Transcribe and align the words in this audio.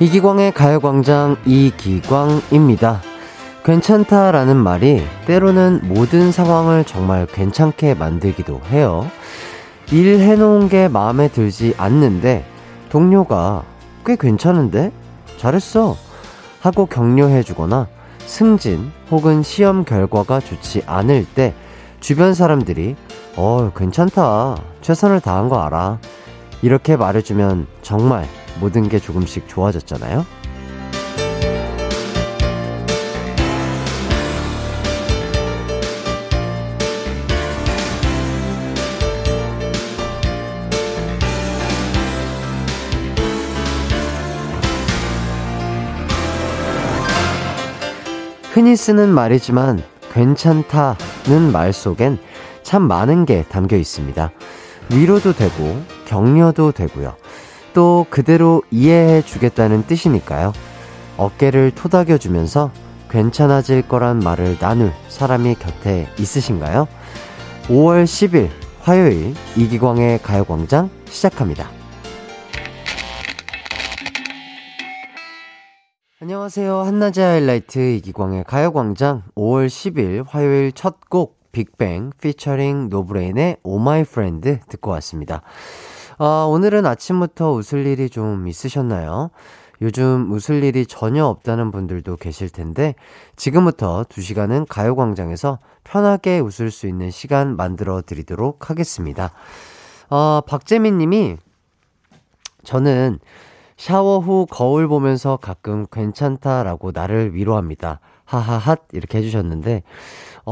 이기광의 0.00 0.52
가요광장 0.52 1.36
이기광입니다. 1.44 3.02
괜찮다라는 3.64 4.56
말이 4.56 5.04
때로는 5.26 5.80
모든 5.82 6.32
상황을 6.32 6.84
정말 6.84 7.26
괜찮게 7.26 7.92
만들기도 7.92 8.62
해요. 8.70 9.06
일 9.92 10.20
해놓은 10.20 10.70
게 10.70 10.88
마음에 10.88 11.28
들지 11.28 11.74
않는데 11.76 12.46
동료가 12.88 13.62
꽤 14.06 14.16
괜찮은데? 14.16 14.90
잘했어. 15.36 15.96
하고 16.60 16.86
격려해주거나 16.86 17.86
승진 18.24 18.92
혹은 19.10 19.42
시험 19.42 19.84
결과가 19.84 20.40
좋지 20.40 20.82
않을 20.86 21.26
때 21.26 21.52
주변 22.00 22.32
사람들이 22.32 22.96
어, 23.36 23.70
괜찮다. 23.76 24.56
최선을 24.80 25.20
다한 25.20 25.50
거 25.50 25.60
알아. 25.60 25.98
이렇게 26.62 26.96
말해주면 26.96 27.66
정말 27.82 28.26
모든 28.58 28.88
게 28.88 28.98
조금씩 28.98 29.48
좋아졌잖아요? 29.48 30.26
흔히 48.52 48.76
쓰는 48.76 49.08
말이지만 49.14 49.82
괜찮다는 50.12 51.50
말 51.52 51.72
속엔 51.72 52.18
참 52.62 52.82
많은 52.82 53.24
게 53.24 53.44
담겨 53.48 53.76
있습니다. 53.76 54.30
위로도 54.90 55.32
되고 55.32 55.82
격려도 56.04 56.72
되고요. 56.72 57.14
또 57.72 58.06
그대로 58.10 58.62
이해해 58.70 59.22
주겠다는 59.22 59.86
뜻이니까요. 59.86 60.52
어깨를 61.16 61.72
토닥여 61.72 62.18
주면서 62.18 62.70
괜찮아질 63.10 63.88
거란 63.88 64.18
말을 64.20 64.58
나눌 64.58 64.92
사람이 65.08 65.56
곁에 65.56 66.08
있으신가요? 66.18 66.86
5월 67.68 68.04
10일 68.04 68.48
화요일 68.80 69.34
이기광의 69.56 70.22
가요광장 70.22 70.90
시작합니다. 71.06 71.70
안녕하세요. 76.22 76.80
한낮의 76.80 77.24
하이라이트 77.24 77.78
이기광의 77.96 78.44
가요광장 78.44 79.22
5월 79.36 79.66
10일 79.66 80.24
화요일 80.28 80.72
첫 80.72 81.00
곡 81.08 81.40
빅뱅 81.52 82.12
피처링 82.20 82.88
노브레인의 82.88 83.58
Oh 83.62 83.83
My 83.83 84.04
Friend 84.04 84.60
듣고 84.68 84.90
왔습니다. 84.92 85.42
아, 86.22 86.44
오늘은 86.46 86.84
아침부터 86.84 87.52
웃을 87.52 87.86
일이 87.86 88.10
좀 88.10 88.46
있으셨나요? 88.46 89.30
요즘 89.80 90.30
웃을 90.30 90.62
일이 90.62 90.84
전혀 90.84 91.24
없다는 91.24 91.70
분들도 91.70 92.16
계실 92.18 92.50
텐데, 92.50 92.94
지금부터 93.36 94.04
2시간은 94.04 94.66
가요광장에서 94.68 95.60
편하게 95.82 96.38
웃을 96.38 96.70
수 96.70 96.86
있는 96.86 97.10
시간 97.10 97.56
만들어 97.56 98.02
드리도록 98.02 98.68
하겠습니다. 98.68 99.32
어, 100.10 100.42
박재민 100.46 100.98
님이, 100.98 101.38
저는 102.64 103.18
샤워 103.78 104.18
후 104.18 104.46
거울 104.50 104.88
보면서 104.88 105.38
가끔 105.38 105.86
괜찮다라고 105.90 106.90
나를 106.92 107.34
위로합니다. 107.34 108.00
하하핫 108.26 108.80
이렇게 108.92 109.18
해주셨는데 109.18 109.82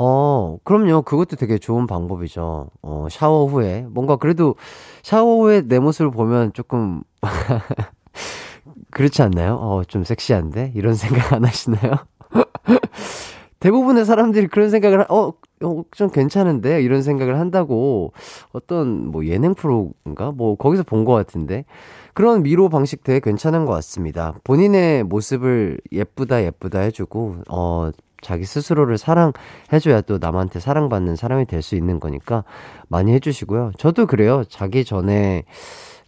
어 0.01 0.59
그럼요 0.65 1.03
그것도 1.03 1.35
되게 1.37 1.59
좋은 1.59 1.87
방법이죠. 1.89 2.69
어 2.83 3.07
샤워 3.11 3.47
후에 3.47 3.85
뭔가 3.91 4.17
그래도 4.17 4.55
샤워 5.03 5.43
후에 5.43 5.63
내 5.63 5.81
모습을 5.81 6.11
보면 6.13 6.53
조금 6.53 7.03
그렇지 8.91 9.23
않나요? 9.23 9.57
어 9.61 9.83
좀 9.89 10.05
섹시한데 10.05 10.73
이런 10.75 10.95
생각 10.97 11.33
안 11.33 11.45
하시나요? 11.45 11.95
대부분의 13.61 14.05
사람들이 14.05 14.47
그런 14.47 14.71
생각을 14.71 15.07
어, 15.11 15.33
어, 15.65 15.83
좀 15.91 16.11
괜찮은데 16.11 16.81
이런 16.83 17.03
생각을 17.03 17.39
한다고 17.41 18.13
어떤 18.53 19.09
뭐 19.11 19.27
예능 19.27 19.55
프로인가 19.55 20.31
뭐 20.33 20.57
거기서 20.57 20.85
본 20.85 21.05
것 21.05 21.13
같은데 21.15 21.65
그런 22.15 22.45
위로 22.45 22.69
방식 22.69 23.03
되게 23.05 23.21
괜찮은 23.21 23.65
것 23.67 23.73
같습니다. 23.75 24.35
본인의 24.45 25.05
모습을 25.05 25.79
예쁘다 25.93 26.45
예쁘다 26.45 26.81
해주고 26.81 27.37
어 27.51 27.91
자기 28.21 28.45
스스로를 28.45 28.99
사랑해줘야 28.99 30.01
또 30.03 30.19
남한테 30.19 30.61
사랑받는 30.61 31.17
사람이 31.17 31.47
될 31.47 31.63
수 31.63 31.75
있는 31.77 32.01
거니까 32.01 32.45
많이 32.89 33.13
해주시고요. 33.13 33.73
저도 33.79 34.07
그래요. 34.07 34.45
자기 34.49 34.85
전에 34.85 35.45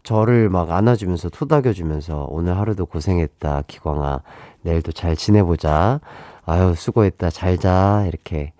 저를 0.02 0.48
막 0.48 0.70
안아주면서 0.70 1.28
토닥여주면서 1.30 2.26
오늘 2.30 2.56
하루도 2.56 2.86
고생했다 2.86 3.64
기광아 3.66 4.20
내일도 4.62 4.92
잘 4.92 5.14
지내보자 5.16 6.00
아유 6.46 6.74
수고했다 6.74 7.30
잘 7.30 7.58
자 7.58 8.04
이렇게 8.06 8.52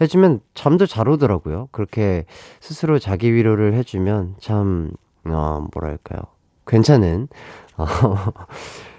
해주면 0.00 0.40
잠도 0.54 0.86
잘 0.86 1.08
오더라고요. 1.08 1.68
그렇게 1.72 2.24
스스로 2.60 2.98
자기 2.98 3.34
위로를 3.34 3.74
해주면 3.74 4.36
참 4.40 4.92
어, 5.24 5.66
뭐랄까요 5.74 6.20
괜찮은 6.66 7.28
어, 7.76 7.86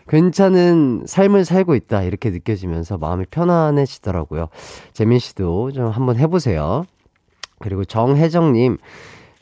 괜찮은 0.10 1.04
삶을 1.06 1.46
살고 1.46 1.76
있다 1.76 2.02
이렇게 2.04 2.32
느껴지면서 2.32 2.98
마음이 2.98 3.26
편안해지더라고요. 3.32 4.50
재민 4.92 5.20
씨도 5.20 5.72
좀 5.72 5.88
한번 5.88 6.18
해보세요. 6.18 6.84
그리고 7.60 7.86
정혜정님 7.86 8.78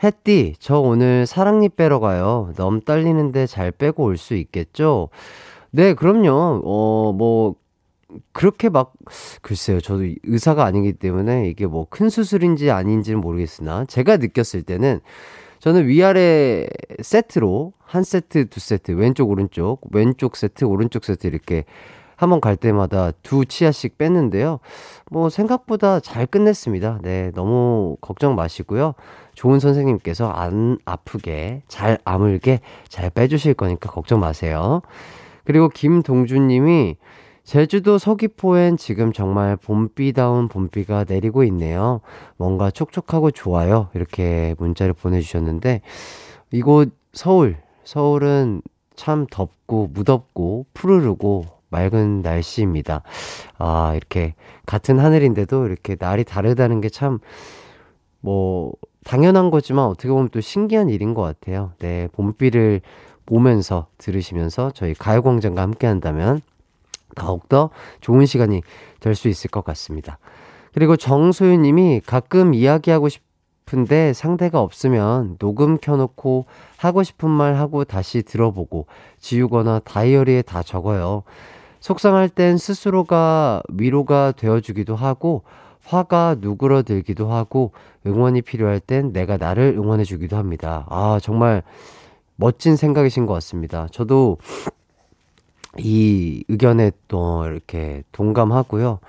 햇띠 0.03 0.55
저 0.59 0.79
오늘 0.79 1.25
사랑니 1.25 1.69
빼러 1.69 1.99
가요. 1.99 2.51
너무 2.57 2.81
떨리는데 2.81 3.47
잘 3.47 3.71
빼고 3.71 4.03
올 4.03 4.17
수 4.17 4.35
있겠죠? 4.35 5.09
네 5.71 5.93
그럼요. 5.93 6.61
어 6.63 7.13
뭐 7.13 7.55
그렇게 8.33 8.69
막 8.69 8.93
글쎄요 9.41 9.81
저도 9.81 10.03
의사가 10.23 10.63
아니기 10.65 10.93
때문에 10.93 11.47
이게 11.49 11.65
뭐 11.65 11.85
큰 11.89 12.09
수술인지 12.09 12.71
아닌지는 12.71 13.19
모르겠으나 13.21 13.85
제가 13.85 14.17
느꼈을 14.17 14.63
때는 14.63 14.99
저는 15.59 15.87
위아래 15.87 16.67
세트로 17.01 17.73
한 17.87 18.03
세트, 18.03 18.49
두 18.49 18.59
세트, 18.59 18.91
왼쪽, 18.91 19.29
오른쪽, 19.29 19.81
왼쪽 19.91 20.35
세트, 20.35 20.65
오른쪽 20.65 21.05
세트 21.05 21.25
이렇게 21.25 21.63
한번 22.17 22.41
갈 22.41 22.57
때마다 22.57 23.11
두 23.23 23.45
치아씩 23.45 23.97
뺐는데요. 23.97 24.59
뭐 25.09 25.29
생각보다 25.29 25.99
잘 25.99 26.25
끝냈습니다. 26.25 26.99
네, 27.03 27.31
너무 27.33 27.95
걱정 28.01 28.35
마시고요. 28.35 28.95
좋은 29.35 29.59
선생님께서 29.59 30.27
안 30.29 30.79
아프게, 30.83 31.61
잘 31.67 31.99
아물게 32.03 32.59
잘 32.89 33.09
빼주실 33.11 33.53
거니까 33.53 33.91
걱정 33.91 34.19
마세요. 34.19 34.81
그리고 35.45 35.69
김동준 35.69 36.47
님이 36.47 36.97
제주도 37.43 37.97
서귀포엔 37.97 38.75
지금 38.75 39.13
정말 39.13 39.55
봄비다운 39.55 40.49
봄비가 40.49 41.05
내리고 41.07 41.45
있네요. 41.45 42.01
뭔가 42.35 42.71
촉촉하고 42.71 43.31
좋아요. 43.31 43.87
이렇게 43.93 44.55
문자를 44.57 44.93
보내주셨는데, 44.93 45.81
이곳 46.51 46.91
서울, 47.13 47.57
서울은 47.87 48.61
참 48.97 49.25
덥고 49.31 49.91
무덥고 49.93 50.65
푸르르고 50.73 51.45
맑은 51.69 52.21
날씨입니다. 52.21 53.01
아, 53.57 53.93
이렇게 53.95 54.35
같은 54.65 54.99
하늘인데도 54.99 55.65
이렇게 55.65 55.95
날이 55.97 56.25
다르다는 56.25 56.81
게 56.81 56.89
참, 56.89 57.19
뭐, 58.19 58.73
당연한 59.05 59.51
거지만 59.51 59.85
어떻게 59.85 60.09
보면 60.09 60.27
또 60.29 60.41
신기한 60.41 60.89
일인 60.89 61.13
것 61.13 61.21
같아요. 61.21 61.71
네, 61.79 62.09
봄비를 62.11 62.81
보면서 63.25 63.87
들으시면서 63.97 64.71
저희 64.71 64.93
가요광장과 64.93 65.61
함께 65.61 65.87
한다면 65.87 66.41
더욱더 67.15 67.69
좋은 68.01 68.25
시간이 68.25 68.63
될 68.99 69.15
수 69.15 69.29
있을 69.29 69.49
것 69.49 69.63
같습니다. 69.63 70.19
그리고 70.73 70.97
정소윤 70.97 71.61
님이 71.61 72.01
가끔 72.05 72.53
이야기하고 72.53 73.07
싶 73.07 73.26
은데 73.73 74.13
상대가 74.13 74.61
없으면 74.61 75.37
녹음 75.39 75.77
켜놓고 75.77 76.45
하고 76.77 77.03
싶은 77.03 77.29
말 77.29 77.55
하고 77.55 77.83
다시 77.83 78.23
들어보고 78.23 78.87
지우거나 79.19 79.79
다이어리에 79.79 80.41
다 80.43 80.63
적어요. 80.63 81.23
속상할 81.79 82.29
땐 82.29 82.57
스스로가 82.57 83.61
위로가 83.69 84.33
되어주기도 84.33 84.95
하고 84.95 85.43
화가 85.85 86.37
누그러들기도 86.39 87.31
하고 87.31 87.71
응원이 88.05 88.41
필요할 88.41 88.79
땐 88.79 89.13
내가 89.13 89.37
나를 89.37 89.75
응원해주기도 89.77 90.35
합니다. 90.37 90.85
아, 90.89 91.19
정말 91.21 91.63
멋진 92.35 92.75
생각이신 92.75 93.25
것 93.25 93.33
같습니다. 93.35 93.87
저도 93.91 94.37
이 95.77 96.43
의견에 96.47 96.91
또 97.07 97.45
이렇게 97.45 98.03
동감하고요. 98.11 98.99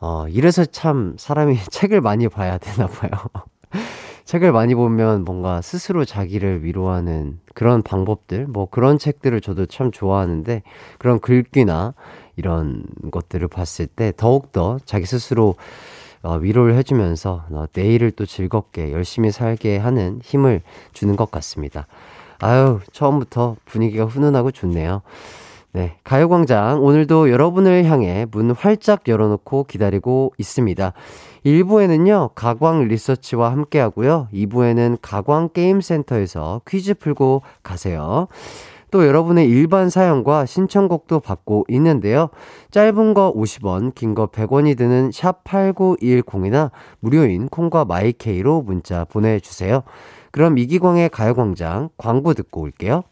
어, 0.00 0.28
이래서 0.28 0.64
참 0.64 1.14
사람이 1.18 1.58
책을 1.70 2.00
많이 2.00 2.28
봐야 2.28 2.58
되나 2.58 2.86
봐요. 2.86 3.10
책을 4.24 4.52
많이 4.52 4.74
보면 4.74 5.24
뭔가 5.24 5.60
스스로 5.60 6.04
자기를 6.04 6.64
위로하는 6.64 7.40
그런 7.54 7.82
방법들, 7.82 8.46
뭐 8.46 8.66
그런 8.66 8.98
책들을 8.98 9.40
저도 9.40 9.66
참 9.66 9.90
좋아하는데 9.90 10.62
그런 10.98 11.20
글귀나 11.20 11.94
이런 12.36 12.84
것들을 13.10 13.46
봤을 13.48 13.86
때 13.86 14.12
더욱더 14.16 14.78
자기 14.84 15.06
스스로 15.06 15.56
어, 16.22 16.34
위로를 16.36 16.74
해주면서 16.74 17.46
어, 17.50 17.64
내일을 17.74 18.10
또 18.12 18.26
즐겁게 18.26 18.92
열심히 18.92 19.30
살게 19.30 19.78
하는 19.78 20.20
힘을 20.22 20.62
주는 20.92 21.16
것 21.16 21.30
같습니다. 21.30 21.86
아유, 22.40 22.80
처음부터 22.92 23.56
분위기가 23.64 24.04
훈훈하고 24.04 24.50
좋네요. 24.50 25.02
네, 25.72 25.96
가요광장 26.02 26.82
오늘도 26.82 27.30
여러분을 27.30 27.84
향해 27.84 28.26
문 28.32 28.50
활짝 28.50 29.06
열어놓고 29.06 29.64
기다리고 29.64 30.32
있습니다. 30.36 30.92
1부에는요, 31.46 32.30
가광 32.34 32.88
리서치와 32.88 33.52
함께 33.52 33.78
하고요. 33.78 34.28
2부에는 34.32 34.98
가광 35.00 35.50
게임센터에서 35.52 36.62
퀴즈 36.66 36.94
풀고 36.94 37.42
가세요. 37.62 38.26
또 38.90 39.06
여러분의 39.06 39.48
일반 39.48 39.88
사연과 39.88 40.46
신청곡도 40.46 41.20
받고 41.20 41.64
있는데요. 41.68 42.30
짧은 42.72 43.14
거 43.14 43.32
50원, 43.32 43.94
긴 43.94 44.14
거 44.16 44.26
100원이 44.26 44.76
드는 44.76 45.12
샵 45.12 45.44
8910이나 45.44 46.72
무료인 46.98 47.48
콩과 47.48 47.84
마이케이로 47.84 48.62
문자 48.62 49.04
보내주세요. 49.04 49.84
그럼 50.32 50.58
이기광의 50.58 51.10
가요광장 51.10 51.90
광고 51.96 52.34
듣고 52.34 52.62
올게요. 52.62 53.04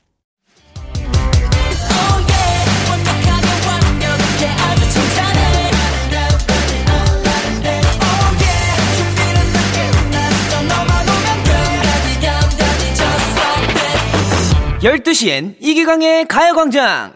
열두 14.88 15.12
시엔 15.12 15.54
이기광의 15.60 16.24
가요광장 16.28 17.12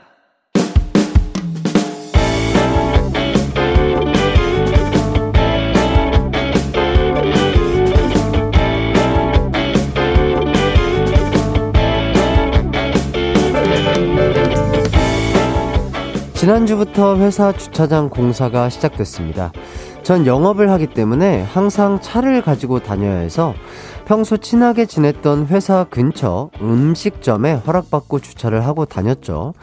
지난주부터 16.35 17.17
회사 17.21 17.53
주차장 17.53 18.11
공사가 18.11 18.69
시작됐습니다. 18.69 19.51
전 20.03 20.27
영업을 20.27 20.69
하기 20.73 20.89
때문에 20.89 21.43
항상 21.43 22.01
차를 22.03 22.43
가지고 22.43 22.81
다녀야 22.81 23.19
해서 23.19 23.55
평소 24.13 24.37
친하게 24.37 24.85
지냈던 24.85 25.47
회사 25.47 25.85
근처 25.85 26.51
음식점에 26.61 27.55
허락받고 27.55 28.19
주차를 28.19 28.67
하고 28.67 28.85
다녔죠. 28.85 29.55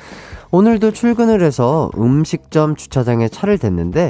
오늘도 0.50 0.90
출근을 0.90 1.44
해서 1.44 1.92
음식점 1.96 2.75
주차장에 2.75 3.30
차를 3.30 3.60
댔는데 3.60 4.10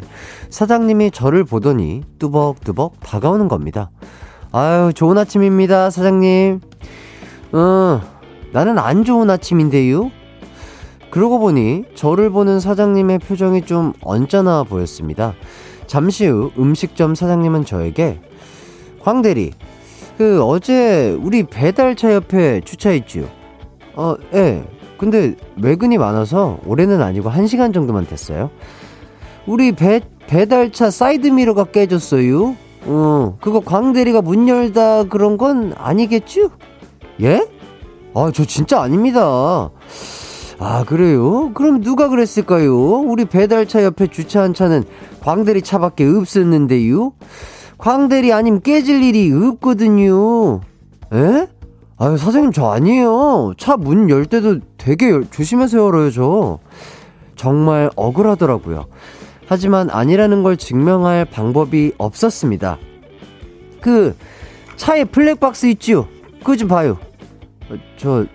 사장님이 0.50 1.12
저를 1.12 1.44
보더니 1.44 2.04
뚜벅뚜벅 2.20 3.02
다가오는 3.02 3.50
겁니다. 3.50 3.92
아유, 4.54 4.94
좋은 4.96 5.18
아침입니다, 5.18 5.90
사장님. 5.90 6.62
어, 7.52 8.02
나는 8.54 8.78
안 8.78 9.04
좋은 9.04 9.30
아침인데요? 9.30 10.10
그러고 11.12 11.40
보니 11.40 11.84
저를 11.96 12.30
보는 12.30 12.62
사장님의 12.62 13.20
표정이 13.20 13.64
좀 13.64 13.92
언짢아 14.00 14.64
보였습니다. 14.70 15.34
잠시 15.86 16.28
후 16.28 16.52
음식점 16.58 17.14
사장님은 17.14 17.66
저에게 17.66 18.22
광대리 19.02 19.52
그 20.20 20.44
어제 20.44 21.18
우리 21.24 21.44
배달차 21.44 22.14
옆에 22.14 22.60
주차했지요. 22.66 23.24
어, 23.96 24.16
예. 24.34 24.66
근데 24.98 25.36
외근이 25.56 25.98
많아서 25.98 26.60
오래는 26.66 27.02
아니고 27.02 27.32
1시간 27.32 27.74
정도만 27.74 28.06
댔어요. 28.06 28.50
우리 29.48 29.72
배 29.72 30.02
배달차 30.28 30.92
사이드 30.92 31.28
미러가 31.28 31.64
깨졌어요. 31.64 32.54
어, 32.84 33.38
그거 33.40 33.62
광대리가 33.62 34.22
문 34.22 34.50
열다 34.50 35.06
그런 35.06 35.38
건 35.38 35.74
아니겠죠? 35.78 36.50
예? 37.22 37.48
아, 38.14 38.30
저 38.34 38.44
진짜 38.44 38.82
아닙니다. 38.82 39.70
아, 40.60 40.84
그래요? 40.86 41.54
그럼 41.54 41.80
누가 41.80 42.10
그랬을까요? 42.10 42.76
우리 42.76 43.24
배달차 43.24 43.86
옆에 43.86 44.08
주차한 44.08 44.54
차는 44.54 44.84
광대리 45.22 45.62
차밖에 45.62 46.04
없었는데요? 46.04 47.14
광대리 47.80 48.32
아님 48.34 48.60
깨질 48.60 49.02
일이 49.02 49.32
없거든요. 49.32 50.60
에? 51.14 51.48
아유, 51.98 52.18
사장님, 52.18 52.52
저 52.52 52.68
아니에요. 52.68 53.54
차 53.58 53.76
문 53.78 54.10
열 54.10 54.26
때도 54.26 54.60
되게 54.78 55.22
조심해서 55.32 55.78
열어요, 55.80 56.12
저. 56.12 56.60
정말 57.36 57.90
억울하더라고요. 57.96 58.86
하지만 59.48 59.90
아니라는 59.90 60.44
걸 60.44 60.58
증명할 60.58 61.26
방법이 61.26 61.94
없었습니다. 61.98 62.78
그, 63.82 64.16
차에 64.76 65.06
블랙박스 65.06 65.66
있지요? 65.68 66.06
그거 66.40 66.56
좀 66.58 66.68
봐요. 66.68 66.98
어, 67.70 67.76
저, 67.98 68.26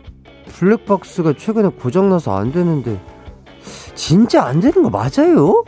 블랙박스가 0.49 1.35
최근에 1.38 1.69
고장나서 1.81 2.35
안 2.37 2.50
되는데 2.52 2.99
진짜 3.94 4.44
안 4.44 4.61
되는 4.61 4.82
거 4.82 4.90
맞아요? 4.90 5.64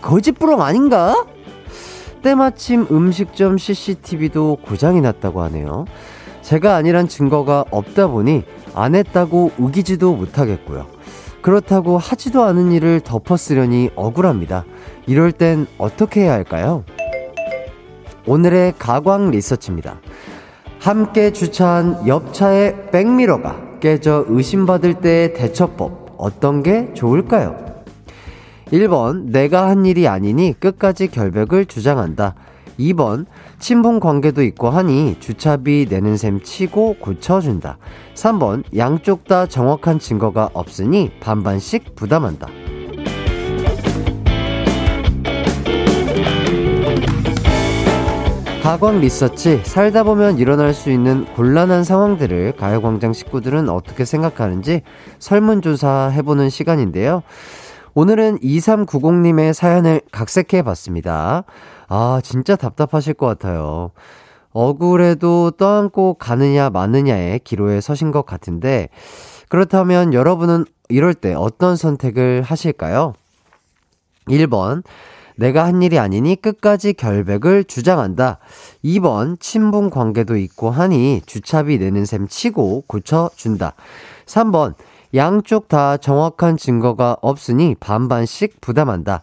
거짓부렁 0.00 0.60
아닌가? 0.62 1.24
때마침 2.24 2.86
음식점 2.90 3.58
CCTV도 3.58 4.56
고장이 4.62 5.02
났다고 5.02 5.42
하네요. 5.42 5.84
제가 6.40 6.74
아니란 6.74 7.06
증거가 7.06 7.66
없다 7.70 8.06
보니 8.06 8.44
안 8.74 8.94
했다고 8.94 9.52
우기지도 9.58 10.14
못하겠고요. 10.16 10.86
그렇다고 11.42 11.98
하지도 11.98 12.42
않은 12.44 12.72
일을 12.72 13.00
덮어쓰려니 13.00 13.90
억울합니다. 13.94 14.64
이럴 15.06 15.32
땐 15.32 15.66
어떻게 15.76 16.22
해야 16.22 16.32
할까요? 16.32 16.84
오늘의 18.26 18.72
가광 18.78 19.30
리서치입니다. 19.30 20.00
함께 20.80 21.30
주차한 21.30 22.08
옆차의 22.08 22.90
백미러가 22.90 23.80
깨져 23.80 24.24
의심받을 24.28 24.94
때의 25.02 25.34
대처법 25.34 26.14
어떤 26.16 26.62
게 26.62 26.94
좋을까요? 26.94 27.73
1번 28.72 29.30
내가 29.30 29.68
한 29.68 29.86
일이 29.86 30.08
아니니 30.08 30.54
끝까지 30.58 31.08
결백을 31.08 31.66
주장한다. 31.66 32.34
2번 32.78 33.26
친분 33.58 34.00
관계도 34.00 34.42
있고 34.42 34.68
하니 34.68 35.16
주차비 35.20 35.86
내는 35.88 36.16
셈 36.16 36.42
치고 36.42 36.96
고쳐준다. 36.98 37.78
3번 38.14 38.64
양쪽 38.76 39.24
다 39.24 39.46
정확한 39.46 39.98
증거가 39.98 40.50
없으니 40.52 41.10
반반씩 41.20 41.94
부담한다. 41.94 42.48
가광 48.64 49.00
리서치 49.00 49.60
살다 49.62 50.04
보면 50.04 50.38
일어날 50.38 50.72
수 50.72 50.90
있는 50.90 51.26
곤란한 51.34 51.84
상황들을 51.84 52.54
가요광장 52.56 53.12
식구들은 53.12 53.68
어떻게 53.68 54.06
생각하는지 54.06 54.80
설문조사 55.18 56.10
해보는 56.14 56.48
시간인데요. 56.48 57.22
오늘은 57.96 58.40
2390님의 58.40 59.52
사연을 59.52 60.00
각색해 60.10 60.62
봤습니다. 60.62 61.44
아, 61.88 62.20
진짜 62.24 62.56
답답하실 62.56 63.14
것 63.14 63.26
같아요. 63.26 63.92
억울해도 64.52 65.52
떠안고 65.52 66.14
가느냐 66.14 66.70
마느냐의 66.70 67.38
기로에 67.40 67.80
서신 67.80 68.10
것 68.10 68.26
같은데, 68.26 68.88
그렇다면 69.48 70.12
여러분은 70.12 70.64
이럴 70.88 71.14
때 71.14 71.34
어떤 71.34 71.76
선택을 71.76 72.42
하실까요? 72.42 73.14
1번, 74.26 74.82
내가 75.36 75.64
한 75.64 75.82
일이 75.82 75.98
아니니 75.98 76.34
끝까지 76.36 76.94
결백을 76.94 77.62
주장한다. 77.64 78.38
2번, 78.84 79.38
친분 79.38 79.90
관계도 79.90 80.36
있고 80.36 80.70
하니 80.70 81.22
주차비 81.26 81.78
내는 81.78 82.06
셈 82.06 82.26
치고 82.26 82.84
고쳐준다. 82.86 83.74
3번, 84.26 84.74
양쪽 85.14 85.68
다 85.68 85.96
정확한 85.96 86.56
증거가 86.56 87.16
없으니 87.20 87.74
반반씩 87.78 88.60
부담한다. 88.60 89.22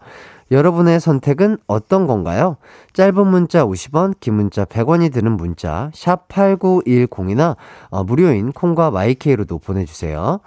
여러분의 0.51 0.99
선택은 0.99 1.57
어떤 1.65 2.07
건가요? 2.07 2.57
짧은 2.93 3.25
문자 3.27 3.65
50원, 3.65 4.15
긴 4.19 4.35
문자 4.35 4.65
100원이 4.65 5.13
드는 5.13 5.31
문자 5.31 5.89
샵 5.93 6.27
8910이나 6.27 7.55
어, 7.89 8.03
무료인 8.03 8.51
콩과 8.51 8.91
마이케이로도 8.91 9.59
보내주세요. 9.59 10.41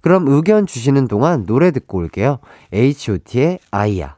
그럼 0.00 0.28
의견 0.28 0.66
주시는 0.66 1.08
동안 1.08 1.44
노래 1.44 1.70
듣고 1.72 1.98
올게요. 1.98 2.38
H.O.T의 2.72 3.58
아이야. 3.70 4.16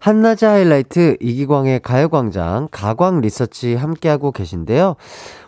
한낮의 0.00 0.48
하이라이트 0.48 1.16
이기광의 1.20 1.80
가요광장 1.80 2.68
가광 2.70 3.20
리서치 3.20 3.76
함께하고 3.76 4.32
계신데요. 4.32 4.96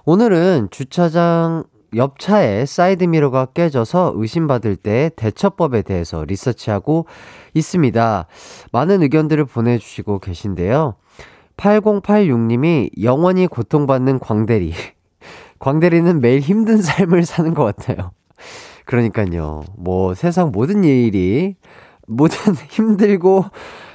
오늘은 0.05 0.69
주차장 0.71 1.65
옆 1.95 2.19
차에 2.19 2.67
사이드미러가 2.67 3.47
깨져서 3.47 4.13
의심받을 4.17 4.77
때 4.77 5.11
대처법에 5.17 5.83
대해서 5.83 6.25
리서치하고 6.25 7.07
있습니다. 7.55 8.27
많은 8.73 9.03
의견들을 9.03 9.45
보내주시고 9.47 10.19
계신데요. 10.19 10.97
8086님이 11.57 12.91
영원히 13.03 13.47
고통받는 13.47 14.19
광대리. 14.21 14.73
광대리는 15.59 16.21
매일 16.21 16.41
힘든 16.41 16.81
삶을 16.81 17.25
사는 17.25 17.53
것 17.55 17.65
같아요. 17.65 18.13
그러니까요. 18.85 19.65
뭐 19.77 20.15
세상 20.15 20.51
모든 20.53 20.85
일이 20.85 21.57
모든 22.07 22.55
힘들고 22.71 23.45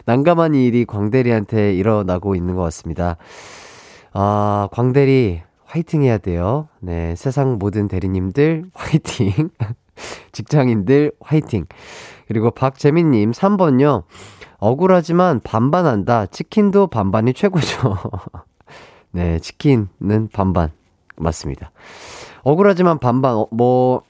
난감한 0.05 0.53
일이 0.55 0.85
광대리한테 0.85 1.73
일어나고 1.73 2.35
있는 2.35 2.55
것 2.55 2.62
같습니다. 2.63 3.17
아, 4.12 4.67
광대리, 4.71 5.41
화이팅 5.74 6.03
해야 6.03 6.20
돼요. 6.20 6.68
네, 6.82 7.15
세상 7.15 7.58
모든 7.58 7.88
대리님들, 7.88 8.65
화이팅. 8.75 9.50
직장인들, 10.32 11.13
화이팅. 11.20 11.65
그리고 12.27 12.51
박재민님 12.51 13.32
3번요. 13.32 14.03
억울하지만 14.60 15.39
반반한다. 15.39 16.27
치킨도 16.27 16.88
반반이 16.88 17.34
최고죠. 17.34 17.98
네, 19.13 19.39
치킨은 19.39 20.30
반반. 20.32 20.70
맞습니다. 21.18 21.72
억울하지만 22.44 23.00
반반, 23.00 23.34
어, 23.34 23.48
뭐, 23.50 24.03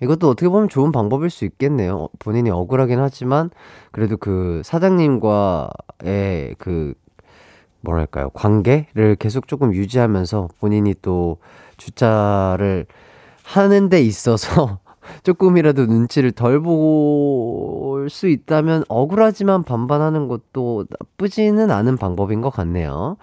이것도 0.00 0.28
어떻게 0.28 0.48
보면 0.48 0.68
좋은 0.68 0.92
방법일 0.92 1.30
수 1.30 1.44
있겠네요. 1.44 1.96
어, 1.96 2.08
본인이 2.20 2.50
억울하긴 2.50 3.00
하지만, 3.00 3.50
그래도 3.90 4.16
그 4.16 4.62
사장님과의 4.64 6.54
그, 6.58 6.94
뭐랄까요, 7.82 8.30
관계를 8.30 9.16
계속 9.18 9.48
조금 9.48 9.74
유지하면서 9.74 10.48
본인이 10.60 10.94
또 11.02 11.38
주차를 11.76 12.86
하는 13.44 13.88
데 13.88 14.00
있어서 14.00 14.78
조금이라도 15.24 15.86
눈치를 15.86 16.32
덜 16.32 16.60
볼 16.60 17.82
수 18.08 18.28
있다면 18.28 18.84
억울하지만 18.88 19.62
반반하는 19.64 20.28
것도 20.28 20.86
나쁘지는 20.90 21.70
않은 21.70 21.96
방법인 21.96 22.40
것 22.40 22.50
같네요. 22.50 23.16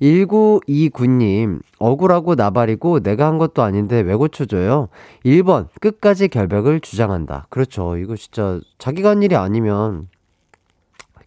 1929님, 0.00 1.60
억울하고 1.78 2.36
나발이고 2.36 3.00
내가 3.00 3.26
한 3.26 3.38
것도 3.38 3.62
아닌데 3.62 4.00
왜 4.00 4.14
고쳐줘요? 4.14 4.88
1번, 5.24 5.66
끝까지 5.80 6.28
결백을 6.28 6.80
주장한다. 6.80 7.46
그렇죠. 7.50 7.96
이거 7.96 8.14
진짜 8.14 8.60
자기가 8.78 9.10
한 9.10 9.22
일이 9.22 9.34
아니면 9.34 10.08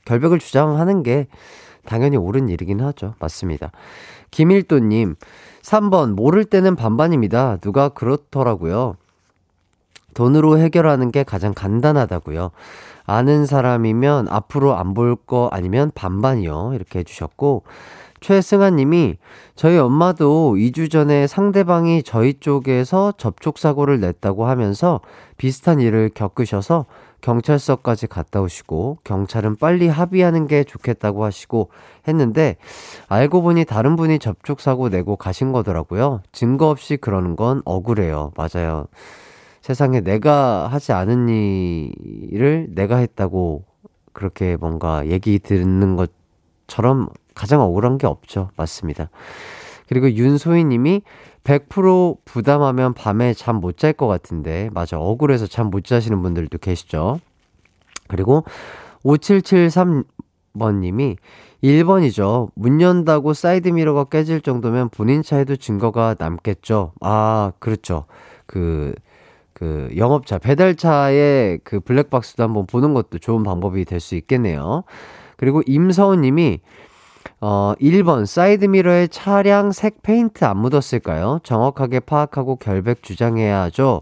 결백을 0.05 0.39
주장하는 0.39 1.03
게 1.03 1.27
당연히 1.85 2.17
옳은 2.17 2.49
일이긴 2.49 2.81
하죠. 2.81 3.15
맞습니다. 3.19 3.71
김일도님, 4.31 5.15
3번, 5.61 6.13
모를 6.13 6.45
때는 6.45 6.75
반반입니다. 6.75 7.57
누가 7.57 7.89
그렇더라고요. 7.89 8.95
돈으로 10.13 10.57
해결하는 10.57 11.11
게 11.11 11.23
가장 11.23 11.53
간단하다고요. 11.53 12.51
아는 13.05 13.45
사람이면 13.45 14.27
앞으로 14.29 14.75
안 14.75 14.93
볼 14.93 15.15
거 15.15 15.49
아니면 15.51 15.91
반반이요. 15.95 16.71
이렇게 16.75 16.99
해주셨고, 16.99 17.63
최승아 18.19 18.69
님이 18.71 19.17
저희 19.55 19.77
엄마도 19.79 20.53
2주 20.55 20.91
전에 20.91 21.25
상대방이 21.25 22.03
저희 22.03 22.35
쪽에서 22.35 23.13
접촉사고를 23.17 23.99
냈다고 23.99 24.45
하면서 24.45 25.01
비슷한 25.37 25.79
일을 25.79 26.11
겪으셔서 26.13 26.85
경찰서까지 27.21 28.07
갔다 28.07 28.41
오시고 28.41 28.99
경찰은 29.03 29.57
빨리 29.57 29.87
합의하는 29.87 30.47
게 30.47 30.63
좋겠다고 30.63 31.23
하시고 31.23 31.69
했는데 32.07 32.57
알고 33.07 33.41
보니 33.41 33.65
다른 33.65 33.95
분이 33.95 34.19
접촉 34.19 34.59
사고 34.59 34.89
내고 34.89 35.15
가신 35.15 35.51
거더라고요. 35.51 36.21
증거 36.31 36.69
없이 36.69 36.97
그러는 36.97 37.35
건 37.35 37.61
억울해요. 37.65 38.31
맞아요. 38.35 38.87
세상에 39.61 40.01
내가 40.01 40.67
하지 40.67 40.91
않은 40.91 41.29
일을 41.29 42.69
내가 42.71 42.97
했다고 42.97 43.63
그렇게 44.13 44.57
뭔가 44.57 45.05
얘기 45.07 45.39
듣는 45.39 45.95
것처럼 45.95 47.09
가장 47.35 47.61
억울한 47.61 47.97
게 47.97 48.07
없죠. 48.07 48.49
맞습니다. 48.57 49.09
그리고 49.91 50.09
윤소희 50.09 50.63
님이 50.63 51.01
100% 51.43 52.19
부담하면 52.23 52.93
밤에 52.93 53.33
잠 53.33 53.57
못 53.59 53.75
잘 53.77 53.91
것 53.93 54.07
같은데, 54.07 54.69
맞아. 54.73 54.97
억울해서 54.97 55.47
잠 55.47 55.69
못 55.69 55.83
자시는 55.83 56.21
분들도 56.21 56.57
계시죠. 56.59 57.19
그리고 58.07 58.45
5773번 59.03 60.75
님이 60.79 61.17
1번이죠. 61.61 62.51
문 62.55 62.79
연다고 62.79 63.33
사이드미러가 63.33 64.05
깨질 64.05 64.39
정도면 64.39 64.87
본인 64.89 65.23
차에도 65.23 65.57
증거가 65.57 66.15
남겠죠. 66.17 66.93
아, 67.01 67.51
그렇죠. 67.59 68.05
그, 68.45 68.95
그 69.53 69.89
영업차 69.97 70.37
배달차의 70.37 71.59
그 71.65 71.81
블랙박스도 71.81 72.43
한번 72.43 72.65
보는 72.65 72.93
것도 72.93 73.19
좋은 73.19 73.43
방법이 73.43 73.83
될 73.83 73.99
수 73.99 74.15
있겠네요. 74.15 74.83
그리고 75.35 75.61
임서훈 75.65 76.21
님이 76.21 76.61
어 77.39 77.73
1번 77.79 78.25
사이드미러에 78.25 79.07
차량 79.07 79.71
색 79.71 80.01
페인트 80.01 80.45
안 80.45 80.57
묻었을까요? 80.57 81.39
정확하게 81.43 82.01
파악하고 82.01 82.57
결백 82.57 83.03
주장해야죠. 83.03 84.01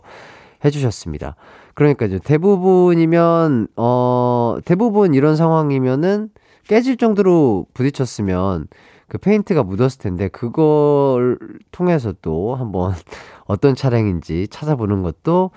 해 0.65 0.69
주셨습니다. 0.69 1.35
그러니까 1.73 2.05
이제 2.05 2.19
대부분이면 2.19 3.67
어 3.77 4.57
대부분 4.65 5.13
이런 5.13 5.35
상황이면은 5.35 6.29
깨질 6.67 6.97
정도로 6.97 7.65
부딪혔으면 7.73 8.67
그 9.07 9.17
페인트가 9.17 9.63
묻었을 9.63 9.99
텐데 9.99 10.27
그걸 10.27 11.39
통해서 11.71 12.13
또 12.21 12.55
한번 12.55 12.93
어떤 13.45 13.73
차량인지 13.73 14.47
찾아보는 14.49 15.01
것도 15.01 15.49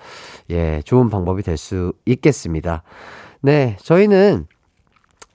예, 0.49 0.81
좋은 0.85 1.09
방법이 1.09 1.43
될 1.43 1.57
수 1.57 1.93
있겠습니다. 2.05 2.81
네, 3.41 3.77
저희는 3.81 4.47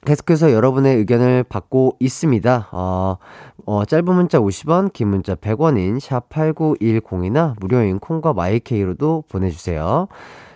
계속해서 0.05 0.53
여러분의 0.53 0.97
의견을 0.97 1.45
받고 1.45 1.97
있습니다. 2.01 2.69
어, 2.73 3.19
어, 3.67 3.85
짧은 3.85 4.15
문자 4.15 4.39
50원, 4.39 4.93
긴 4.93 5.09
문자 5.09 5.35
100원인 5.35 6.01
샵8910이나 6.01 7.55
무료인 7.61 7.99
콩과 7.99 8.33
마이케이로도 8.33 9.25
보내주세요. 9.29 10.09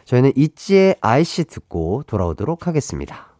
저희는 0.05 0.33
있지의 0.37 0.97
ICY 1.01 1.45
듣고 1.45 2.03
돌아오도록 2.07 2.67
하겠습니다. 2.67 3.33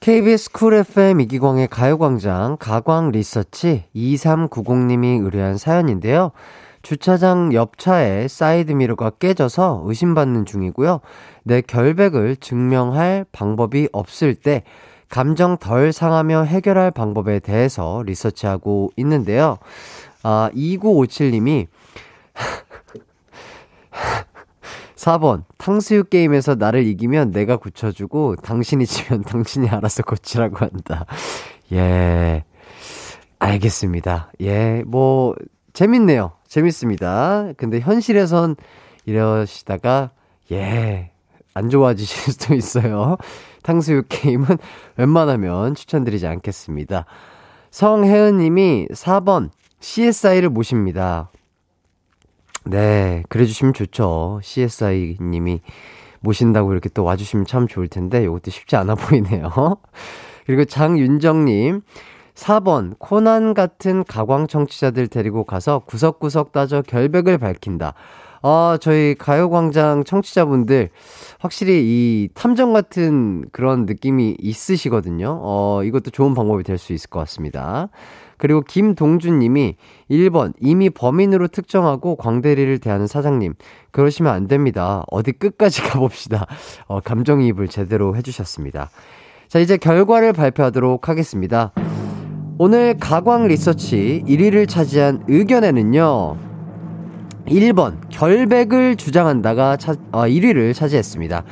KBS 0.00 0.50
Cool 0.50 0.74
FM 0.74 1.20
이기광의 1.20 1.68
가요광장 1.68 2.56
가광 2.58 3.12
리서치 3.12 3.84
2390님이 3.94 5.22
의뢰한 5.22 5.58
사연인데요. 5.58 6.32
주차장 6.82 7.52
옆 7.54 7.78
차에 7.78 8.26
사이드미러가 8.26 9.10
깨져서 9.10 9.84
의심받는 9.86 10.44
중이고요. 10.44 11.00
내 11.44 11.60
결백을 11.60 12.36
증명할 12.36 13.26
방법이 13.30 13.88
없을 13.92 14.34
때 14.34 14.64
감정 15.12 15.58
덜 15.58 15.92
상하며 15.92 16.44
해결할 16.44 16.90
방법에 16.90 17.38
대해서 17.38 18.02
리서치하고 18.06 18.92
있는데요. 18.96 19.58
아, 20.22 20.48
2957님이 20.54 21.66
4번, 24.96 25.44
탕수육 25.58 26.08
게임에서 26.08 26.54
나를 26.54 26.86
이기면 26.86 27.30
내가 27.30 27.58
고쳐주고, 27.58 28.36
당신이 28.36 28.86
지면 28.86 29.20
당신이 29.28 29.68
알아서 29.68 30.02
고치라고 30.02 30.56
한다. 30.56 31.04
예. 31.72 32.44
알겠습니다. 33.38 34.32
예, 34.40 34.82
뭐, 34.86 35.34
재밌네요. 35.74 36.32
재밌습니다. 36.48 37.52
근데 37.58 37.80
현실에선 37.80 38.56
이러시다가, 39.04 40.12
예, 40.52 41.10
안 41.52 41.68
좋아지실 41.68 42.32
수도 42.32 42.54
있어요. 42.54 43.18
탕수육 43.62 44.06
게임은 44.08 44.46
웬만하면 44.96 45.74
추천드리지 45.74 46.26
않겠습니다. 46.26 47.06
성혜은 47.70 48.38
님이 48.38 48.86
4번, 48.92 49.50
CSI를 49.80 50.50
모십니다. 50.50 51.30
네, 52.64 53.22
그래주시면 53.28 53.74
좋죠. 53.74 54.40
CSI 54.42 55.18
님이 55.20 55.60
모신다고 56.20 56.72
이렇게 56.72 56.88
또 56.88 57.02
와주시면 57.02 57.46
참 57.46 57.66
좋을 57.66 57.88
텐데, 57.88 58.22
이것도 58.22 58.50
쉽지 58.50 58.76
않아 58.76 58.94
보이네요. 58.94 59.50
그리고 60.46 60.64
장윤정님, 60.64 61.82
4번, 62.34 62.94
코난 62.98 63.54
같은 63.54 64.04
가광 64.04 64.46
청취자들 64.46 65.08
데리고 65.08 65.44
가서 65.44 65.80
구석구석 65.80 66.52
따져 66.52 66.82
결백을 66.82 67.38
밝힌다. 67.38 67.94
아, 68.42 68.76
저희 68.80 69.14
가요광장 69.14 70.04
청취자분들, 70.04 70.90
확실히 71.38 71.82
이 71.84 72.28
탐정 72.34 72.72
같은 72.72 73.44
그런 73.52 73.86
느낌이 73.86 74.36
있으시거든요. 74.40 75.38
어, 75.40 75.82
이것도 75.84 76.10
좋은 76.10 76.34
방법이 76.34 76.64
될 76.64 76.78
수 76.78 76.92
있을 76.92 77.08
것 77.10 77.20
같습니다. 77.20 77.88
그리고 78.38 78.60
김동준 78.62 79.38
님이 79.38 79.76
1번 80.10 80.52
이미 80.58 80.90
범인으로 80.90 81.46
특정하고 81.46 82.16
광대리를 82.16 82.78
대하는 82.78 83.06
사장님 83.06 83.54
그러시면 83.92 84.32
안 84.32 84.48
됩니다. 84.48 85.04
어디 85.12 85.30
끝까지 85.30 85.82
가봅시다. 85.88 86.46
어, 86.88 86.98
감정이입을 86.98 87.68
제대로 87.68 88.16
해주셨습니다. 88.16 88.90
자 89.46 89.58
이제 89.60 89.76
결과를 89.76 90.32
발표하도록 90.32 91.08
하겠습니다. 91.08 91.70
오늘 92.58 92.96
가광 92.98 93.46
리서치 93.46 94.24
1위를 94.26 94.68
차지한 94.68 95.24
의견에는요. 95.28 96.51
1번 97.46 97.98
결백을 98.10 98.96
주장한다가 98.96 99.76
차, 99.76 99.92
어, 100.12 100.22
1위를 100.22 100.74
차지했습니다. 100.74 101.44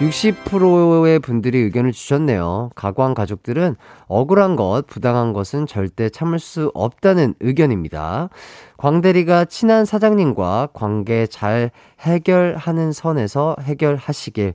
60%의 0.00 1.18
분들이 1.18 1.58
의견을 1.58 1.92
주셨네요. 1.92 2.70
가광 2.74 3.14
가족들은 3.14 3.76
억울한 4.06 4.56
것, 4.56 4.86
부당한 4.86 5.32
것은 5.32 5.66
절대 5.66 6.08
참을 6.08 6.38
수 6.38 6.70
없다는 6.74 7.34
의견입니다. 7.40 8.30
광대리가 8.78 9.44
친한 9.44 9.84
사장님과 9.84 10.68
관계 10.72 11.26
잘 11.26 11.70
해결하는 12.00 12.92
선에서 12.92 13.56
해결하시길. 13.60 14.54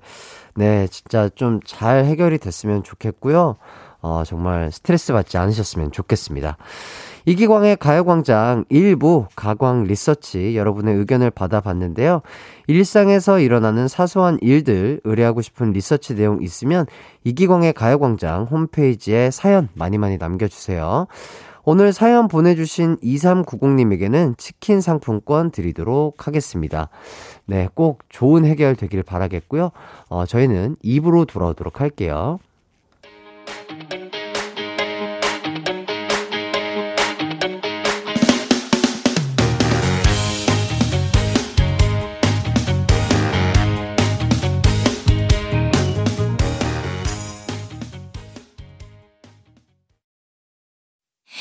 네, 0.56 0.88
진짜 0.88 1.30
좀 1.30 1.60
잘 1.65 2.06
해결이 2.06 2.39
됐으면 2.39 2.84
좋겠고요. 2.84 3.56
어, 4.01 4.24
정말 4.25 4.72
스트레스 4.72 5.13
받지 5.13 5.38
않으셨으면 5.38 5.92
좋겠습니다. 5.92 6.58
이기광의 7.25 7.77
가요광장 7.77 8.65
일부 8.70 9.25
가광 9.36 9.86
리서치 9.86 10.55
여러분의 10.55 10.96
의견을 10.96 11.32
받아봤는데요. 11.32 12.22
일상에서 12.67 13.39
일어나는 13.39 13.88
사소한 13.88 14.38
일들 14.41 15.01
의뢰하고 15.03 15.41
싶은 15.41 15.72
리서치 15.72 16.15
내용 16.15 16.44
있으면 16.44 16.86
이기광의 17.24 17.74
가요광장 17.74 18.44
홈페이지에 18.44 19.32
사연 19.32 19.70
많이 19.74 19.98
많이 19.98 20.17
남겨주세요. 20.17 21.08
오늘 21.67 21.94
사연 21.94 22.27
보내주신 22.27 22.98
2390님에게는 22.98 24.38
치킨 24.38 24.82
상품권 24.82 25.50
드리도록 25.50 26.27
하겠습니다. 26.27 26.89
네, 27.48 27.67
꼭 27.74 28.03
좋은 28.10 28.46
해결 28.46 28.75
되길 28.75 29.01
바라겠고요. 29.01 29.72
어, 30.10 30.25
저희는 30.27 30.75
입으로 30.84 31.25
돌아오도록 31.25 31.82
할게요. 31.82 32.38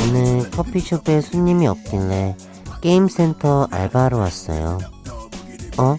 오늘 0.00 0.50
커피숍에 0.50 1.20
손님이 1.22 1.66
없길래 1.68 2.36
게임센터 2.82 3.68
알바하러 3.70 4.18
왔어요. 4.18 4.78
어? 5.78 5.96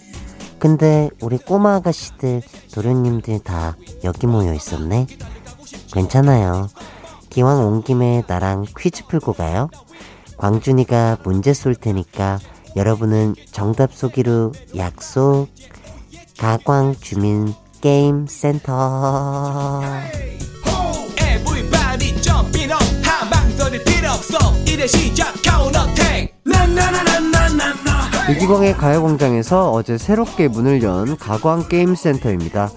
근데 0.60 1.10
우리 1.22 1.38
꼬마 1.38 1.76
아가씨들, 1.76 2.42
도련님들 2.74 3.40
다 3.40 3.76
여기 4.04 4.28
모여 4.28 4.54
있었네? 4.54 5.08
괜찮아요. 5.92 6.70
기왕 7.30 7.66
온 7.66 7.82
김에 7.84 8.24
나랑 8.28 8.66
퀴즈 8.78 9.08
풀고 9.08 9.34
가요. 9.34 9.70
광준이가 10.38 11.18
문제 11.24 11.54
쏠 11.54 11.74
테니까 11.76 12.40
여러분은 12.76 13.36
정답 13.52 13.94
쏘기로 13.94 14.52
약속. 14.76 15.48
가광 16.38 16.96
주민 17.00 17.54
게임 17.84 18.26
센터. 18.28 19.82
이기광의 28.30 28.76
가요광장에서 28.76 29.72
어제 29.74 29.98
새롭게 29.98 30.48
문을 30.48 30.82
연 30.82 31.18
가광게임센터입니다. 31.18 32.70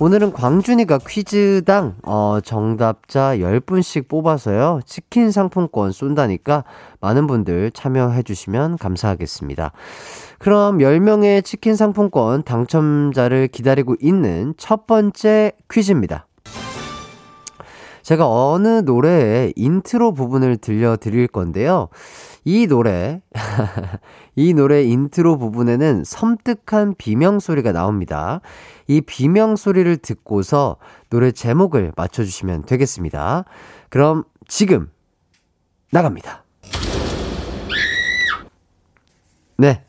오늘은 0.00 0.32
광준이가 0.32 1.00
퀴즈당 1.06 1.96
어, 2.02 2.38
정답자 2.42 3.36
10분씩 3.36 4.08
뽑아서요. 4.08 4.80
치킨 4.86 5.30
상품권 5.30 5.92
쏜다니까 5.92 6.64
많은 7.00 7.26
분들 7.26 7.72
참여해 7.72 8.22
주시면 8.22 8.78
감사하겠습니다. 8.78 9.72
그럼 10.38 10.78
10명의 10.78 11.44
치킨 11.44 11.76
상품권 11.76 12.42
당첨자를 12.42 13.48
기다리고 13.48 13.96
있는 14.00 14.54
첫 14.56 14.86
번째 14.86 15.52
퀴즈입니다. 15.70 16.26
제가 18.02 18.28
어느 18.28 18.82
노래의 18.84 19.52
인트로 19.56 20.14
부분을 20.14 20.58
들려드릴 20.58 21.26
건데요. 21.26 21.88
이 22.44 22.68
노래, 22.68 23.20
이 24.36 24.54
노래 24.54 24.84
인트로 24.84 25.38
부분에는 25.38 26.04
섬뜩한 26.04 26.94
비명 26.98 27.40
소리가 27.40 27.72
나옵니다. 27.72 28.40
이 28.86 29.00
비명 29.00 29.56
소리를 29.56 29.96
듣고서 29.96 30.76
노래 31.10 31.32
제목을 31.32 31.92
맞춰주시면 31.96 32.66
되겠습니다. 32.66 33.44
그럼 33.88 34.22
지금 34.46 34.88
나갑니다. 35.90 36.44
네. 39.58 39.85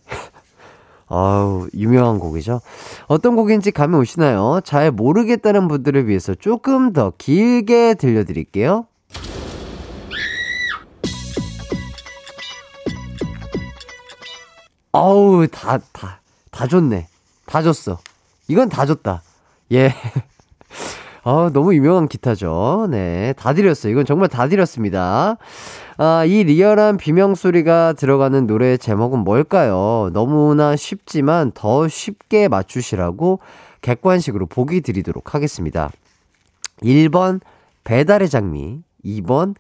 아우, 1.09 1.67
유명한 1.73 2.19
곡이죠. 2.19 2.59
어떤 3.07 3.35
곡인지 3.35 3.71
감이 3.71 3.95
오시나요? 3.95 4.59
잘 4.63 4.91
모르겠다는 4.91 5.67
분들을 5.67 6.07
위해서 6.07 6.35
조금 6.35 6.91
더 6.93 7.13
길게 7.17 7.95
들려드릴게요. 7.95 8.87
어우, 14.91 15.47
다, 15.47 15.77
다, 15.93 16.21
다 16.51 16.67
줬네. 16.67 17.07
다 17.45 17.61
줬어. 17.61 17.99
이건 18.47 18.67
다 18.69 18.85
줬다. 18.85 19.21
예. 19.71 19.93
아, 21.23 21.49
너무 21.53 21.75
유명한 21.75 22.07
기타죠. 22.07 22.87
네. 22.89 23.33
다 23.33 23.53
드렸어요. 23.53 23.91
이건 23.91 24.05
정말 24.05 24.27
다 24.29 24.47
드렸습니다. 24.47 25.37
아, 25.99 26.25
이 26.25 26.43
리얼한 26.43 26.97
비명소리가 26.97 27.93
들어가는 27.93 28.45
노래 28.45 28.77
제목은 28.77 29.19
뭘까요? 29.19 30.11
너무나 30.13 30.75
쉽지만 30.75 31.51
더 31.55 31.87
쉽게 31.87 32.47
맞추시라고 32.49 33.39
객관식으로 33.81 34.45
보기 34.45 34.81
드리도록 34.81 35.33
하겠습니다. 35.33 35.89
1번, 36.83 37.41
배달의 37.83 38.29
장미. 38.29 38.81
2번, 39.03 39.55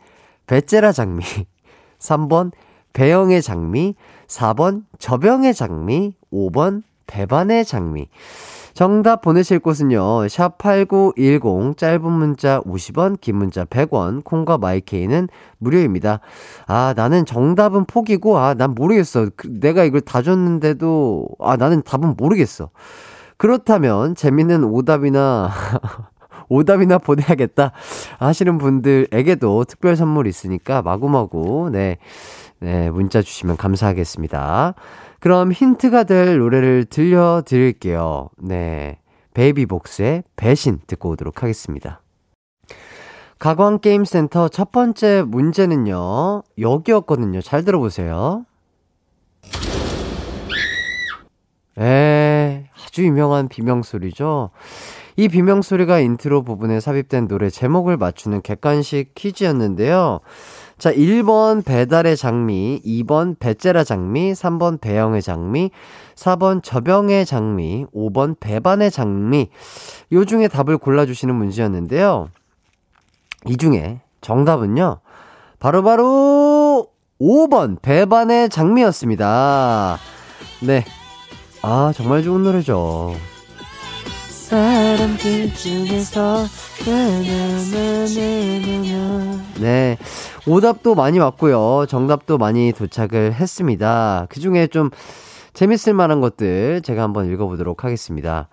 배째라 0.45 0.91
장미. 0.91 1.23
3번, 1.97 2.51
배영의 2.93 3.41
장미. 3.41 3.95
4번, 4.27 4.83
저병의 4.99 5.55
장미. 5.55 6.13
5번, 6.31 6.83
배반의 7.07 7.65
장미. 7.65 8.09
정답 8.77 9.21
보내실 9.21 9.57
곳은요. 9.57 10.27
샵8910 10.27 11.77
짧은 11.77 12.11
문자 12.11 12.61
50원, 12.61 13.19
긴 13.19 13.37
문자 13.37 13.65
100원, 13.65 14.23
콩과 14.23 14.59
마이케이는 14.59 15.29
무료입니다. 15.57 16.19
아, 16.67 16.93
나는 16.95 17.25
정답은 17.25 17.85
포기고 17.85 18.37
아, 18.37 18.53
난 18.53 18.75
모르겠어. 18.75 19.29
그, 19.35 19.47
내가 19.59 19.83
이걸 19.83 20.01
다 20.01 20.21
줬는데도 20.21 21.27
아, 21.39 21.57
나는 21.57 21.81
답은 21.81 22.13
모르겠어. 22.17 22.69
그렇다면 23.37 24.13
재밌는 24.13 24.63
오답이나 24.65 25.49
오답이나 26.47 26.99
보내야겠다 26.99 27.71
하시는 28.19 28.59
분들에게도 28.59 29.63
특별 29.63 29.95
선물 29.95 30.27
있으니까 30.27 30.83
마구마구 30.83 31.71
네. 31.71 31.97
네, 32.59 32.89
문자 32.89 33.21
주시면 33.21 33.57
감사하겠습니다. 33.57 34.73
그럼 35.27 35.51
힌트가 35.51 36.05
될 36.05 36.37
노래를 36.37 36.85
들려드릴게요. 36.85 38.29
네. 38.37 39.01
베이비복스의 39.33 40.23
배신 40.37 40.79
듣고 40.87 41.09
오도록 41.09 41.43
하겠습니다. 41.43 42.01
가광게임센터 43.37 44.47
첫 44.47 44.71
번째 44.71 45.23
문제는요, 45.27 46.43
여기였거든요. 46.57 47.41
잘 47.41 47.65
들어보세요. 47.65 48.45
에, 51.77 52.69
아주 52.85 53.03
유명한 53.03 53.49
비명소리죠. 53.49 54.51
이 55.17 55.27
비명소리가 55.27 55.99
인트로 55.99 56.43
부분에 56.43 56.79
삽입된 56.79 57.27
노래 57.27 57.49
제목을 57.49 57.97
맞추는 57.97 58.43
객관식 58.43 59.13
퀴즈였는데요. 59.13 60.21
자, 60.77 60.93
1번 60.93 61.65
배달의 61.65 62.15
장미, 62.15 62.81
2번 62.85 63.39
배째라 63.39 63.83
장미, 63.83 64.33
3번 64.33 64.79
배영의 64.79 65.23
장미, 65.23 65.71
4번 66.15 66.61
저병의 66.61 67.25
장미, 67.25 67.85
5번 67.95 68.39
배반의 68.39 68.91
장미. 68.91 69.49
요 70.11 70.25
중에 70.25 70.47
답을 70.47 70.77
골라주시는 70.77 71.33
문제였는데요. 71.33 72.29
이 73.47 73.57
중에 73.57 74.01
정답은요. 74.21 74.99
바로바로 75.59 75.83
바로 75.83 76.87
5번 77.19 77.81
배반의 77.81 78.49
장미였습니다. 78.49 79.97
네. 80.61 80.85
아, 81.63 81.91
정말 81.95 82.21
좋은 82.21 82.43
노래죠. 82.43 83.15
사람들 84.47 85.53
중에서 85.55 86.45
네. 89.59 89.97
오답도 90.47 90.95
많이 90.95 91.19
왔고요. 91.19 91.85
정답도 91.89 92.37
많이 92.37 92.71
도착을 92.71 93.33
했습니다. 93.33 94.25
그 94.29 94.39
중에 94.39 94.67
좀 94.67 94.89
재밌을 95.53 95.93
만한 95.93 96.21
것들 96.21 96.81
제가 96.81 97.03
한번 97.03 97.29
읽어보도록 97.29 97.83
하겠습니다. 97.83 98.47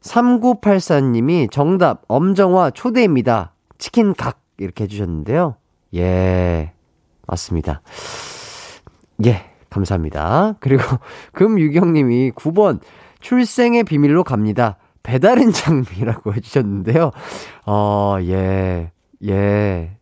3984님이 0.00 1.50
정답, 1.50 2.04
엄정화 2.08 2.70
초대입니다. 2.70 3.52
치킨 3.76 4.14
각. 4.14 4.40
이렇게 4.56 4.84
해주셨는데요. 4.84 5.56
예, 5.94 6.72
맞습니다. 7.26 7.82
예, 9.26 9.50
감사합니다. 9.68 10.54
그리고 10.60 10.84
금유경님이 11.34 12.30
9번, 12.30 12.80
출생의 13.20 13.84
비밀로 13.84 14.24
갑니다. 14.24 14.78
배달은 15.04 15.52
장미라고 15.52 16.34
해주셨는데요. 16.34 17.12
어, 17.66 18.16
예, 18.22 18.90
예. 19.24 19.96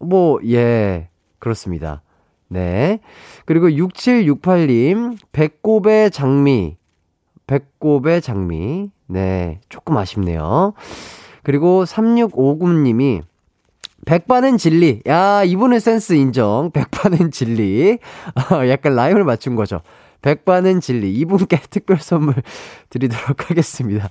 뭐, 0.00 0.38
예, 0.46 1.08
그렇습니다. 1.38 2.02
네. 2.48 3.00
그리고 3.46 3.68
6768님, 3.68 5.16
배꼽의 5.32 6.10
장미. 6.10 6.76
배꼽의 7.46 8.20
장미. 8.20 8.90
네, 9.06 9.60
조금 9.68 9.96
아쉽네요. 9.96 10.74
그리고 11.42 11.84
3659님이 11.84 13.22
백반은 14.06 14.56
진리. 14.56 15.02
야, 15.06 15.44
이분은 15.44 15.78
센스 15.78 16.14
인정. 16.14 16.70
백반은 16.72 17.30
진리. 17.30 17.98
어, 18.50 18.68
약간 18.68 18.94
rhyme을 18.94 19.24
맞춘 19.24 19.56
거죠. 19.56 19.80
백반은 20.22 20.80
진리. 20.80 21.12
이분께 21.14 21.60
특별 21.70 21.98
선물 21.98 22.34
드리도록 22.90 23.50
하겠습니다. 23.50 24.08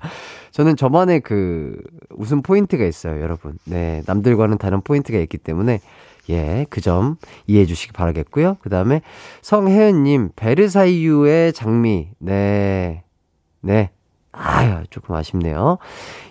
저는 0.50 0.76
저만의 0.76 1.20
그 1.20 1.80
웃음 2.10 2.42
포인트가 2.42 2.84
있어요, 2.84 3.20
여러분. 3.20 3.58
네, 3.64 4.02
남들과는 4.06 4.58
다른 4.58 4.80
포인트가 4.82 5.18
있기 5.18 5.38
때문에 5.38 5.80
예, 6.28 6.66
그 6.70 6.80
점 6.80 7.16
이해해 7.46 7.66
주시기 7.66 7.92
바라겠고요. 7.92 8.56
그 8.60 8.68
다음에 8.70 9.02
성혜은 9.42 10.04
님, 10.04 10.30
베르사유의 10.36 11.52
장미. 11.52 12.08
네, 12.18 13.02
네. 13.60 13.90
아유, 14.32 14.84
조금 14.90 15.16
아쉽네요. 15.16 15.78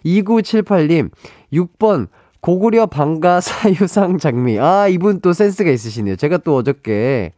2978님, 0.06 1.12
6번, 1.52 2.08
고구려 2.42 2.86
방가 2.86 3.42
사유상 3.42 4.18
장미. 4.20 4.58
아, 4.60 4.88
이분 4.88 5.20
또 5.20 5.34
센스가 5.34 5.70
있으시네요. 5.70 6.16
제가 6.16 6.38
또 6.38 6.56
어저께 6.56 7.34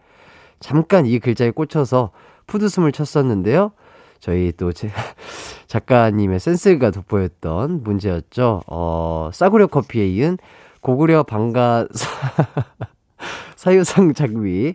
잠깐 0.59 1.07
이 1.07 1.17
글자에 1.19 1.49
꽂혀서 1.51 2.11
푸드숨을 2.47 2.91
쳤었는데요. 2.91 3.71
저희 4.19 4.51
또 4.55 4.71
제, 4.71 4.89
작가님의 5.67 6.39
센스가 6.39 6.91
돋보였던 6.91 7.83
문제였죠. 7.83 8.61
어, 8.67 9.29
싸구려 9.33 9.67
커피에 9.67 10.07
이은 10.07 10.37
고구려 10.81 11.23
방가 11.23 11.87
사, 11.91 12.09
사유상 13.55 14.13
장미. 14.13 14.73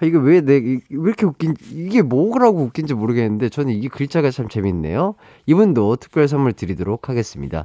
아, 0.00 0.06
이거 0.06 0.18
왜, 0.20 0.40
내, 0.40 0.54
왜 0.54 0.78
이렇게 0.88 1.26
웃긴, 1.26 1.54
이게 1.72 2.02
뭐라고 2.02 2.62
웃긴지 2.62 2.94
모르겠는데, 2.94 3.48
저는 3.48 3.72
이 3.74 3.88
글자가 3.88 4.30
참 4.30 4.48
재밌네요. 4.48 5.16
이분도 5.46 5.96
특별 5.96 6.28
선물 6.28 6.52
드리도록 6.52 7.08
하겠습니다. 7.08 7.64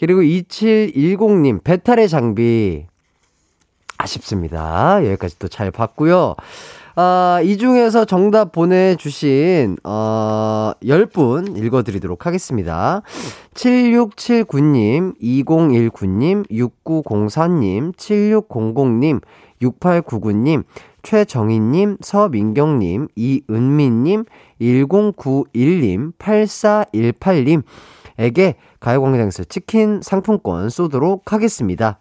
그리고 0.00 0.20
2710님, 0.22 1.62
배탈의 1.62 2.08
장비. 2.08 2.86
아쉽습니다. 3.96 5.04
여기까지 5.06 5.38
또 5.38 5.46
잘 5.48 5.70
봤고요. 5.70 6.34
아, 6.96 7.40
이 7.42 7.58
중에서 7.58 8.04
정답 8.04 8.52
보내주신, 8.52 9.78
어, 9.82 10.70
10분 10.80 11.58
읽어드리도록 11.58 12.24
하겠습니다. 12.24 13.02
7679님, 13.54 15.18
2019님, 15.20 16.48
6904님, 16.48 17.96
7600님, 17.96 19.20
6899님, 19.60 20.62
최정희님, 21.02 21.96
서민경님, 22.00 23.08
이은미님, 23.16 24.24
1091님, 24.60 26.12
8418님, 26.16 27.62
에게 28.18 28.54
가요광장에서 28.78 29.42
치킨 29.44 30.00
상품권 30.00 30.70
쏘도록 30.70 31.32
하겠습니다. 31.32 31.98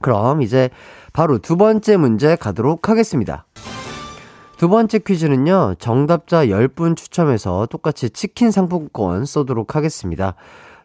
그럼 0.00 0.42
이제 0.42 0.70
바로 1.12 1.38
두 1.38 1.56
번째 1.56 1.96
문제 1.96 2.36
가도록 2.36 2.88
하겠습니다. 2.88 3.46
두 4.56 4.68
번째 4.68 4.98
퀴즈는요, 5.00 5.74
정답자 5.78 6.46
10분 6.46 6.96
추첨해서 6.96 7.66
똑같이 7.70 8.08
치킨 8.10 8.50
상품권 8.50 9.24
쏘도록 9.24 9.74
하겠습니다. 9.74 10.34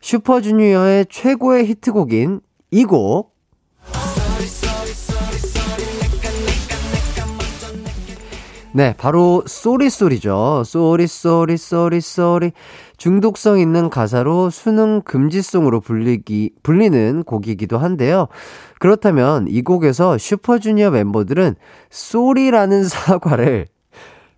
슈퍼주니어의 0.02 1.06
최고의 1.10 1.66
히트곡인 1.68 2.42
이 2.72 2.86
곡. 2.86 3.36
네, 8.72 8.94
바로 8.98 9.44
Sorry 9.48 9.89
Sorry죠. 9.89 10.64
Sorry 10.64 11.08
sorry 11.08 11.58
sorry 11.58 12.02
sorry 12.02 12.52
중독성 12.98 13.60
있는 13.60 13.90
가사로 13.90 14.52
수능 14.52 15.02
금지송으로 15.02 15.80
불리기 15.82 16.52
불리는 16.62 17.24
곡이기도 17.24 17.80
한데요. 17.80 18.28
그렇다면 18.80 19.48
이 19.50 19.62
곡에서 19.62 20.18
슈퍼주니어 20.18 20.90
멤버들은 20.92 21.56
sorry라는 21.90 22.84
사과를 22.90 23.68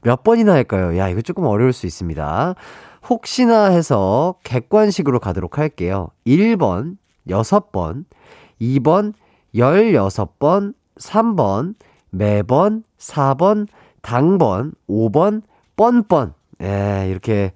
몇 0.02 0.24
번이나 0.24 0.54
할까요? 0.54 0.98
야, 0.98 1.08
이거 1.10 1.22
조금 1.22 1.46
어려울 1.46 1.74
수 1.74 1.86
있습니다. 1.86 2.56
혹시나 3.08 3.66
해서 3.66 4.36
객관식으로 4.44 5.20
가도록 5.20 5.58
할게요. 5.58 6.10
1번, 6.26 6.98
6번, 7.28 8.06
2번, 8.60 9.14
16번, 9.54 10.74
3번, 10.98 11.76
매번, 12.10 12.84
4번, 12.98 13.68
당번, 14.02 14.74
5번, 14.90 15.44
뻔뻔. 15.76 16.34
예, 16.62 17.08
이렇게, 17.10 17.54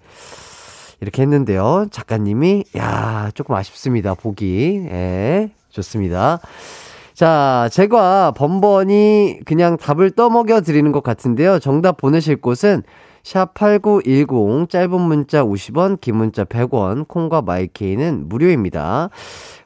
이렇게 1.01 1.21
했는데요. 1.21 1.87
작가님이, 1.91 2.65
야, 2.77 3.29
조금 3.33 3.55
아쉽습니다. 3.55 4.13
보기. 4.13 4.85
예, 4.89 5.51
좋습니다. 5.75 6.39
자, 7.13 7.69
제가 7.71 8.31
번번이 8.31 9.39
그냥 9.45 9.77
답을 9.77 10.11
떠먹여 10.11 10.61
드리는 10.61 10.91
것 10.91 11.03
같은데요. 11.03 11.59
정답 11.59 11.97
보내실 11.97 12.37
곳은 12.41 12.83
샵8910 13.23 14.69
짧은 14.69 15.01
문자 15.01 15.43
50원, 15.43 15.99
긴 15.99 16.17
문자 16.17 16.43
100원, 16.43 17.07
콩과 17.07 17.41
마이케이는 17.41 18.29
무료입니다. 18.29 19.09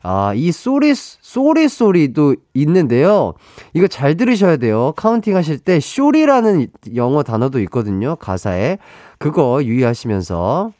아, 0.02 0.34
이 0.34 0.52
sorry, 0.52 0.94
sorry 0.96 1.68
sorry도 1.68 2.36
있는데요. 2.54 3.34
이거 3.74 3.88
잘 3.88 4.16
들으셔야 4.16 4.58
돼요. 4.58 4.94
counting 4.96 5.36
하실 5.36 5.60
때 5.60 5.80
shawty라는 5.82 6.68
영어 6.96 7.24
단어도 7.24 7.60
있거든요. 7.62 8.16
가사에. 8.16 8.78
그거 9.18 9.62
유의하시면서 9.64 10.72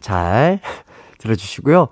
잘 0.00 0.60
들어주시고요. 1.18 1.88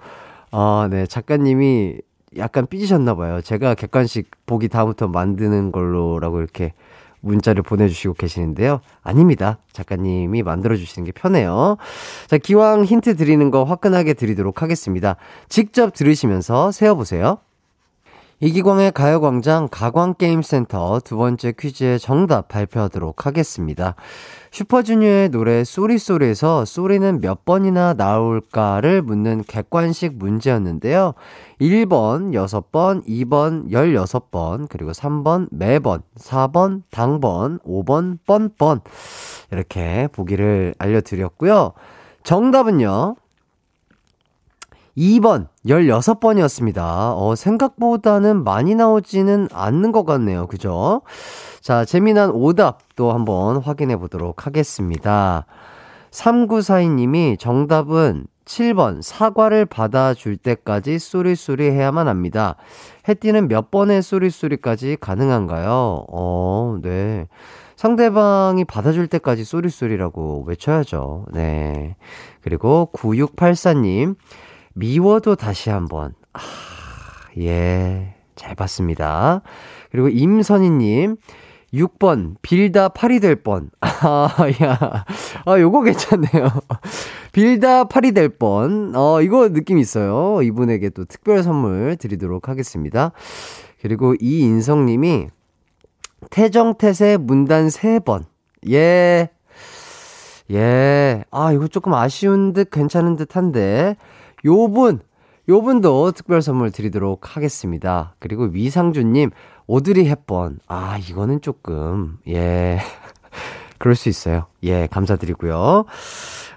어, 0.53 0.87
네. 0.91 1.07
작가님이 1.07 1.97
약간 2.37 2.67
삐지셨나 2.67 3.15
봐요. 3.15 3.41
제가 3.41 3.75
객관식 3.75 4.31
보기 4.47 4.69
다음부터 4.69 5.09
만드는 5.09 5.73
걸로라고 5.73 6.41
이렇게 6.41 6.73
문자를 7.21 7.63
보내주시고 7.63 8.15
계시는데요. 8.15 8.81
아닙니다. 9.03 9.59
작가님이 9.73 10.43
만들어주시는 10.43 11.07
게 11.07 11.13
편해요. 11.13 11.77
자, 12.27 12.39
기왕 12.39 12.85
힌트 12.85 13.17
드리는 13.17 13.51
거 13.51 13.65
화끈하게 13.65 14.15
드리도록 14.15 14.63
하겠습니다. 14.63 15.17
직접 15.49 15.95
들으시면서 15.95 16.71
세어보세요. 16.71 17.39
이기광의 18.41 18.93
가요광장 18.93 19.69
가광게임센터 19.71 21.01
두 21.05 21.17
번째 21.17 21.53
퀴즈의 21.53 21.99
정답 21.99 22.49
발표하도록 22.49 23.27
하겠습니다. 23.27 23.95
슈퍼주니어의 24.51 25.29
노래 25.31 25.65
쏘리쏘리에서 25.65 26.65
쏘리는 26.65 27.21
몇 27.21 27.45
번이나 27.45 27.95
나올까를 27.95 29.03
묻는 29.03 29.45
객관식 29.47 30.17
문제였는데요. 30.17 31.15
1번 31.61 32.33
6번, 32.33 33.07
2번 33.07 33.71
16번, 33.71 34.67
그리고 34.69 34.93
3번 34.93 35.49
매번, 35.51 36.03
4번 36.19 36.83
당번, 36.91 37.59
5번 37.61 38.19
뻔뻔 38.27 38.81
이렇게 39.53 40.09
보기를 40.13 40.75
알려드렸고요. 40.79 41.73
정답은요. 42.25 43.17
2번, 44.97 45.49
16번이었습니다. 45.67 47.15
어, 47.17 47.35
생각보다는 47.35 48.45
많이 48.45 48.75
나오지는 48.75 49.49
않는 49.53 49.93
것 49.93 50.05
같네요. 50.05 50.47
그죠? 50.47 51.03
자, 51.61 51.85
재미난 51.85 52.31
오답 52.31 52.81
또 52.95 53.13
한번 53.13 53.57
확인해 53.57 53.97
보도록 53.97 54.47
하겠습니다. 54.47 55.47
3942님이 56.11 57.39
정답은 57.39 58.27
7번, 58.45 59.01
사과를 59.03 59.65
받아줄 59.65 60.37
때까지 60.37 60.99
쏘리쏘리 60.99 61.71
해야만 61.71 62.09
합니다. 62.09 62.57
해띠는 63.09 63.49
몇 63.49 63.71
번의 63.71 64.03
쏘리쏘리까지 64.03 64.99
가능한가요? 65.01 66.05
어, 66.13 66.79
네. 66.83 67.27
상대방이 67.77 68.65
받아줄 68.65 69.09
때까지 69.09 69.45
쏘리쏘리라고 69.45 70.45
외쳐야죠. 70.47 71.27
네. 71.33 71.97
그리고 72.43 72.91
9684님, 72.93 74.17
미워도 74.75 75.37
다시 75.37 75.71
한번. 75.71 76.15
아, 76.33 76.41
예. 77.39 78.15
잘 78.37 78.55
봤습니다. 78.55 79.43
그리고 79.91 80.09
임선희님, 80.09 81.17
6번, 81.73 82.37
빌다 82.43 82.89
팔이 82.89 83.21
될 83.21 83.37
뻔. 83.37 83.71
아, 83.81 84.29
야. 84.63 85.05
아, 85.45 85.59
요거 85.59 85.83
괜찮네요. 85.83 86.49
빌다 87.33 87.85
팔이 87.85 88.13
될 88.13 88.29
뻔. 88.29 88.93
어, 88.95 89.21
이거 89.23 89.49
느낌 89.53 89.79
있어요. 89.79 90.43
이분에게 90.43 90.91
또 90.91 91.05
특별 91.05 91.43
선물 91.43 91.97
드리도록 91.97 92.49
하겠습니다. 92.49 93.13
그리고 93.83 94.15
이인성님이 94.21 95.29
태정태세 96.31 97.19
문단 97.19 97.69
3번. 97.69 98.25
예. 98.71 99.31
예. 100.51 101.25
아, 101.31 101.53
이거 101.53 101.69
조금 101.69 101.95
아쉬운 101.95 102.53
듯 102.53 102.71
괜찮은 102.71 103.17
듯 103.17 103.37
한데, 103.37 103.97
요분, 104.45 105.01
요분도 105.49 106.13
특별 106.13 106.43
선물 106.43 106.71
드리도록 106.71 107.37
하겠습니다. 107.37 108.15
그리고 108.19 108.45
위상주님, 108.45 109.31
오드리 109.67 110.09
햇번. 110.09 110.59
아, 110.67 110.99
이거는 110.99 111.41
조금, 111.41 112.19
예. 112.29 112.79
그럴 113.79 113.95
수 113.95 114.09
있어요. 114.09 114.47
예, 114.63 114.87
감사드리고요. 114.87 115.85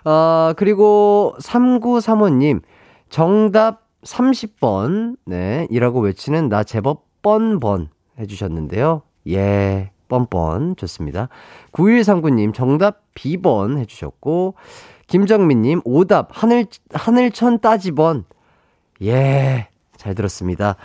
아, 0.04 0.54
그리고 0.58 1.36
3935님, 1.42 2.62
정답 3.10 3.88
30번, 4.04 5.18
네, 5.26 5.68
이라고 5.70 6.00
외치는 6.02 6.50
나 6.50 6.64
제법 6.64 7.06
뻔번 7.22 7.90
해주셨는데요. 8.20 9.02
예, 9.30 9.92
뻔뻔. 10.08 10.76
좋습니다. 10.78 11.28
9139님, 11.74 12.54
정답 12.54 13.02
B번 13.14 13.78
해주셨고, 13.78 14.56
김정민님, 15.08 15.82
오답, 15.86 16.30
하늘, 16.32 16.66
하늘천 16.94 17.60
따지번. 17.60 18.26
예, 19.02 19.70
잘 19.96 20.16
들었습니다. 20.16 20.76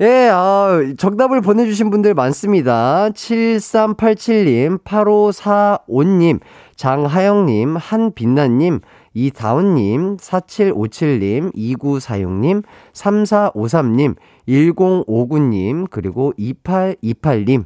예, 0.00 0.30
아, 0.32 0.80
정답을 0.96 1.42
보내주신 1.42 1.90
분들 1.90 2.14
많습니다. 2.14 3.10
7387님, 3.10 4.82
8545님, 4.82 6.40
장하영님, 6.74 7.76
한빛나님, 7.76 8.80
이다운님, 9.12 10.16
4757님, 10.16 11.54
2946님, 11.54 12.62
3453님, 12.94 14.16
1059님, 14.48 15.90
그리고 15.90 16.32
2828님, 16.38 17.64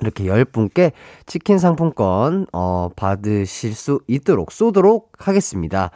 이렇게 0.00 0.24
10분께 0.24 0.92
치킨 1.26 1.58
상품권, 1.58 2.46
어, 2.52 2.88
받으실 2.94 3.74
수 3.74 4.00
있도록 4.06 4.52
쏘도록 4.52 5.12
하겠습니다. 5.18 5.90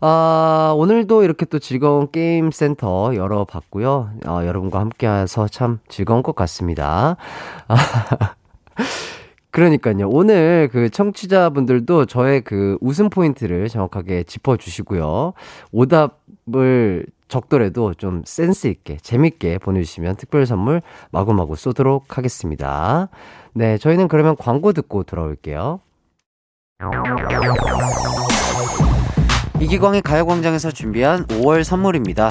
아, 0.00 0.74
오늘도 0.76 1.24
이렇게 1.24 1.46
또 1.46 1.58
즐거운 1.58 2.10
게임 2.10 2.50
센터 2.50 3.14
열어봤고요. 3.14 4.10
어, 4.26 4.40
여러분과 4.44 4.80
함께 4.80 5.08
해서 5.08 5.48
참 5.48 5.78
즐거운 5.88 6.22
것 6.22 6.34
같습니다. 6.34 7.16
그러니까요. 9.50 10.08
오늘 10.08 10.68
그 10.70 10.90
청취자분들도 10.90 12.04
저의 12.06 12.42
그 12.42 12.76
웃음 12.80 13.08
포인트를 13.08 13.68
정확하게 13.68 14.24
짚어주시고요. 14.24 15.32
오답 15.72 16.17
을 16.56 17.06
적더라도 17.28 17.94
좀 17.94 18.22
센스 18.24 18.68
있게, 18.68 18.96
재밌게 18.96 19.58
보내주시면 19.58 20.16
특별 20.16 20.46
선물 20.46 20.80
마구마구 21.10 21.56
쏘도록 21.56 22.16
하겠습니다. 22.16 23.08
네, 23.52 23.76
저희는 23.78 24.08
그러면 24.08 24.34
광고 24.36 24.72
듣고 24.72 25.02
돌아올게요. 25.02 25.80
이기광의 29.60 30.02
가요광장에서 30.02 30.70
준비한 30.70 31.26
5월 31.26 31.64
선물입니다. 31.64 32.30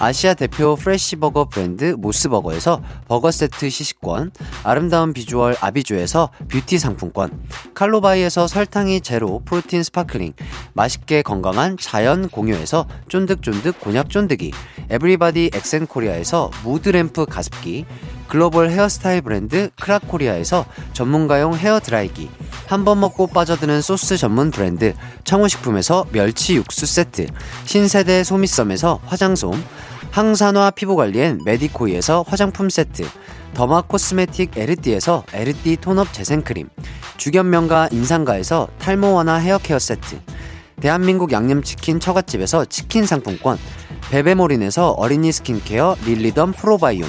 아시아 0.00 0.34
대표 0.34 0.76
fresh버거 0.76 1.46
브랜드 1.46 1.96
모스버거에서 1.98 2.80
버거 3.08 3.32
세트 3.32 3.68
시식권, 3.68 4.30
아름다운 4.62 5.12
비주얼 5.12 5.56
아비주에서 5.60 6.30
뷰티 6.48 6.78
상품권, 6.78 7.42
칼로바이에서 7.74 8.46
설탕이 8.46 9.00
제로 9.00 9.42
protein 9.44 9.82
sparkling, 9.82 10.34
맛있게 10.74 11.22
건강한 11.22 11.76
자연 11.76 12.28
공유에서 12.28 12.86
쫀득쫀득 13.08 13.80
곤약 13.80 14.08
쫀득이, 14.08 14.52
에브리바디 14.88 15.50
엑센코리아에서 15.52 16.52
mood 16.62 16.94
lamp 16.94 17.26
가습기, 17.26 17.84
글로벌 18.28 18.70
헤어스타일 18.70 19.22
브랜드 19.22 19.70
크라코리아에서 19.80 20.66
전문가용 20.92 21.56
헤어드라이기, 21.56 22.30
한 22.66 22.84
번 22.84 23.00
먹고 23.00 23.26
빠져드는 23.26 23.80
소스 23.80 24.16
전문 24.16 24.50
브랜드 24.50 24.94
청우식품에서 25.24 26.06
멸치 26.12 26.54
육수 26.54 26.86
세트, 26.86 27.26
신세대 27.64 28.22
소미썸에서 28.24 29.00
화장솜, 29.06 29.54
항산화 30.18 30.72
피부관리엔 30.72 31.42
메디코이에서 31.44 32.24
화장품 32.26 32.68
세트, 32.68 33.04
derma 33.54 33.82
cosmetic 33.82 34.58
에르띠에서 34.58 35.22
에르띠 35.32 35.76
tone-up 35.76 36.12
재생크림, 36.12 36.68
주견명가 37.18 37.90
인상가에서 37.92 38.66
탈모 38.80 39.12
완화 39.12 39.36
헤어케어 39.36 39.78
세트, 39.78 40.18
대한민국 40.80 41.30
양념치킨 41.30 42.00
처갓집에서 42.00 42.64
치킨 42.64 43.06
상품권, 43.06 43.58
베베모린에서 44.10 44.90
어린이 44.90 45.30
스킨케어 45.30 45.94
릴리덤 46.04 46.50
프로바이온, 46.50 47.08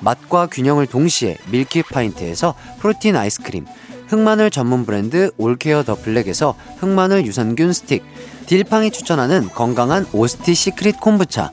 맛과 0.00 0.46
균형을 0.46 0.86
동시에 0.86 1.36
밀키파인트에서 1.50 2.54
protein 2.80 3.16
아이스크림, 3.16 3.66
흑마늘 4.08 4.50
전문 4.50 4.86
브랜드 4.86 5.30
올케어 5.36 5.82
더 5.82 5.94
블랙에서 5.94 6.54
흑마늘 6.78 7.26
유산균 7.26 7.74
스틱, 7.74 8.02
딜팡이 8.46 8.92
추천하는 8.92 9.46
건강한 9.50 10.06
오스티 10.14 10.54
시크릿 10.54 11.00
콤부차, 11.00 11.52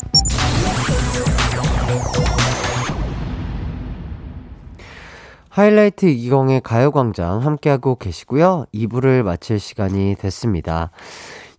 하이라이트 5.51 6.05
이기광의 6.05 6.61
가요광장 6.61 7.45
함께하고 7.45 7.95
계시고요. 7.95 8.67
2부를 8.73 9.23
마칠 9.23 9.59
시간이 9.59 10.15
됐습니다. 10.17 10.91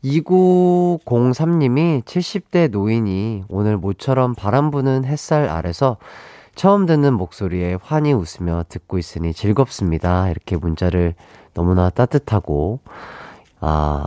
2903님이 0.02 2.02
70대 2.02 2.70
노인이 2.70 3.44
오늘 3.48 3.76
모처럼 3.76 4.34
바람 4.34 4.70
부는 4.70 5.04
햇살 5.04 5.50
아래서 5.50 5.98
처음 6.54 6.86
듣는 6.86 7.12
목소리에 7.12 7.76
환히 7.82 8.14
웃으며 8.14 8.64
듣고 8.66 8.96
있으니 8.96 9.34
즐겁습니다. 9.34 10.30
이렇게 10.30 10.56
문자를 10.56 11.14
너무나 11.52 11.90
따뜻하고, 11.90 12.80
아, 13.60 14.06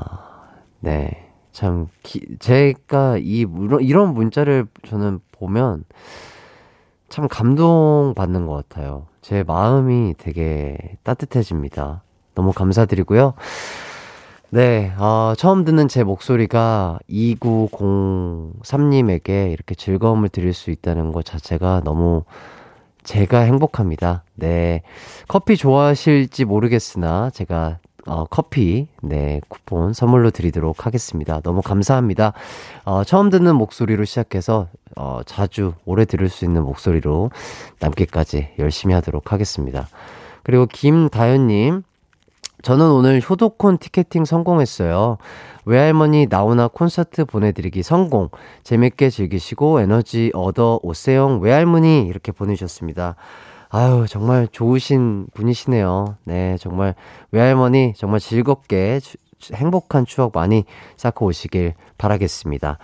네. 0.80 1.30
참, 1.52 1.90
기, 2.02 2.26
제가 2.40 3.18
이, 3.20 3.46
이런 3.82 4.16
문자를 4.16 4.66
저는 4.88 5.20
보면 5.32 5.84
참 7.08 7.28
감동받는 7.28 8.48
것 8.48 8.68
같아요. 8.68 9.06
제 9.26 9.42
마음이 9.42 10.14
되게 10.20 10.78
따뜻해집니다. 11.02 12.04
너무 12.36 12.54
감사드리고요. 12.54 13.34
네, 14.52 14.94
어, 15.00 15.34
처음 15.36 15.66
듣는 15.66 15.88
제 15.88 16.04
목소리가 16.04 17.00
2903님에게 17.10 19.52
이렇게 19.52 19.74
즐거움을 19.74 20.30
드릴 20.30 20.54
수 20.54 20.70
있다는 20.70 21.12
것 21.12 21.26
자체가 21.26 21.82
너무 21.84 22.24
제가 23.04 23.40
행복합니다. 23.40 24.26
네. 24.36 24.84
커피 25.28 25.58
좋아하실지 25.58 26.46
모르겠으나 26.46 27.32
제가 27.32 27.80
어, 28.08 28.26
커피, 28.30 28.88
네, 29.02 29.42
쿠폰 29.48 29.94
선물로 29.94 30.30
드리도록 30.30 30.86
하겠습니다. 30.86 31.42
너무 31.42 31.62
감사합니다. 31.62 32.34
어, 32.84 33.04
처음 33.04 33.30
듣는 33.30 33.56
목소리로 33.56 34.06
시작해서, 34.06 34.68
어, 34.96 35.22
자주 35.26 35.74
오래 35.86 36.06
들을 36.06 36.30
수 36.30 36.46
있는 36.46 36.64
목소리로 36.64 37.32
남기까지 37.80 38.50
열심히 38.60 38.94
하도록 38.94 39.32
하겠습니다. 39.32 39.88
그리고 40.44 40.68
김다현님, 40.68 41.82
저는 42.62 42.90
오늘 42.92 43.22
효도콘 43.22 43.78
티켓팅 43.78 44.26
성공했어요. 44.26 45.18
외할머니 45.66 46.28
나오나 46.28 46.68
콘서트 46.68 47.26
보내드리기 47.26 47.84
성공. 47.84 48.30
재밌게 48.64 49.10
즐기시고 49.10 49.82
에너지 49.82 50.32
얻어 50.34 50.80
오세요. 50.82 51.38
외할머니 51.38 52.08
이렇게 52.08 52.32
보내주셨습니다. 52.32 53.16
아유, 53.78 54.06
정말 54.08 54.48
좋으신 54.50 55.28
분이시네요. 55.34 56.16
네, 56.24 56.56
정말 56.62 56.96
외할머니 57.32 57.92
정말 57.98 58.22
즐겁게 58.22 59.02
주- 59.02 59.18
행복한 59.54 60.06
추억 60.06 60.32
많이 60.34 60.64
쌓고 60.96 61.26
오시길 61.26 61.74
바라겠습니다. 61.98 62.78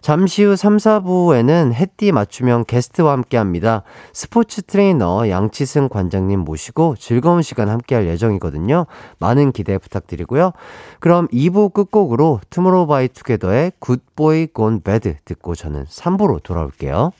잠시 0.00 0.42
후 0.42 0.56
3, 0.56 0.78
4부에는 0.78 1.74
해띠 1.74 2.10
맞춤형 2.12 2.64
게스트와 2.64 3.12
함께 3.12 3.36
합니다. 3.36 3.82
스포츠 4.14 4.62
트레이너 4.62 5.28
양치승 5.28 5.90
관장님 5.90 6.40
모시고 6.40 6.94
즐거운 6.98 7.42
시간 7.42 7.68
함께 7.68 7.94
할 7.94 8.06
예정이거든요. 8.06 8.86
많은 9.18 9.52
기대 9.52 9.76
부탁드리고요. 9.76 10.52
그럼 11.00 11.28
2부 11.28 11.74
끝곡으로 11.74 12.40
투모로우 12.48 12.86
바이 12.86 13.08
투게더의 13.08 13.72
Good 13.78 14.17
Boy 14.17 14.46
Gone 14.54 14.80
Bad 14.80 15.16
듣고 15.26 15.54
저는 15.54 15.84
3부로 15.84 16.42
돌아올게요. 16.42 17.10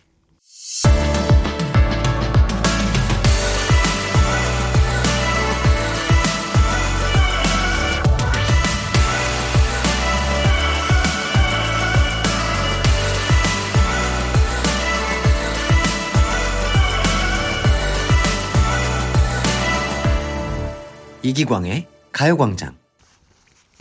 이기광의 21.30 21.86
가요광장. 22.10 22.74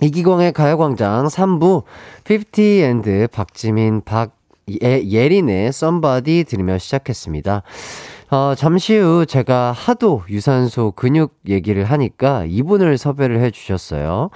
이기광의 0.02 0.54
가요광장 0.54 1.26
3부 1.26 1.84
15앤드 2.26 3.32
박지민 3.32 4.04
박예린의 4.04 5.72
Somebody 5.74 6.44
들으며 6.48 6.78
시작했습니다. 6.78 7.64
어, 8.30 8.54
잠시 8.56 8.96
후 8.98 9.26
제가 9.26 9.72
하도 9.72 10.22
유산소 10.30 10.92
근육 10.92 11.40
얘기를 11.48 11.86
하니까 11.86 12.46
이분을 12.46 13.00
섭외를 13.00 13.40
해 13.40 13.50
주셨어요. 13.50 14.30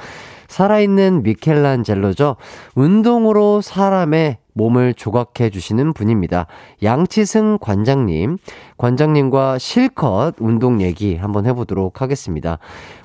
살아있는 0.47 1.21
미켈란젤로죠. 1.21 2.37
운동으로 2.73 3.61
사람의 3.61 4.37
몸을 4.53 4.93
조각해 4.93 5.49
주시는 5.49 5.93
분입니다. 5.93 6.47
양치승 6.81 7.57
관장님. 7.61 8.37
관장님과 8.77 9.57
실컷 9.57 10.35
운동 10.39 10.81
얘기 10.81 11.15
한번 11.15 11.45
해보도록 11.45 12.01
하겠습니다. 12.01 12.59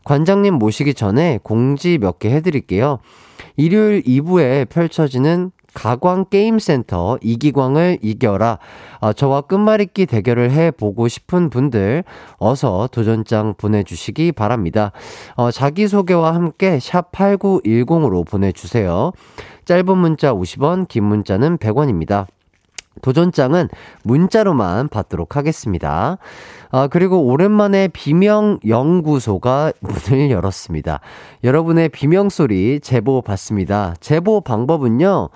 관장님 0.04 0.54
모시기 0.54 0.94
전에 0.94 1.38
공지 1.42 1.98
몇 1.98 2.18
개 2.18 2.30
해드릴게요. 2.30 2.98
일요일 3.56 4.02
2부에 4.02 4.68
펼쳐지는 4.68 5.52
가광 5.74 6.24
게임센터 6.30 7.18
이기광을 7.20 7.98
이겨라. 8.02 8.58
어, 9.00 9.12
저와 9.12 9.42
끝말잇기 9.42 10.06
대결을 10.06 10.50
해보고 10.50 11.06
싶은 11.06 11.50
분들 11.50 12.02
어서 12.38 12.88
도전장 12.90 13.54
보내주시기 13.56 14.32
바랍니다. 14.32 14.90
어, 15.36 15.50
자기소개와 15.52 16.34
함께 16.34 16.80
샵 16.80 17.12
8910으로 17.12 18.26
보내주세요. 18.26 19.12
짧은 19.68 19.98
문자 19.98 20.32
50원, 20.32 20.88
긴 20.88 21.04
문자는 21.04 21.58
100원입니다. 21.58 22.24
도전장은 23.02 23.68
문자로만 24.02 24.88
받도록 24.88 25.36
하겠습니다. 25.36 26.16
아, 26.70 26.88
그리고 26.88 27.26
오랜만에 27.26 27.88
비명 27.88 28.60
연구소가 28.66 29.74
문을 29.80 30.30
열었습니다. 30.32 31.00
여러분의 31.44 31.90
비명 31.90 32.30
소리 32.30 32.80
제보 32.80 33.20
받습니다. 33.20 33.92
제보 34.00 34.40
방법은요. 34.40 35.28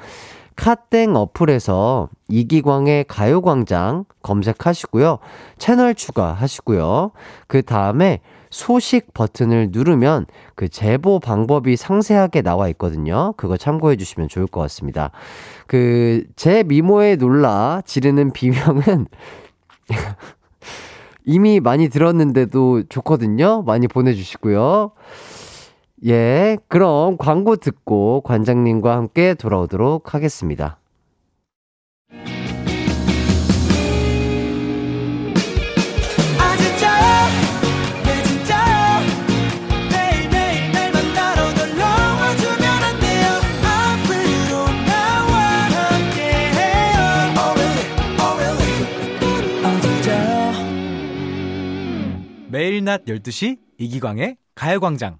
카땡 0.56 1.14
어플에서 1.14 2.08
이기광의 2.28 3.04
가요광장 3.08 4.06
검색하시고요. 4.22 5.18
채널 5.58 5.94
추가하시고요. 5.94 7.10
그 7.48 7.60
다음에 7.60 8.20
소식 8.52 9.14
버튼을 9.14 9.70
누르면 9.72 10.26
그 10.54 10.68
제보 10.68 11.18
방법이 11.18 11.74
상세하게 11.76 12.42
나와 12.42 12.68
있거든요. 12.68 13.32
그거 13.38 13.56
참고해 13.56 13.96
주시면 13.96 14.28
좋을 14.28 14.46
것 14.46 14.60
같습니다. 14.60 15.10
그, 15.66 16.24
제 16.36 16.62
미모에 16.62 17.16
놀라 17.16 17.80
지르는 17.86 18.30
비명은 18.34 19.06
이미 21.24 21.60
많이 21.60 21.88
들었는데도 21.88 22.82
좋거든요. 22.90 23.62
많이 23.62 23.88
보내주시고요. 23.88 24.92
예, 26.06 26.58
그럼 26.68 27.16
광고 27.16 27.56
듣고 27.56 28.20
관장님과 28.20 28.94
함께 28.94 29.32
돌아오도록 29.32 30.14
하겠습니다. 30.14 30.78
매일 52.82 52.84
낮 52.84 53.04
12시 53.04 53.58
이기광의 53.78 54.36
가요광장. 54.54 55.18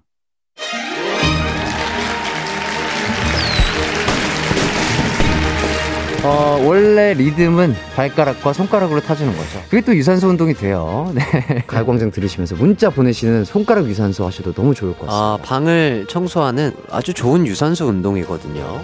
어, 6.25 6.61
원래 6.65 7.13
리듬은 7.13 7.75
발가락과 7.95 8.53
손가락으로 8.53 9.01
타주는 9.01 9.35
거죠. 9.35 9.61
그게 9.69 9.81
또 9.81 9.93
유산소 9.95 10.29
운동이 10.29 10.53
돼요. 10.53 11.11
네. 11.15 11.63
가요광장 11.67 12.11
들으시면서 12.11 12.55
문자 12.55 12.89
보내시는 12.89 13.43
손가락 13.43 13.87
유산소 13.87 14.25
하셔도 14.25 14.53
너무 14.53 14.73
좋을 14.73 14.93
것 14.97 15.07
같습니다. 15.07 15.15
아, 15.15 15.37
방을 15.41 16.05
청소하는 16.09 16.73
아주 16.89 17.13
좋은 17.13 17.45
유산소 17.45 17.87
운동이거든요. 17.87 18.81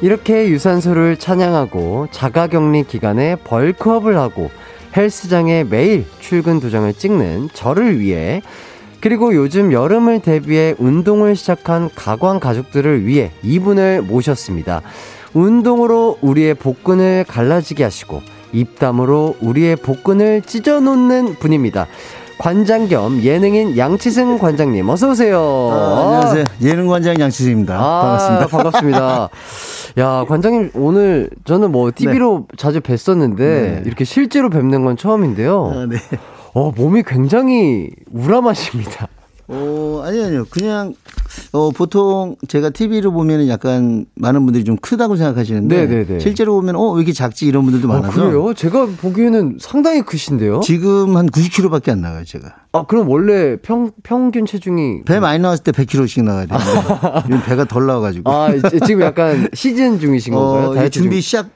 이렇게 0.00 0.48
유산소를 0.48 1.16
찬양하고 1.18 2.08
자가격리 2.12 2.84
기간에 2.84 3.36
벌크업을 3.36 4.16
하고 4.16 4.50
헬스장에 4.98 5.62
매일 5.62 6.04
출근 6.18 6.58
도장을 6.58 6.92
찍는 6.92 7.50
저를 7.52 8.00
위해 8.00 8.42
그리고 9.00 9.32
요즘 9.32 9.72
여름을 9.72 10.20
대비해 10.20 10.74
운동을 10.76 11.36
시작한 11.36 11.88
가광 11.94 12.40
가족들을 12.40 13.06
위해 13.06 13.30
이분을 13.44 14.02
모셨습니다. 14.02 14.82
운동으로 15.34 16.18
우리의 16.20 16.54
복근을 16.54 17.24
갈라지게 17.28 17.84
하시고 17.84 18.22
입담으로 18.52 19.36
우리의 19.40 19.76
복근을 19.76 20.42
찢어놓는 20.42 21.36
분입니다. 21.36 21.86
관장 22.38 22.88
겸 22.88 23.20
예능인 23.22 23.76
양치승 23.76 24.38
관장님 24.38 24.88
어서 24.88 25.10
오세요. 25.10 25.38
아, 25.72 26.02
안녕하세요. 26.04 26.44
예능 26.62 26.86
관장 26.86 27.18
양치승입니다. 27.18 27.74
아, 27.74 28.00
반갑습니다. 28.02 28.46
반갑습니다. 28.46 29.28
야, 29.98 30.24
관장님 30.28 30.70
오늘 30.74 31.28
저는 31.44 31.72
뭐 31.72 31.90
TV로 31.94 32.46
자주 32.56 32.80
뵀었는데 32.80 33.36
네. 33.36 33.82
이렇게 33.84 34.04
실제로 34.04 34.50
뵙는 34.50 34.84
건 34.84 34.96
처음인데요. 34.96 35.72
아, 35.74 35.86
네. 35.86 35.96
어, 36.54 36.70
몸이 36.74 37.02
굉장히 37.02 37.90
우람하십니다. 38.12 39.08
어, 39.50 40.02
아니, 40.04 40.22
아니요. 40.22 40.44
그냥, 40.50 40.94
어, 41.52 41.70
보통 41.70 42.36
제가 42.48 42.68
TV로 42.68 43.12
보면은 43.12 43.48
약간 43.48 44.04
많은 44.14 44.44
분들이 44.44 44.62
좀 44.62 44.76
크다고 44.76 45.16
생각하시는데. 45.16 45.86
네네네. 45.86 46.18
실제로 46.18 46.54
보면, 46.54 46.76
어, 46.76 46.90
왜 46.92 47.00
이렇게 47.00 47.12
작지? 47.14 47.46
이런 47.46 47.64
분들도 47.64 47.90
아, 47.90 47.94
많아서. 48.00 48.20
그래요? 48.26 48.52
제가 48.52 48.86
보기에는 49.00 49.56
상당히 49.58 50.02
크신데요? 50.02 50.60
지금 50.60 51.16
한 51.16 51.28
90kg밖에 51.30 51.90
안 51.90 52.02
나가요, 52.02 52.24
제가. 52.24 52.54
아, 52.72 52.84
그럼 52.84 53.08
원래 53.08 53.56
평, 53.56 53.90
평균 54.02 54.44
체중이. 54.44 55.04
배 55.06 55.18
많이 55.18 55.38
나왔을 55.38 55.64
때 55.64 55.72
100kg씩 55.72 56.24
나가야 56.24 56.46
되는데. 56.46 57.22
요즘 57.34 57.42
배가 57.46 57.64
덜 57.64 57.86
나와가지고. 57.86 58.30
아, 58.30 58.50
지금 58.86 59.00
약간 59.00 59.48
시즌 59.54 59.98
중이신 59.98 60.34
건가요? 60.34 60.66
어, 60.68 60.70
이제 60.72 60.76
다이어트 60.80 60.90
준비 61.00 61.16
중- 61.16 61.20
시작, 61.22 61.48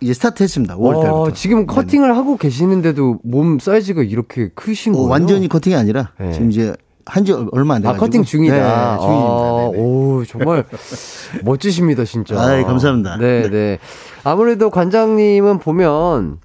이제 0.00 0.14
스타트 0.14 0.44
했습니다. 0.44 0.76
5월 0.76 0.96
와, 0.98 1.02
달부터. 1.02 1.32
지금 1.34 1.66
커팅을 1.66 2.16
하고 2.16 2.36
계시는데도 2.36 3.18
몸 3.24 3.58
사이즈가 3.58 4.04
이렇게 4.04 4.50
크신 4.54 4.94
어, 4.94 4.98
거예요? 4.98 5.10
완전히 5.10 5.48
커팅이 5.48 5.74
아니라 5.74 6.12
네. 6.20 6.32
지금 6.32 6.50
이제 6.52 6.74
한지 7.06 7.32
얼마 7.52 7.74
안 7.74 7.80
아, 7.86 7.92
돼가지고. 7.92 8.04
커팅 8.06 8.24
중이다. 8.24 8.54
네, 8.54 8.60
아, 8.62 8.98
중입니다. 8.98 9.70
네네. 9.72 9.78
오, 9.82 10.24
정말 10.26 10.64
멋지십니다, 11.44 12.04
진짜. 12.04 12.40
아이, 12.40 12.62
감사합니다. 12.64 13.16
네, 13.18 13.42
네. 13.42 13.48
네. 13.50 13.78
아무래도 14.24 14.70
관장님은 14.70 15.58
보면 15.58 16.38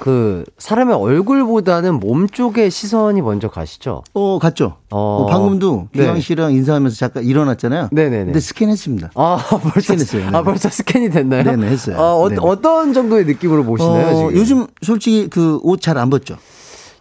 그 0.00 0.44
사람의 0.58 0.96
얼굴보다는 0.96 2.00
몸 2.00 2.26
쪽에 2.28 2.68
시선이 2.68 3.22
먼저 3.22 3.48
가시죠. 3.48 4.02
어, 4.12 4.38
갔죠. 4.40 4.76
어. 4.90 5.22
어, 5.22 5.26
방금도 5.26 5.88
네. 5.92 6.00
기광 6.00 6.18
씨랑 6.20 6.52
인사하면서 6.52 6.96
잠깐 6.96 7.22
일어났잖아요. 7.24 7.90
네네네. 7.92 8.24
근데 8.24 8.40
스캔했습니다. 8.40 9.10
아, 9.14 9.38
벌써 9.62 9.80
스캔했어요. 9.96 10.26
아, 10.26 10.30
네네. 10.32 10.42
벌써 10.44 10.68
스캔이 10.68 11.10
됐나요? 11.10 11.44
네네, 11.44 11.66
했어요. 11.68 11.96
아, 11.96 12.14
어, 12.16 12.28
네네. 12.28 12.40
어떤 12.42 12.92
정도의 12.92 13.24
느낌으로 13.24 13.62
보시나요, 13.64 14.06
어, 14.08 14.14
지금? 14.30 14.34
요즘 14.36 14.66
솔직히 14.82 15.28
그 15.30 15.60
옷 15.62 15.80
잘 15.80 15.96
안 15.96 16.10
벗죠. 16.10 16.36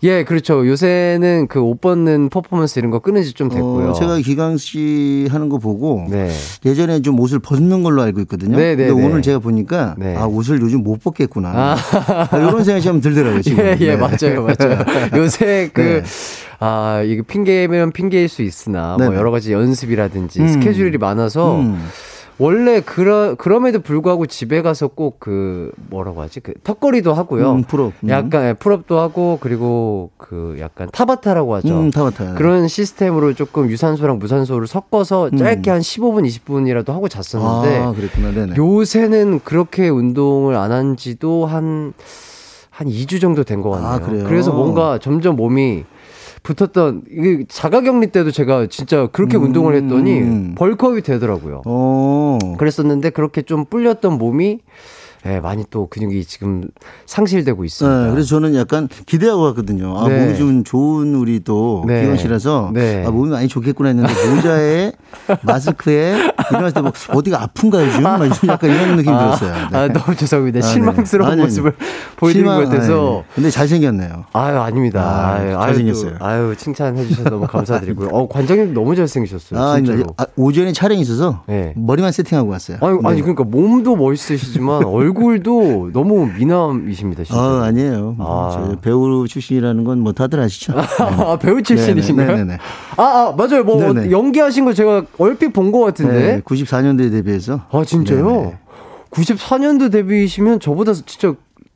예, 0.03 0.23
그렇죠. 0.25 0.67
요새는 0.67 1.47
그 1.47 1.61
옷 1.63 1.79
벗는 1.81 2.29
퍼포먼스 2.29 2.77
이런 2.79 2.91
거 2.91 2.99
끊은 2.99 3.23
지 3.23 3.33
좀 3.33 3.49
됐고요. 3.49 3.89
어, 3.89 3.93
제가 3.93 4.17
기강 4.19 4.57
씨 4.57 5.27
하는 5.31 5.49
거 5.49 5.57
보고 5.57 6.05
네. 6.09 6.29
예전에 6.65 7.01
좀 7.01 7.19
옷을 7.19 7.39
벗는 7.39 7.83
걸로 7.83 8.01
알고 8.01 8.19
있거든요. 8.21 8.57
네, 8.57 8.75
네, 8.75 8.87
근데 8.87 9.01
네. 9.01 9.07
오늘 9.07 9.21
제가 9.21 9.39
보니까 9.39 9.95
네. 9.97 10.15
아 10.17 10.25
옷을 10.25 10.61
요즘 10.61 10.83
못 10.83 11.01
벗겠구나. 11.03 11.75
아, 11.77 12.27
이런 12.37 12.63
생각이 12.63 12.83
좀 12.83 12.99
들더라고요. 13.01 13.41
지금. 13.41 13.63
예, 13.65 13.77
예, 13.79 13.95
네. 13.95 13.97
맞아요, 13.97 14.43
맞아요. 14.43 14.79
요새 15.15 15.69
그, 15.73 15.81
네. 15.81 16.03
아, 16.59 17.01
이게 17.05 17.21
핑계면 17.21 17.91
핑계일 17.93 18.27
수 18.29 18.41
있으나, 18.41 18.95
뭐 18.97 19.07
네네. 19.07 19.17
여러 19.17 19.31
가지 19.31 19.51
연습이라든지 19.53 20.41
음. 20.41 20.47
스케줄이 20.49 20.97
많아서, 20.97 21.59
음. 21.59 21.81
원래 22.43 22.81
그러, 22.81 23.35
그럼에도 23.35 23.79
불구하고 23.79 24.25
집에 24.25 24.61
가서 24.61 24.87
꼭 24.89 25.19
그, 25.19 25.71
뭐라고 25.89 26.21
하지? 26.21 26.41
그 26.41 26.53
턱걸이도 26.63 27.13
하고요. 27.13 27.51
음, 27.53 27.63
pull-up. 27.63 27.93
음. 28.03 28.09
약간 28.09 28.45
예, 28.49 28.53
pull-up도 28.53 28.99
하고, 28.99 29.37
그리고 29.41 30.09
그 30.17 30.57
약간 30.59 30.89
타바타라고 30.91 31.55
하죠. 31.55 31.79
음, 31.79 31.91
타바타. 31.91 32.33
그런 32.33 32.67
시스템으로 32.67 33.33
조금 33.33 33.69
유산소랑 33.69 34.19
무산소를 34.19 34.67
섞어서 34.67 35.29
짧게 35.29 35.69
한 35.71 35.79
15분, 35.79 36.27
20분이라도 36.27 36.89
하고 36.89 37.07
잤었는데, 37.07 37.79
음. 37.79 37.83
아, 37.87 37.93
그랬구나. 37.93 38.31
네네. 38.31 38.55
요새는 38.57 39.39
그렇게 39.45 39.87
운동을 39.87 40.55
안 40.57 40.73
한 40.73 40.97
지도 40.97 41.45
한, 41.45 41.93
한 42.71 42.87
2주 42.87 43.21
정도 43.21 43.43
된 43.43 43.61
것 43.61 43.69
같네요. 43.69 44.25
아? 44.25 44.27
그래서 44.27 44.51
뭔가 44.51 44.97
점점 44.97 45.35
몸이 45.35 45.85
붙었던, 46.43 47.03
이게 47.09 47.45
자가격리 47.47 48.07
때도 48.07 48.31
제가 48.31 48.67
진짜 48.67 49.07
그렇게 49.07 49.37
음. 49.37 49.43
운동을 49.43 49.75
했더니 49.75 50.53
bulk-up이 50.55 51.01
되더라고요. 51.01 51.61
어. 51.65 52.37
그랬었는데 52.57 53.11
그렇게 53.11 53.41
좀 53.41 53.65
불렸던 53.65 54.17
몸이 54.17 54.59
예, 55.25 55.39
많이 55.39 55.63
또 55.69 55.87
근육이 55.87 56.25
지금 56.25 56.63
상실되고 57.05 57.63
있습니다. 57.63 58.05
네, 58.05 58.11
그래서 58.11 58.27
저는 58.27 58.55
약간 58.55 58.89
기대하고 59.05 59.43
갔거든요. 59.43 59.97
아, 59.97 60.07
네. 60.09 60.19
몸이 60.19 60.37
좀 60.37 60.63
좋은 60.63 61.15
우리 61.15 61.39
또 61.39 61.83
네. 61.87 62.01
기원 62.01 62.17
씨라서 62.17 62.71
네. 62.73 63.05
아, 63.05 63.11
몸이 63.11 63.29
많이 63.29 63.47
좋겠구나 63.47 63.89
했는데 63.89 64.13
모자에 64.35 64.91
마스크에 65.43 66.15
일어났을 66.51 66.73
때뭐 66.73 66.91
어디가 67.09 67.41
아픈가요 67.43 67.89
지금? 67.89 68.03
막좀 68.03 68.49
약간 68.49 68.69
이런 68.69 68.95
느낌이 68.97 69.15
들었어요. 69.17 69.53
네. 69.71 69.77
아, 69.77 69.87
너무 69.87 70.15
죄송합니다. 70.15 70.59
아, 70.59 70.61
네. 70.61 70.67
실망스러운 70.67 71.31
아니, 71.31 71.41
아니. 71.41 71.49
모습을 71.49 71.73
보여드린 72.17 72.45
실망, 72.45 72.63
것 72.63 72.69
같아서. 72.69 73.23
네. 73.27 73.33
근데 73.35 73.49
잘생겼네요. 73.49 74.25
아유, 74.33 74.57
아닙니다. 74.57 75.01
아, 75.01 75.33
아유, 75.35 75.53
잘생겼어요. 75.53 76.09
아유, 76.11 76.17
또, 76.19 76.25
아유, 76.25 76.55
칭찬해 76.57 77.05
주셔서 77.07 77.29
너무 77.29 77.47
감사드리고요. 77.47 78.09
어, 78.11 78.27
관장님 78.27 78.73
너무 78.73 78.93
잘생기셨어요. 78.95 79.59
아, 79.59 79.75
진짜로. 79.77 80.03
아, 80.17 80.25
오전에 80.35 80.73
촬영이 80.73 81.01
있어서 81.01 81.43
네. 81.47 81.73
머리만 81.77 82.11
세팅하고 82.11 82.49
왔어요. 82.49 82.77
아니, 82.81 82.99
아니, 83.05 83.15
네. 83.17 83.21
그러니까 83.21 83.43
몸도 83.45 83.95
멋있으시지만 83.95 84.83
얼굴 84.83 85.12
도 85.43 85.89
너무 85.93 86.27
미남이십니다, 86.37 87.23
진짜. 87.23 87.39
아, 87.39 87.63
아니에요. 87.65 88.15
아. 88.19 88.49
저 88.53 88.79
배우 88.81 89.27
출신이라는 89.27 89.83
건 89.83 89.99
뭐 89.99 90.11
다들 90.13 90.39
아시죠? 90.39 90.73
아, 90.99 91.37
배우 91.37 91.61
출신이신가요? 91.61 92.27
네네네. 92.31 92.57
아, 92.97 93.01
아, 93.03 93.35
맞아요. 93.37 93.63
뭐 93.63 93.93
네네. 93.93 94.11
연기하신 94.11 94.65
거 94.65 94.73
제가 94.73 95.05
얼핏 95.17 95.49
본 95.53 95.71
것 95.71 95.79
같은데. 95.81 96.13
네, 96.13 96.41
94년도에 96.41 97.11
데뷔해서. 97.11 97.61
아, 97.71 97.83
진짜요? 97.85 98.25
네네. 98.27 98.57
94년도 99.11 99.91
데뷔이시면 99.91 100.59
저보다 100.59 100.93
진짜 100.93 101.33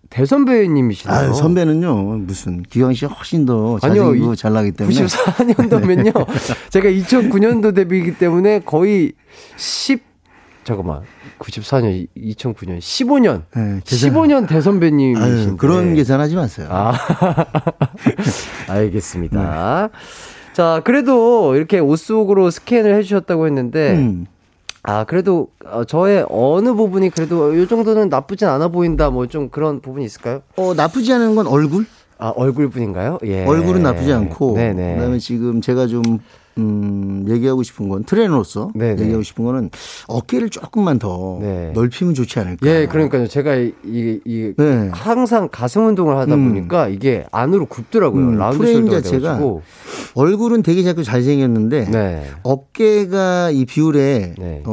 대선배님이시네요. 0.09 1.15
아, 1.17 1.33
선배는요. 1.33 1.95
무슨 2.19 2.63
기광 2.63 2.93
씨 2.93 3.05
훨씬 3.05 3.45
더 3.45 3.77
잘생기고 3.79 4.33
이- 4.33 4.35
잘 4.37 4.53
나기 4.53 4.71
때문에. 4.71 4.95
94년도면요. 5.05 6.13
제가 6.71 6.89
2009년도 6.89 7.75
데뷔이기 7.75 8.17
때문에 8.17 8.61
거의 8.65 9.13
10 9.57 10.01
잠깐만. 10.63 11.01
94년, 11.39 12.07
2009년, 12.17 12.79
15년. 12.79 13.43
네, 13.55 13.81
계산- 13.85 14.11
15년 14.13 14.47
대선배님이신데. 14.47 15.21
아유, 15.49 15.57
그런 15.57 15.93
계산하지 15.95 16.35
마세요. 16.35 16.67
아. 16.69 16.93
알겠습니다. 18.67 19.89
자, 20.53 20.81
그래도 20.83 21.55
이렇게 21.55 21.79
옷 21.79 21.97
속으로 21.97 22.49
스캔을 22.49 22.95
해 22.95 23.03
주셨다고 23.03 23.45
했는데 23.45 23.93
음. 23.93 24.25
아, 24.83 25.03
그래도 25.03 25.49
어, 25.65 25.83
저의 25.83 26.25
어느 26.29 26.73
부분이 26.73 27.09
그래도 27.09 27.53
이 27.53 27.67
정도는 27.67 28.09
나쁘진 28.09 28.47
않아 28.47 28.69
보인다. 28.69 29.09
뭐 29.09 29.27
좀 29.27 29.49
그런 29.49 29.81
부분이 29.81 30.05
있을까요? 30.05 30.41
어, 30.55 30.73
나쁘지 30.73 31.11
않은 31.13 31.35
건 31.35 31.45
얼굴? 31.47 31.85
아, 32.17 32.29
얼굴뿐인가요? 32.35 33.19
예. 33.25 33.45
얼굴은 33.45 33.83
나쁘지 33.83 34.11
않고. 34.13 34.55
네네. 34.55 34.95
그다음에 34.95 35.19
지금 35.19 35.61
제가 35.61 35.85
좀 35.87 36.01
음, 36.57 37.25
얘기하고 37.27 37.63
싶은 37.63 37.89
건 37.89 38.03
트레이너로서 38.03 38.71
네네. 38.75 39.01
얘기하고 39.01 39.23
싶은 39.23 39.45
거는 39.45 39.69
어깨를 40.07 40.49
조금만 40.49 40.99
더 40.99 41.39
네. 41.41 41.71
넓히면 41.73 42.13
좋지 42.13 42.39
않을까. 42.39 42.67
예, 42.67 42.87
그러니까요. 42.87 43.27
제가 43.27 43.55
이, 43.55 43.73
이, 43.85 44.19
이 44.25 44.53
네. 44.57 44.89
항상 44.91 45.49
가슴 45.51 45.85
운동을 45.85 46.17
하다 46.17 46.35
음. 46.35 46.49
보니까 46.53 46.87
이게 46.87 47.25
안으로 47.31 47.65
굽더라고요. 47.65 48.23
음, 48.23 48.37
라운드 48.37 48.57
프레임 48.57 48.89
자체가 48.89 49.19
돼가지고. 49.19 49.61
얼굴은 50.15 50.63
되게 50.63 50.83
자꾸 50.83 51.03
잘생겼는데 51.03 51.91
네. 51.91 52.23
어깨가 52.43 53.51
이 53.51 53.65
비율에 53.65 54.33
네. 54.37 54.63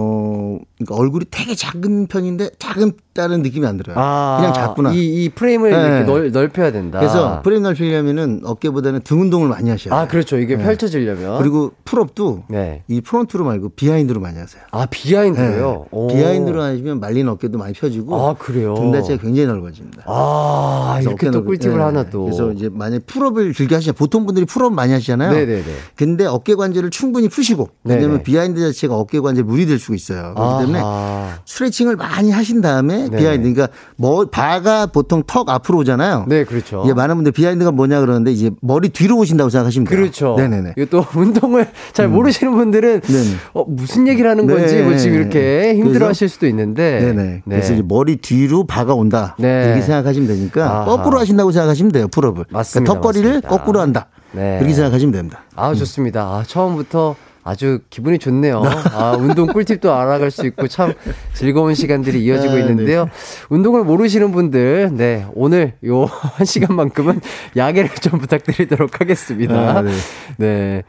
어 0.61 0.65
그러니까 0.79 0.95
얼굴이 0.97 1.25
되게 1.31 1.55
작은 1.55 2.07
편인데 2.07 2.51
작다는 2.59 3.43
느낌이 3.43 3.67
안 3.67 3.77
들어요. 3.77 3.97
아, 3.99 4.37
그냥 4.39 4.53
작구나. 4.53 4.93
이, 4.93 5.25
이 5.25 5.29
프레임을 5.29 5.71
네. 5.71 5.77
이렇게 5.77 6.05
넓, 6.05 6.31
넓혀야 6.31 6.73
된다. 6.73 6.99
그래서 6.99 7.43
프레임 7.43 7.63
넓히려면은 7.63 8.41
어깨보다는 8.45 9.01
등 9.03 9.21
운동을 9.21 9.49
많이 9.49 9.71
하셔야 9.71 9.95
돼요. 9.95 10.01
아, 10.01 10.07
그렇죠. 10.09 10.39
이게 10.39 10.57
펼쳐지려면. 10.57 11.39
그리고 11.39 11.73
pull-up도 11.85 12.45
네. 12.49 12.83
이 12.89 13.01
front로 13.01 13.45
말고 13.45 13.71
behind로 13.71 14.21
많이 14.21 14.39
하세요. 14.39 14.63
아, 14.73 14.87
behind로요? 14.87 15.87
오. 15.91 16.09
네. 16.09 16.15
behind로 16.17 16.61
하시면 16.63 17.01
말린 17.01 17.29
어깨도 17.29 17.57
많이 17.59 17.73
펴지고 17.73 18.15
아, 18.17 18.35
그래요? 18.35 18.75
등 18.75 18.93
자체가 18.93 19.23
굉장히 19.23 19.47
넓어집니다. 19.47 20.05
아, 20.07 20.99
이렇게 21.01 21.31
또 21.31 21.45
꿀팁을 21.45 21.77
네. 21.79 21.83
하나 21.83 22.03
또. 22.11 22.25
그래서 22.25 22.53
이제 22.53 22.69
만약 22.73 23.07
pull-up을 23.07 23.55
즐겨 23.55 23.77
하시잖아요. 23.77 23.97
보통 23.97 24.27
분들이 24.27 24.45
pull-up 24.45 24.73
많이 24.73 24.93
하시잖아요. 24.93 25.33
네네네. 25.33 25.65
근데 25.95 26.27
어깨 26.27 26.55
관절을 26.55 26.91
충분히 26.91 27.29
푸시고 27.29 27.69
왜냐면. 27.85 28.25
behind 28.25 28.61
자체가 28.61 28.97
어깨 28.97 29.21
관절 29.21 29.45
무리 29.45 29.67
될 29.67 29.79
수가 29.79 29.95
있어요. 29.95 30.35
그렇기 30.45 30.65
때문에 30.65 30.79
아하. 30.81 31.29
스트레칭을 31.45 31.97
많이 31.97 32.31
하신 32.31 32.61
다음에 32.61 33.05
네네. 33.09 33.17
behind 33.17 33.53
그러니까 33.55 33.69
뭐 33.97 34.25
바가 34.27 34.87
보통 34.87 35.23
턱 35.27 35.49
앞으로 35.49 35.79
오잖아요. 35.79 36.27
네, 36.29 36.45
그렇죠. 36.45 36.83
이제 36.85 36.95
많은 36.95 37.15
분들 37.17 37.33
behind가 37.33 37.71
뭐냐 37.73 38.01
그러는데 38.01 38.33
이제 38.33 38.51
머리 38.61 38.89
뒤로 38.89 39.17
오신다고 39.19 39.51
생각하시면 39.51 39.87
돼요. 39.89 39.99
그렇죠. 40.01 40.35
네 40.37 40.49
네 40.49 40.61
네. 40.63 40.75
이거 40.77 40.87
또 40.91 41.05
운동을 41.19 41.69
잘 41.93 42.09
모르시는 42.09 42.53
분들은 42.55 43.01
네네. 43.01 43.29
어, 43.55 43.65
무슨 43.67 44.07
얘기를 44.09 44.31
하는 44.31 44.47
건지 44.47 44.77
네. 44.77 44.83
뭐 44.83 44.97
지금 44.97 45.17
이렇게 45.21 45.75
힘들어 45.75 45.93
그래서- 45.93 46.09
하실 46.09 46.29
수도 46.29 46.47
있는데. 46.47 47.01
네네. 47.01 47.23
네. 47.23 47.43
그래서 47.49 47.75
이제 47.75 47.83
머리 47.87 48.17
뒤로 48.17 48.67
바가 48.67 48.95
온다. 48.95 49.37
네. 49.39 49.65
이렇게 49.67 49.83
생각하시면 49.83 50.29
되니까 50.29 50.71
아하. 50.71 50.85
거꾸로 50.85 51.19
하신다고 51.19 51.53
생각하시면 51.53 51.93
돼요. 51.93 52.09
pull-up을. 52.09 52.45
맞습니다. 52.51 52.93
그러니까 52.93 53.09
턱걸이를 53.09 53.29
맞습니다. 53.43 53.49
거꾸로 53.49 53.81
한다. 53.81 54.07
네. 54.33 54.57
그렇게 54.59 54.75
생각하시면 54.75 55.13
됩니다. 55.13 55.41
아, 55.55 55.73
좋습니다. 55.75 56.23
아, 56.23 56.43
처음부터 56.47 57.15
아주 57.45 57.81
기분이 57.91 58.19
좋네요. 58.19 58.63
아, 58.93 59.15
운동 59.19 59.47
꿀팁도 59.47 59.93
알아갈 59.93 60.31
수 60.31 60.47
있고 60.47 60.67
참 60.67 60.95
즐거운 61.35 61.75
시간들이 61.75 62.25
이어지고 62.25 62.55
아, 62.55 62.59
있는데요. 62.59 63.09
운동을 63.51 63.85
모르시는 63.85 64.33
분들, 64.33 64.93
네, 64.95 65.27
오늘 65.35 65.75
요 65.87 66.05
한 66.09 66.47
시간만큼은 66.47 67.21
야기를 67.55 67.91
좀 68.01 68.19
부탁드리도록 68.19 68.99
하겠습니다. 69.01 69.55
아, 69.77 69.83
네. 69.83 69.93
네. 70.39 70.83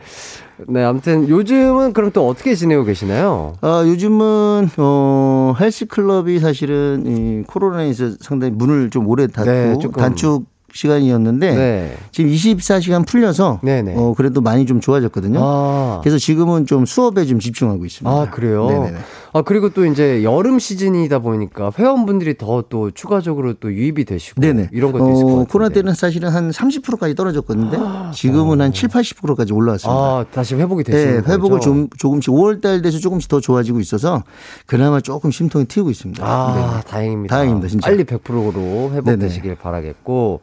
네, 0.68 0.84
아무튼 0.86 1.28
요즘은 1.28 1.92
그럼 1.92 2.12
또 2.14 2.26
어떻게 2.30 2.56
지내고 2.56 2.86
계시나요? 2.86 3.56
아, 3.60 3.84
요즘은, 3.86 4.70
어, 4.78 5.54
헬스 5.60 5.86
클럽이 5.88 6.40
사실은 6.40 7.04
이 7.06 7.44
코로나에서 7.46 8.12
상당히 8.22 8.54
문을 8.56 8.90
좀 8.90 9.06
오래 9.10 9.28
닫고 9.28 9.52
네, 9.52 9.78
조금. 9.82 10.02
단축 10.02 10.46
시간이었는데 10.76 11.56
네. 11.56 11.98
지금 12.12 12.30
24시간 12.30 13.08
풀려서 13.08 13.62
네네. 13.64 13.96
어, 13.96 14.14
그래도 14.16 14.42
많이 14.42 14.66
좀 14.66 14.82
좋아졌거든요. 14.82 15.40
아. 15.42 16.00
그래서 16.04 16.18
지금은 16.18 16.66
좀 16.66 16.86
수업에 16.86 17.26
좀 17.26 17.40
집중하고 17.40 17.86
있습니다. 17.86 18.12
아, 18.12 18.30
그래요? 18.30 18.68
네네네. 18.68 18.98
아, 19.36 19.42
그리고 19.42 19.68
또 19.68 19.86
이제 19.86 20.24
여름 20.24 20.60
시즌이다 20.60 21.20
보니까 21.20 21.70
회원분들이 21.78 22.38
더 22.38 22.56
또 22.70 22.90
추가적으로 22.92 23.54
또 23.56 23.72
유입이 23.72 24.06
되시고 24.06 24.40
네네. 24.40 24.70
이런 24.72 24.92
것도 24.94 25.12
있을 25.12 25.24
것 25.24 25.30
같아요. 25.30 25.46
코로나 25.46 25.70
때는 25.70 25.94
사실은 25.94 26.30
한 26.30 26.52
30%까지 26.52 27.14
떨어졌거든요. 27.16 28.12
지금은 28.14 28.62
한 28.62 28.72
7, 28.72 28.88
80%까지 28.90 29.52
올라왔습니다. 29.54 30.02
아, 30.02 30.26
다시 30.32 30.56
회복이 30.56 30.84
네, 30.86 30.92
되시는 30.92 31.22
거죠? 31.22 31.34
회복을 31.34 31.60
좀 31.60 31.90
조금씩 31.98 32.32
5월 32.32 32.62
달 32.62 32.82
돼서 32.82 32.98
조금씩 32.98 33.30
더 33.30 33.42
좋아지고 33.42 33.82
있어서 33.82 34.24
그나마 34.66 35.02
조금 35.02 35.32
심통이 35.32 35.66
튀고 35.66 35.90
있습니다. 35.90 36.26
아, 36.26 36.82
네. 36.82 36.90
다행입니다. 36.90 37.36
다행입니다, 37.36 37.68
진짜. 37.68 37.88
빨리 37.90 38.06
100%로 38.06 38.92
회복되시길 38.94 39.56
바라겠고. 39.56 40.40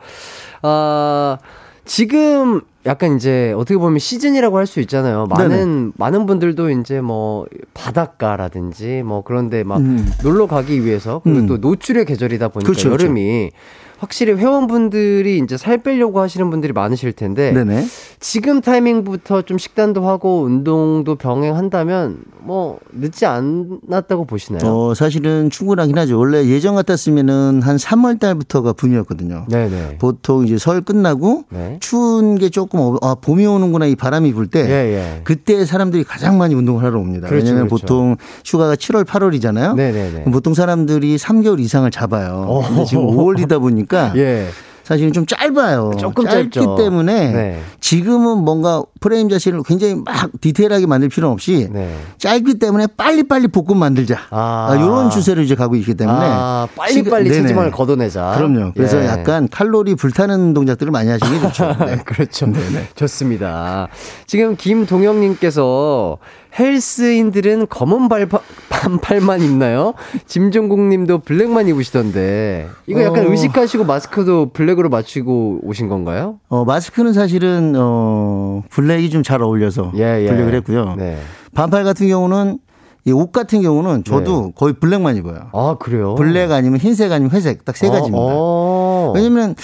아, 0.63 1.39
지금 1.85 2.61
약간 2.87 3.17
이제 3.17 3.53
어떻게 3.57 3.77
보면 3.77 3.99
시즌이라고 3.99 4.57
할 4.57 4.67
수 4.67 4.81
있잖아요. 4.81 5.27
많은 5.27 5.93
많은 5.97 6.27
분들도 6.27 6.71
이제 6.71 7.01
뭐 7.01 7.47
바닷가라든지 7.75 9.03
뭐 9.05 9.23
그런데 9.23 9.65
막 9.65 9.79
음. 9.79 10.11
놀러 10.23 10.47
가기 10.47 10.85
위해서 10.85 11.21
그리고 11.23 11.41
음. 11.41 11.47
또 11.47 11.57
노출의 11.59 12.05
계절이다 12.07 12.49
보니까 12.49 12.67
그렇죠, 12.67 12.89
그렇죠. 12.89 13.05
여름이 13.05 13.51
확실히 13.99 14.33
회원분들이 14.33 15.39
이제 15.39 15.57
살 15.57 15.79
빼려고 15.79 16.19
하시는 16.21 16.51
분들이 16.51 16.73
많으실 16.73 17.13
텐데 17.13 17.53
네네. 17.53 17.85
지금 18.19 18.61
타이밍부터 18.61 19.43
좀 19.43 19.59
식단도 19.59 20.09
하고 20.09 20.43
운동도 20.43 21.15
병행한다면 21.15 22.19
뭐 22.45 22.79
늦지 22.93 23.25
않았다고 23.27 24.25
보시나요? 24.27 24.63
어, 24.65 24.95
사실은 24.95 25.51
충분하긴 25.51 25.97
하죠. 25.99 26.19
원래 26.19 26.45
예전 26.47 26.75
같았으면은 26.75 27.61
한 27.63 27.77
3월 27.77 28.19
달부터가 28.19 28.73
붐이었거든요. 28.73 29.47
네네. 29.49 29.99
보통 29.99 30.45
이제 30.45 30.59
설 30.59 30.81
끝나고 30.81 31.45
네. 31.51 31.79
추운 31.81 32.37
게 32.37 32.49
조금 32.49 32.81
어, 32.81 32.97
아, 33.03 33.15
봄이 33.15 33.47
오는구나 33.47 33.87
이 33.87 33.95
바람이 33.97 34.33
불때 34.33 34.61
예, 34.69 34.95
예. 34.95 35.21
그때 35.25 35.65
사람들이 35.65 36.05
가장 36.05 36.39
많이 36.39 36.55
운동을 36.55 36.83
하러 36.83 36.99
옵니다. 36.99 37.29
그렇죠, 37.29 37.45
왜냐하면 37.47 37.69
그렇죠. 37.69 37.87
보통 37.87 38.17
휴가가 38.45 38.75
7월, 38.75 39.05
8월이잖아요. 39.05 39.75
네네네. 39.77 40.25
보통 40.25 40.55
사람들이 40.55 41.17
3개월 41.17 41.61
이상을 41.61 41.91
잡아요. 41.91 42.63
지금 42.89 43.07
5월이다 43.07 43.61
보니까 43.61 44.13
예. 44.19 44.49
사실은 44.93 45.13
좀 45.15 45.25
짧아요. 45.25 45.93
조금 45.99 46.27
짧기 46.27 46.51
짧죠. 46.51 46.77
때문에 46.77 47.33
네. 47.33 47.61
지금은 47.81 48.45
뭔가 48.45 48.83
프레임 49.01 49.31
자체를 49.31 49.63
굉장히 49.65 49.95
막 49.95 50.31
디테일하게 50.39 50.87
만들 50.87 51.09
필요는 51.09 51.33
없이 51.33 51.67
네. 51.73 51.97
짧기 52.19 52.59
때문에 52.59 52.89
빨리빨리 52.95 53.49
볶음 53.49 53.79
만들자. 53.79 54.19
아. 54.29 54.75
이런 54.77 55.09
추세로 55.09 55.41
이제 55.41 55.55
가고 55.55 55.77
있기 55.77 55.95
때문에 55.95 56.19
아, 56.21 56.69
빨리빨리 56.77 57.31
네네. 57.31 57.43
체지방을 57.43 57.71
걷어내자. 57.71 58.35
그럼요. 58.37 58.73
그래서 58.75 59.01
예. 59.01 59.07
약간 59.07 59.49
칼로리 59.51 59.95
불타는 59.95 60.53
동작들을 60.53 60.93
많이 60.93 61.09
하시는 61.09 61.33
게 61.33 61.47
좋죠. 61.49 61.75
네. 61.87 61.97
그렇죠. 62.05 62.53
좋습니다. 62.95 63.89
지금 64.27 64.57
김동영님께서 64.57 66.19
헬스인들은 66.59 67.67
검은 67.69 68.09
발바, 68.09 68.41
반팔만 68.69 69.43
입나요? 69.43 69.95
짐종국 70.27 70.81
님도 70.81 71.21
블랙만 71.21 71.69
입으시던데 71.69 72.69
이거 72.87 73.03
약간 73.03 73.27
어. 73.27 73.31
의식하시고 73.31 73.85
마스크도 73.85 74.51
블랙으로 74.53 74.89
맞추고 74.89 75.61
오신 75.63 75.89
건가요? 75.89 76.39
어, 76.49 76.65
마스크는 76.65 77.13
사실은 77.13 77.75
어, 77.77 78.63
블랙이 78.71 79.09
좀 79.11 79.23
잘 79.23 79.41
어울려서 79.43 79.93
예, 79.97 80.25
예. 80.25 80.27
블랙을 80.29 80.55
했고요. 80.57 80.97
네. 80.99 81.17
반팔 81.55 81.85
같은 81.85 82.09
경우는 82.09 82.59
이 83.05 83.11
옷 83.13 83.33
같은 83.33 83.63
경우는 83.63 84.05
저도 84.05 84.53
거의 84.53 84.75
블랙만 84.75 85.17
입어요. 85.17 85.49
아 85.53 85.77
그래요? 85.81 86.15
블랙 86.15 86.53
아니면 86.53 86.79
흰색 86.79 87.11
아니면 87.11 87.33
회색 87.33 87.65
딱 87.65 87.77
세 87.77 87.89
가지입니다. 87.89 88.17
어, 88.17 89.11
어. 89.11 89.13
왜냐면 89.15 89.55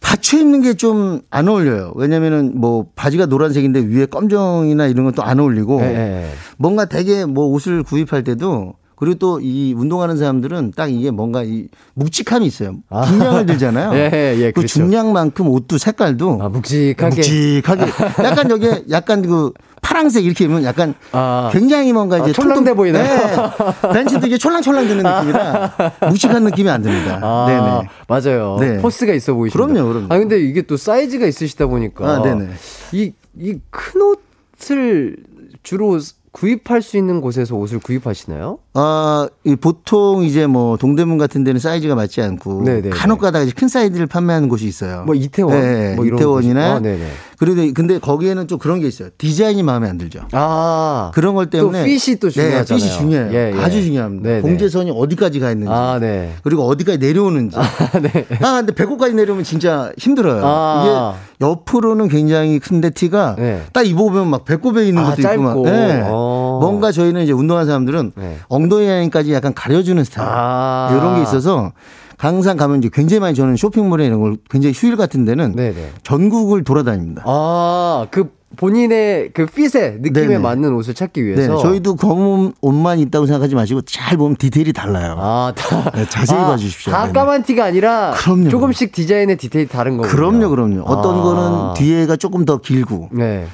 받쳐 0.00 0.38
입는 0.38 0.62
게 0.62 0.74
좀 0.74 1.20
안 1.30 1.48
어울려요. 1.48 1.92
왜냐면은 1.96 2.52
뭐 2.58 2.86
바지가 2.94 3.26
노란색인데 3.26 3.80
위에 3.80 4.06
검정이나 4.06 4.86
이런 4.86 5.04
건 5.04 5.14
또 5.14 5.22
안 5.22 5.38
어울리고 5.40 5.80
예, 5.82 5.86
예. 5.86 6.30
뭔가 6.56 6.86
되게 6.86 7.26
뭐 7.26 7.46
옷을 7.48 7.82
구입할 7.82 8.24
때도 8.24 8.74
그리고 8.96 9.14
또 9.18 9.38
이 9.40 9.74
운동하는 9.76 10.16
사람들은 10.16 10.72
딱 10.74 10.90
이게 10.90 11.10
뭔가 11.10 11.42
이 11.42 11.68
묵직함이 11.94 12.46
있어요. 12.46 12.76
긴장을 13.06 13.44
들잖아요. 13.46 13.92
예, 13.96 14.34
예, 14.38 14.46
그 14.50 14.60
그렇죠. 14.60 14.68
중량만큼 14.78 15.48
옷도 15.48 15.78
색깔도 15.78 16.38
아 16.42 16.48
묵직하게. 16.48 17.16
묵직하게 17.16 17.82
약간 18.24 18.50
여기 18.50 18.70
약간 18.90 19.22
그 19.22 19.52
파랑색 19.82 20.24
이렇게 20.24 20.44
입으면 20.46 20.64
약간 20.64 20.94
아. 21.12 21.50
굉장히 21.52 21.92
뭔가 21.92 22.18
이제 22.18 22.30
아, 22.30 22.32
촐랑대 22.32 22.74
보이나요? 22.74 23.04
네. 23.04 23.92
벤츠도 23.92 24.26
이게 24.26 24.36
촐랑촐랑 24.38 24.88
드는 24.88 25.02
느낌이라 25.04 25.72
묵직한 26.10 26.42
느낌이 26.44 26.68
안 26.70 26.82
듭니다. 26.82 27.20
아, 27.22 27.46
네네. 27.46 27.88
맞아요. 28.08 28.56
네. 28.58 28.78
포스가 28.78 29.12
있어 29.12 29.34
보이십니다. 29.34 29.72
그럼요, 29.74 29.88
그럼요. 29.92 30.06
아 30.12 30.18
근데 30.18 30.40
이게 30.40 30.62
또 30.62 30.76
사이즈가 30.76 31.26
있으시다 31.26 31.66
보니까 31.66 32.04
아, 32.16 32.22
네네. 32.22 32.48
이 32.92 33.12
이 33.38 33.58
큰 33.70 34.00
옷을 34.58 35.16
주로 35.62 35.98
구입할 36.36 36.82
수 36.82 36.98
있는 36.98 37.22
곳에서 37.22 37.56
옷을 37.56 37.78
구입하시나요? 37.78 38.58
아, 38.74 39.26
이 39.44 39.56
보통 39.56 40.22
이제 40.22 40.46
뭐 40.46 40.76
동대문 40.76 41.16
같은 41.16 41.44
데는 41.44 41.58
사이즈가 41.58 41.94
맞지 41.94 42.20
않고 42.20 42.60
네네네. 42.62 42.90
간혹 42.90 43.20
가다가 43.20 43.42
이제 43.42 43.54
큰 43.56 43.68
사이즈를 43.68 44.06
판매하는 44.06 44.50
곳이 44.50 44.66
있어요. 44.66 45.04
뭐 45.06 45.14
이태원, 45.14 45.58
네, 45.58 45.94
뭐 45.96 46.04
이태원이나 46.04 46.74
아, 46.74 46.78
네네. 46.78 47.06
그런데 47.38 47.72
근데 47.72 47.98
거기에는 47.98 48.48
좀 48.48 48.58
그런 48.58 48.80
게 48.80 48.86
있어요. 48.86 49.08
디자인이 49.18 49.62
마음에 49.62 49.88
안 49.88 49.98
들죠. 49.98 50.20
아 50.32 51.10
그런 51.14 51.34
걸 51.34 51.50
때문에 51.50 51.80
또 51.80 51.84
핏이 51.84 52.16
또 52.16 52.30
중요하잖아요. 52.30 52.64
네, 52.64 52.74
핏이 52.74 52.98
중요해요. 52.98 53.32
예, 53.32 53.52
예. 53.54 53.60
아주 53.62 53.82
중요합니다. 53.82 54.28
네네. 54.28 54.42
봉제선이 54.42 54.90
어디까지 54.90 55.40
가 55.40 55.50
있는지. 55.50 55.72
아 55.72 55.98
네. 56.00 56.34
그리고 56.42 56.66
어디까지 56.66 56.98
내려오는지. 56.98 57.56
네. 58.02 58.26
아, 58.42 58.56
근데 58.56 58.74
배꼽까지 58.74 59.14
내려오면 59.14 59.44
진짜 59.44 59.92
힘들어요. 59.98 60.42
아. 60.44 60.82
이게 60.84 61.46
옆으로는 61.46 62.08
굉장히 62.08 62.58
큰데 62.58 62.90
티가 62.90 63.36
네. 63.38 63.62
딱 63.72 63.86
입어보면 63.86 64.28
막 64.28 64.44
배꼽에 64.44 64.86
있는 64.86 65.02
아, 65.02 65.10
것도 65.10 65.22
짧고. 65.22 65.42
있고 65.42 65.62
막. 65.64 65.70
네. 65.70 66.02
어. 66.04 66.45
뭔가 66.58 66.92
저희는 66.92 67.22
이제 67.22 67.32
운동하는 67.32 67.66
사람들은 67.66 68.12
네. 68.16 68.36
엉덩이 68.48 68.86
라인까지 68.86 69.32
약간 69.32 69.54
가려주는 69.54 70.02
스타일. 70.04 70.28
아. 70.30 70.88
이런 70.92 71.16
게 71.16 71.22
있어서 71.22 71.72
강산 72.18 72.56
가면 72.56 72.78
이제 72.78 72.90
굉장히 72.92 73.20
많이 73.20 73.34
저는 73.34 73.56
쇼핑몰에 73.56 74.06
이런 74.06 74.20
걸 74.20 74.36
굉장히 74.50 74.72
휴일 74.74 74.96
같은 74.96 75.24
데는 75.24 75.54
네네. 75.54 75.90
전국을 76.02 76.64
돌아다닙니다. 76.64 77.22
아 77.26 78.06
그 78.10 78.34
본인의 78.56 79.30
그 79.34 79.44
핏에 79.46 79.98
느낌에 80.00 80.26
네네. 80.28 80.38
맞는 80.38 80.72
옷을 80.74 80.94
찾기 80.94 81.20
네, 81.20 81.26
위해서 81.26 81.58
저희도 81.58 81.96
검은 81.96 82.54
옷만 82.60 82.98
있다고 83.00 83.26
생각하지 83.26 83.54
마시고 83.54 83.82
잘 83.82 84.16
보면 84.16 84.36
디테일이 84.36 84.72
달라요. 84.72 85.16
아, 85.18 85.52
다, 85.54 85.90
네, 85.90 86.06
자세히 86.08 86.38
아, 86.38 86.46
봐주십시오. 86.46 86.92
다 86.92 87.02
네네. 87.02 87.12
까만 87.12 87.42
티가 87.42 87.64
아니라 87.64 88.12
그럼요. 88.16 88.48
조금씩 88.48 88.92
디자인의 88.92 89.36
디테일이 89.36 89.68
다른 89.68 89.96
거군요. 89.98 90.10
그럼요, 90.14 90.48
그럼요. 90.50 90.82
어떤 90.82 91.18
아. 91.18 91.22
거는 91.22 91.74
뒤에가 91.74 92.16
조금 92.16 92.44
더 92.44 92.58
길고 92.58 93.08
네. 93.12 93.46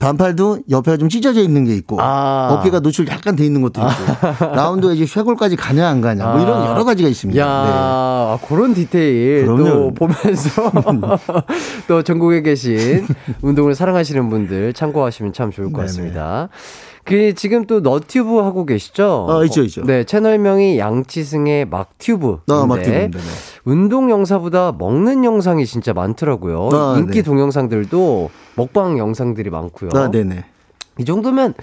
반팔도 0.00 0.60
옆에가 0.70 0.96
좀 0.96 1.08
찢어져 1.10 1.40
있는 1.42 1.66
게 1.66 1.74
있고 1.76 1.98
아. 2.00 2.48
어깨가 2.52 2.80
노출 2.80 3.06
약간 3.06 3.36
돼 3.36 3.44
있는 3.44 3.60
것도 3.60 3.80
있고 3.82 4.46
라운드가 4.56 4.94
이제 4.94 5.04
쇄골까지 5.06 5.56
가냐 5.56 5.86
안 5.86 6.00
가냐 6.00 6.26
뭐 6.26 6.40
이런 6.42 6.62
아. 6.62 6.70
여러 6.70 6.84
가지가 6.84 7.08
있습니다. 7.08 7.38
야, 7.40 7.46
네. 7.46 7.70
아, 7.72 8.38
그런 8.48 8.72
디테일 8.74 9.44
또 9.46 9.56
그럼요. 9.56 9.94
보면서 9.94 10.72
또 11.86 12.02
전국에 12.02 12.40
계신 12.40 13.06
운동을 13.42 13.74
사랑하시는 13.74 14.28
분들 14.30 14.72
참고하시면 14.72 15.34
참 15.34 15.50
좋을 15.52 15.70
것. 15.70 15.82
같습니다. 15.82 16.48
그 17.04 17.34
지금 17.34 17.66
또 17.66 17.80
너튜브 17.80 18.38
하고 18.38 18.66
계시죠? 18.66 19.26
아, 19.28 19.44
있죠, 19.44 19.62
있죠. 19.62 19.82
네, 19.84 20.04
채널명이 20.04 20.78
양치승의 20.78 21.66
막튜브. 21.66 22.40
아, 22.48 22.66
막튜브인데, 22.66 23.18
네. 23.18 23.24
운동 23.64 24.10
영상보다 24.10 24.72
먹는 24.78 25.24
영상이 25.24 25.66
진짜 25.66 25.92
많더라고요. 25.92 26.68
아, 26.72 26.96
인기 26.98 27.18
네. 27.18 27.22
동영상들도 27.22 28.30
먹방 28.56 28.98
영상들이 28.98 29.50
많고요. 29.50 29.90
아, 29.94 30.10
네네. 30.10 30.44
이 30.98 31.04
정도면 31.04 31.54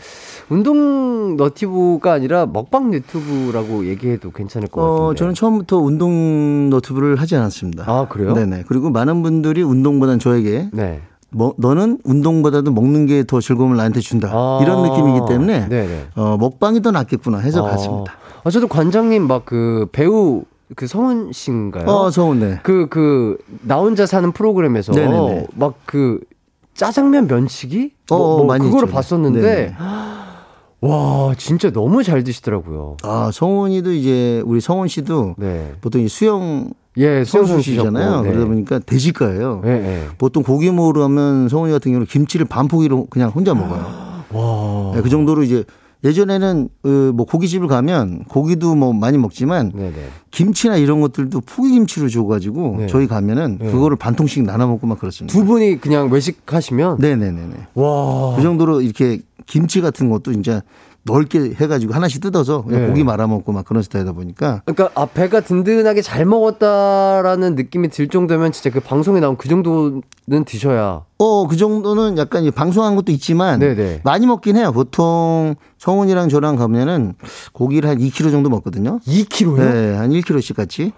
운동 0.50 1.36
너튜브가 1.36 2.14
아니라 2.14 2.48
먹방 2.48 2.92
유튜브라고 2.94 3.86
얘기해도 3.86 4.32
괜찮을 4.32 4.68
것 4.68 4.82
같은데. 4.82 5.02
어, 5.04 5.14
저는 5.14 5.34
처음부터 5.36 5.78
운동 5.78 6.70
너튜브를 6.70 7.18
하지 7.18 7.36
않았습니다. 7.36 7.84
아, 7.86 8.08
그래요? 8.08 8.34
네네. 8.34 8.64
그리고 8.68 8.90
많은 8.90 9.22
분들이 9.22 9.62
운동보다는 9.62 10.20
저에게 10.20 10.70
네. 10.74 11.02
뭐, 11.30 11.54
너는 11.58 12.00
운동보다도 12.04 12.72
먹는 12.72 13.06
게 13.06 13.24
더 13.24 13.40
즐거움을 13.42 13.76
나한테 13.78 14.00
준다. 14.00 14.30
아. 14.32 14.60
이런 14.62 14.82
느낌이기 14.84 15.20
때문에 15.28 15.68
네네. 15.68 16.06
어, 16.16 16.38
먹방이 16.40 16.82
더 16.82 16.92
낫겠구나 16.92 17.40
해서 17.40 17.66
아. 17.66 17.72
갔습니다. 17.72 18.14
아, 18.44 18.50
저도 18.50 18.68
관장님 18.68 19.28
막 19.28 19.44
그 19.46 19.88
배우 19.92 20.44
그 20.76 20.88
성훈 20.88 21.32
씨인가요? 21.34 21.86
어, 21.86 22.10
서운 22.12 22.40
네. 22.40 22.60
그, 22.64 22.88
그, 22.90 23.38
나 23.62 23.78
혼자 23.78 24.06
사는 24.06 24.30
프로그램에서 24.34 24.92
네네네. 24.94 25.48
막그 25.56 26.20
짜장면 26.74 27.28
면치기? 27.28 27.94
어, 28.12 28.18
뭐, 28.18 28.38
뭐 28.38 28.46
많이 28.46 28.66
그거를 28.66 28.88
있죠. 28.90 28.96
봤었는데, 28.96 29.42
네네. 29.42 29.74
와, 30.88 31.34
진짜 31.38 31.72
너무 31.72 32.04
잘 32.04 32.24
드시더라고요. 32.24 32.98
아, 33.04 33.30
성훈이도 33.34 33.92
이제 33.92 34.42
우리 34.46 34.62
성훈 34.62 34.88
씨도 34.88 35.36
네. 35.38 35.74
보통 35.82 36.02
이 36.02 36.08
수영 36.08 36.72
예, 36.98 37.24
선수시잖아요. 37.24 38.22
네. 38.22 38.30
그러다 38.32 38.48
보니까 38.48 38.80
대식가예요. 38.80 39.62
예, 39.66 39.70
예. 39.70 40.04
보통 40.18 40.42
고기 40.44 40.72
먹으러 40.72 41.04
하면 41.04 41.48
성훈이 41.48 41.72
같은 41.72 41.92
경우는 41.92 42.08
김치를 42.08 42.48
반 42.48 42.68
포기로 42.68 43.06
그냥 43.10 43.30
혼자 43.30 43.54
먹어요. 43.54 44.24
와. 44.32 44.92
네, 44.96 45.02
그 45.02 45.10
정도로 45.10 45.44
이제 45.44 45.64
예전에는 46.04 46.70
그뭐 46.84 47.26
고깃집을 47.26 47.68
가면 47.68 48.26
고기도 48.26 48.76
뭐 48.76 48.94
많이 48.94 49.18
먹지만 49.18 49.72
네네. 49.74 49.94
김치나 50.30 50.78
이런 50.78 51.02
것들도 51.02 51.42
포기 51.42 51.72
김치로 51.72 52.08
줘가지고 52.08 52.76
네. 52.80 52.88
저희 52.88 53.08
가면은 53.08 53.58
네. 53.60 53.72
그거를 53.72 53.98
반 53.98 54.16
통씩 54.16 54.44
나눠 54.44 54.68
먹고 54.68 54.86
막 54.86 55.00
그렇습니다. 55.00 55.38
두 55.38 55.46
분이 55.46 55.82
그냥 55.82 56.12
외식하시면? 56.12 56.98
네네네네. 57.00 57.56
와. 57.74 58.36
그 58.36 58.42
정도로 58.42 58.82
이렇게 58.82 59.20
김치 59.48 59.82
같은 59.82 60.10
것도 60.10 60.32
이제 60.34 60.62
넓게 61.04 61.54
해가지고 61.56 61.94
하나씩 61.94 62.22
뜯어서 62.22 62.64
그냥 62.64 62.82
네. 62.82 62.88
고기 62.88 63.04
말아 63.04 63.28
먹고 63.28 63.54
막 63.54 63.66
그런 63.66 63.82
스타일이다 63.82 64.12
보니까 64.12 64.62
그러니까 64.66 64.90
아 65.02 65.06
배가 65.06 65.40
든든하게 65.40 66.02
잘 66.02 66.26
먹었다라는 66.26 67.56
느낌이 67.56 67.88
들 67.90 68.10
정도면 68.10 68.52
진짜 68.52 68.70
그 68.70 68.82
방송에 68.82 69.22
나온 69.22 69.38
그 69.38 69.48
정도는 69.48 70.04
드셔야 70.46 71.06
어, 71.18 71.48
그 71.48 71.56
정도는 71.56 72.18
약간 72.18 72.52
방송한 72.52 72.96
것도 72.96 73.12
있지만 73.14 73.60
네네. 73.60 74.02
많이 74.04 74.28
먹긴 74.28 74.58
해요. 74.58 74.72
보통 74.72 75.56
성훈이랑 75.80 76.30
저랑 76.30 76.58
가면은 76.58 77.14
고기를 77.54 77.90
한 77.90 77.98
2kg 77.98 78.30
정도 78.30 78.50
먹거든요. 78.50 79.00
2kg요? 79.08 79.58
네, 79.58 79.96
한 79.96 80.12
1kg씩 80.12 80.56
같이. 80.56 80.92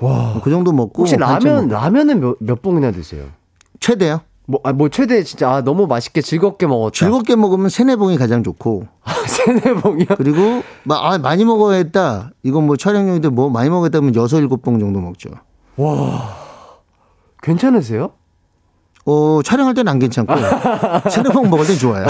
와. 0.00 0.40
그 0.42 0.50
정도 0.50 0.72
먹고 0.72 1.02
혹시 1.02 1.16
반쯤 1.16 1.48
라면 1.48 1.68
먹고. 1.68 1.80
라면은 1.80 2.20
몇, 2.20 2.36
몇 2.40 2.62
봉이나 2.62 2.90
드세요? 2.90 3.26
최대요. 3.78 4.22
뭐, 4.46 4.60
아, 4.62 4.72
뭐 4.72 4.88
최대 4.90 5.22
진짜 5.24 5.50
아, 5.50 5.60
너무 5.62 5.86
맛있게 5.86 6.20
즐겁게 6.20 6.66
먹었다. 6.66 6.92
즐겁게 6.94 7.34
먹으면 7.36 7.68
세네 7.70 7.96
봉이 7.96 8.18
가장 8.18 8.42
좋고 8.42 8.86
세네 9.26 9.74
봉이요? 9.80 10.06
그리고 10.16 10.62
마- 10.84 11.12
아, 11.12 11.18
많이 11.18 11.44
먹어야겠다. 11.44 12.32
이건 12.42 12.66
뭐 12.66 12.76
촬영용인데 12.76 13.28
뭐 13.30 13.48
많이 13.48 13.70
먹었다면 13.70 14.14
여섯 14.16 14.38
일곱 14.40 14.60
봉 14.62 14.78
정도 14.78 15.00
먹죠. 15.00 15.30
괜찮으세요? 17.42 18.10
어, 19.06 19.40
촬영할 19.44 19.74
때는 19.74 19.90
안 19.90 19.98
괜찮고 19.98 20.32
체내복 21.10 21.48
먹을 21.48 21.66
땐 21.66 21.76
좋아요. 21.78 22.06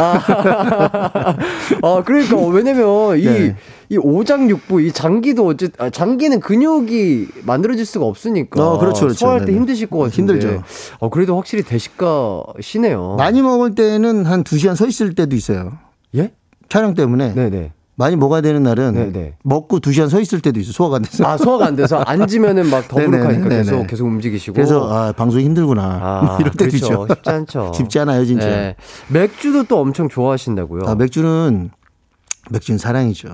아, 1.82 2.03
그러니까 2.05 2.36
왜냐면 2.47 3.18
이, 3.18 3.24
네. 3.24 3.57
이 3.88 3.97
오장육부 3.99 4.80
이 4.80 4.92
장기도 4.92 5.47
어쨌 5.47 5.70
아, 5.78 5.90
장기는 5.90 6.38
근육이 6.40 7.28
만들어질 7.42 7.84
수가 7.84 8.07
없으니까 8.07 8.64
어, 8.64 8.78
그렇죠, 8.78 9.01
그렇죠. 9.01 9.18
소화할 9.18 9.40
때 9.40 9.47
네네. 9.47 9.59
힘드실 9.59 9.88
것 9.88 9.99
같은데. 9.99 10.34
힘들죠. 10.34 10.62
어, 11.01 11.09
그래도 11.11 11.36
확실히 11.36 11.64
대식가시네요. 11.64 13.16
많이 13.18 13.42
먹을 13.42 13.74
때는 13.74 14.24
한두 14.24 14.57
시간 14.59 14.76
서 14.76 14.86
있을 14.86 15.14
때도 15.14 15.34
있어요. 15.34 15.72
예? 16.14 16.32
촬영 16.68 16.95
때문에 16.95 17.34
네, 17.34 17.51
네. 17.51 17.72
많이 17.97 18.16
먹어야 18.16 18.40
되는 18.40 18.62
날은 18.62 18.95
네, 18.95 19.12
네. 19.12 19.34
먹고 19.45 19.78
두 19.80 19.92
시간 19.92 20.09
서 20.09 20.20
있을 20.20 20.40
때도 20.40 20.59
있어 20.61 20.72
소화가 20.72 20.97
안 20.97 21.03
돼서. 21.03 21.24
아, 21.26 21.36
소화가 21.36 21.66
안 21.66 21.76
돼서 21.76 21.99
앉으면은 21.99 22.68
막 22.68 22.88
더부룩하니까 22.88 23.28
네네네, 23.28 23.57
계속 23.57 23.70
네네. 23.76 23.86
계속 23.86 24.07
움직이시고. 24.07 24.55
그래서 24.55 24.92
아 24.92 25.12
방송 25.12 25.40
이 25.40 25.45
힘들구나 25.45 25.82
아, 25.82 26.36
이럴 26.42 26.53
때도 26.53 26.70
그렇죠. 26.70 26.76
있죠. 26.76 27.07
쉽지 27.14 27.30
않죠. 27.30 27.72
쉽지 27.76 27.99
않아요 28.01 28.24
진짜. 28.24 28.47
네. 28.47 28.76
맥주도 29.09 29.62
또 29.64 29.78
엄청 29.80 30.09
좋아하신다고요. 30.09 30.82
아, 30.86 30.95
맥주는 30.97 31.70
맥주는 32.51 32.76
사랑이죠. 32.78 33.28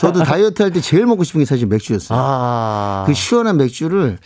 저도 0.00 0.22
다이어트 0.22 0.62
할 0.62 0.70
때 0.72 0.80
제일 0.80 1.06
먹고 1.06 1.24
싶은 1.24 1.38
게 1.40 1.44
사실 1.46 1.66
맥주였어요. 1.68 2.18
아. 2.20 3.04
그 3.06 3.14
시원한 3.14 3.56
맥주를 3.56 4.18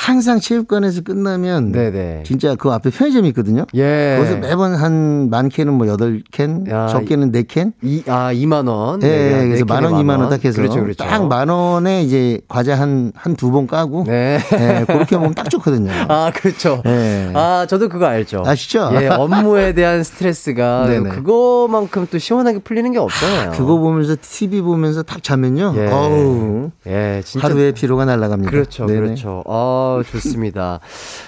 항상 0.00 0.38
체육관에서 0.38 1.00
끝나면 1.02 1.72
네네. 1.72 2.22
진짜 2.24 2.54
그 2.54 2.70
앞에 2.70 2.88
편의점이 2.90 3.28
있거든요. 3.30 3.64
예. 3.74 4.14
거기서 4.16 4.36
매번 4.38 4.74
한 4.76 5.28
많게는 5.28 5.74
뭐 5.74 5.88
여덟 5.88 6.22
캔, 6.30 6.64
야, 6.70 6.86
적게는 6.86 7.32
네 7.32 7.42
캔. 7.42 7.72
이, 7.82 8.04
아, 8.06 8.32
2만 8.32 8.68
원. 8.68 9.02
예, 9.02 9.06
네, 9.08 9.46
그래서 9.48 9.64
네만 9.64 9.84
원, 9.92 10.00
이만 10.00 10.20
원 10.20 10.30
딱 10.30 10.44
해서 10.44 10.62
그렇죠, 10.62 10.82
그렇죠. 10.82 11.04
딱만 11.04 11.48
원에 11.48 12.02
이제 12.02 12.40
과자 12.48 12.78
한 12.78 13.12
한 13.16 13.34
두 13.36 13.50
번 13.50 13.66
까고 13.66 14.04
네. 14.06 14.38
예, 14.52 14.84
그렇게 14.86 15.16
먹으면 15.16 15.34
딱 15.34 15.50
좋거든요. 15.50 15.90
아, 16.08 16.30
그렇죠. 16.34 16.80
예. 16.86 17.30
아, 17.34 17.66
저도 17.68 17.88
그거 17.88 18.06
알죠. 18.06 18.44
아시죠? 18.46 18.90
예, 19.00 19.08
업무에 19.08 19.72
대한 19.72 20.04
스트레스가 20.04 20.86
네네. 20.86 21.10
그거만큼 21.16 22.06
또 22.10 22.18
시원하게 22.18 22.60
풀리는 22.60 22.92
게 22.92 22.98
없잖아요. 22.98 23.50
그거 23.50 23.76
보면서 23.78 24.14
TV 24.20 24.60
보면서 24.60 25.02
딱 25.02 25.22
자면요. 25.24 25.74
예. 25.76 25.86
어우. 25.88 26.70
예, 26.86 27.20
진짜 27.24 27.48
하루의 27.48 27.72
피로가 27.72 28.04
날아갑니다. 28.04 28.50
그렇죠, 28.50 28.86
네네. 28.86 29.00
그렇죠. 29.00 29.42
아, 29.46 29.87
좋습니다. 30.02 30.80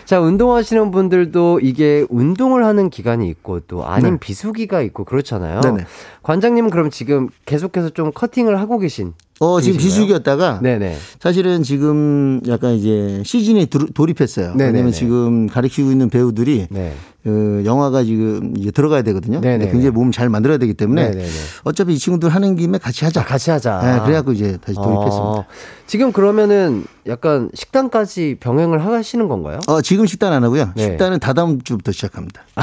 자, 0.04 0.20
운동하시는 0.20 0.90
분들도 0.90 1.61
이게 1.61 2.06
운동을 2.08 2.64
하는 2.64 2.90
기간이 2.90 3.28
있고 3.28 3.61
또 3.61 3.84
아닌 3.84 4.12
네. 4.12 4.18
비수기가 4.18 4.82
있고 4.82 5.04
그렇잖아요. 5.04 5.61
네네. 5.61 5.84
관장님은 6.22 6.70
그럼 6.70 6.90
지금 6.90 7.28
계속해서 7.46 7.90
좀 7.90 8.12
커팅을 8.12 8.61
하고 8.61 8.78
계신? 8.78 9.14
어, 9.43 9.59
지금? 9.59 9.78
비수기였다가 9.78 10.61
네네. 10.62 10.97
사실은 11.18 11.62
지금 11.62 12.43
약간 12.47 12.74
이제 12.74 13.22
시즌에 13.24 13.64
도- 13.66 13.86
돌입했어요. 13.86 14.49
네네네. 14.51 14.70
왜냐면 14.70 14.93
지금 14.93 15.47
가르치고 15.47 15.91
있는 15.91 16.11
배우들이 16.11 16.66
네. 16.68 16.93
그 17.24 17.62
영화가 17.64 18.05
지금 18.05 18.53
이제 18.59 18.70
들어가야 18.70 19.01
되거든요. 19.01 19.41
근데 19.41 19.64
굉장히 19.70 19.91
몸을 19.93 20.12
잘 20.12 20.28
만들어야 20.28 20.59
되기 20.59 20.74
때문에 20.74 21.09
네네네. 21.09 21.28
어차피 21.64 21.95
이 21.95 21.99
친구들 21.99 22.28
하는 22.28 22.55
김에 22.55 22.76
같이 22.76 23.07
하자. 23.07 23.20
자, 23.22 23.26
같이 23.26 23.51
하자. 23.51 23.80
네, 23.82 24.01
그래갖고 24.05 24.32
이제 24.32 24.59
다시 24.62 24.74
돌입했습니다. 24.76 25.18
어, 25.22 25.45
지금 25.86 26.12
그러면은 26.12 26.84
약간 27.07 27.51
식단까지 27.55 28.36
병행을 28.41 28.84
하시는 28.84 29.26
건가요? 29.26 29.59
어, 29.68 29.80
지금 29.80 30.05
식단 30.07 30.34
안 30.34 30.45
하고요. 30.45 30.72
네. 30.76 30.82
식단은 30.82 31.18
다다음 31.18 31.62
주부터 31.62 31.93
시작합니다. 31.93 32.43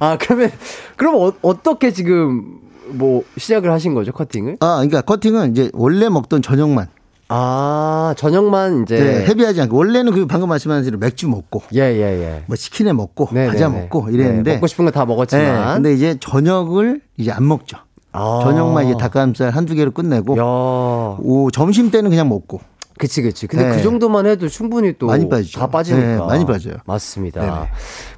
아, 0.00 0.18
그러면, 0.20 0.50
그럼 0.96 1.14
어, 1.14 1.32
어떻게 1.42 1.92
지금 1.92 2.58
뭐 2.92 3.22
시작을 3.36 3.70
하신 3.72 3.94
거죠, 3.94 4.12
커팅을? 4.12 4.56
아, 4.60 4.76
그러니까 4.76 5.02
커팅은 5.02 5.52
이제 5.52 5.70
원래 5.74 6.08
먹던 6.08 6.42
저녁만 6.42 6.88
아, 7.30 8.14
저녁만 8.16 8.82
이제. 8.82 8.96
네, 8.96 9.26
헤비하지 9.26 9.60
않고 9.62 9.76
원래는 9.76 10.12
그 10.12 10.26
방금 10.26 10.48
말씀하신 10.48 10.84
대로 10.84 10.98
맥주 10.98 11.28
먹고 11.28 11.62
예, 11.74 11.80
예, 11.80 12.02
예. 12.02 12.42
뭐 12.46 12.56
치킨에 12.56 12.92
먹고 12.92 13.28
네, 13.32 13.46
과자 13.46 13.68
네, 13.68 13.80
먹고 13.80 14.06
네. 14.06 14.14
이랬는데 14.14 14.50
네, 14.50 14.56
먹고 14.56 14.66
싶은 14.66 14.86
거다 14.86 15.00
네, 15.00 15.06
먹었지만. 15.06 15.74
근데 15.74 15.92
이제 15.92 16.16
저녁을 16.20 17.02
이제 17.18 17.30
안 17.30 17.46
먹죠. 17.46 17.76
아. 18.12 18.40
저녁만 18.42 18.86
이제 18.86 18.96
닭가슴살 18.98 19.50
한두 19.50 19.74
개로 19.74 19.90
끝내고 19.90 20.38
야. 20.38 20.42
오, 20.42 21.50
점심 21.52 21.90
때는 21.90 22.08
그냥 22.08 22.28
먹고 22.28 22.60
그치, 22.98 23.22
그치. 23.22 23.46
근데 23.46 23.68
네. 23.68 23.76
그 23.76 23.82
정도만 23.82 24.26
해도 24.26 24.48
충분히 24.48 24.92
또. 24.98 25.06
많이 25.06 25.28
빠지죠. 25.28 25.58
다 25.58 25.66
빠지니까. 25.68 26.06
네, 26.06 26.16
많이 26.18 26.44
빠져요. 26.44 26.74
맞습니다. 26.84 27.40
네네. 27.40 27.52
음. 27.52 27.64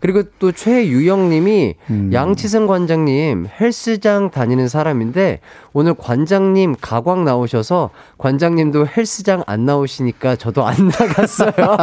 그리고 0.00 0.22
또 0.38 0.50
최유영 0.52 1.28
님이 1.30 1.74
양치승 2.12 2.66
관장님 2.66 3.46
헬스장 3.60 4.30
다니는 4.30 4.68
사람인데 4.68 5.40
오늘 5.72 5.94
관장님 5.94 6.76
가광 6.80 7.24
나오셔서 7.24 7.90
관장님도 8.18 8.86
헬스장 8.96 9.44
안 9.46 9.64
나오시니까 9.66 10.36
저도 10.36 10.66
안 10.66 10.88
나갔어요. 10.88 11.52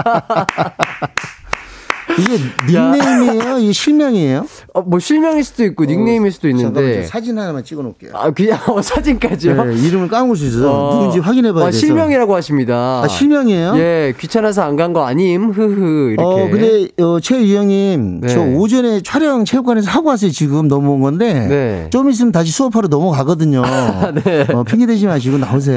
이게 2.20 2.38
닉네임이에요? 2.68 3.58
이게 3.60 3.72
실명이에요? 3.72 4.46
어, 4.74 4.82
뭐 4.82 4.98
실명일 5.00 5.44
수도 5.44 5.64
있고 5.66 5.86
닉네임일 5.86 6.32
수도 6.32 6.48
있는데. 6.50 7.04
사진 7.04 7.38
하나만 7.38 7.64
찍어 7.64 7.82
놓을게요. 7.82 8.12
아, 8.14 8.32
그냥 8.32 8.58
어, 8.70 8.82
사진까지요? 8.82 9.64
네, 9.66 9.76
이름을 9.76 10.08
까먹을 10.08 10.36
수 10.36 10.46
있어서 10.46 10.72
어. 10.90 10.94
누군지 10.96 11.20
확인해 11.20 11.52
봐야 11.52 11.64
아, 11.64 11.68
돼서. 11.68 11.80
실명이라고 11.80 12.34
하십니다. 12.36 13.02
아, 13.04 13.08
실명이에요? 13.08 13.74
예, 13.78 14.14
귀찮아서 14.20 14.64
안 14.64 14.78
간 14.78 14.94
거 14.94 15.06
아님, 15.06 15.50
흐흐, 15.52 16.12
이렇게. 16.12 16.24
어, 16.24 16.50
근데, 16.50 16.88
어, 17.04 17.20
최유영님, 17.20 18.22
네. 18.22 18.28
저 18.30 18.42
오전에 18.42 19.02
촬영 19.02 19.44
체육관에서 19.44 19.90
하고 19.92 20.10
왔어요. 20.10 20.32
지금 20.32 20.68
넘어온 20.68 21.02
건데. 21.02 21.34
네. 21.48 21.90
좀 21.92 22.10
있으면 22.10 22.32
다시 22.32 22.52
수업하러 22.52 22.88
넘어가거든요. 22.88 23.64
어, 24.54 24.64
핑계 24.64 24.86
대지 24.86 25.06
마시고 25.08 25.38
나오세요. 25.40 25.76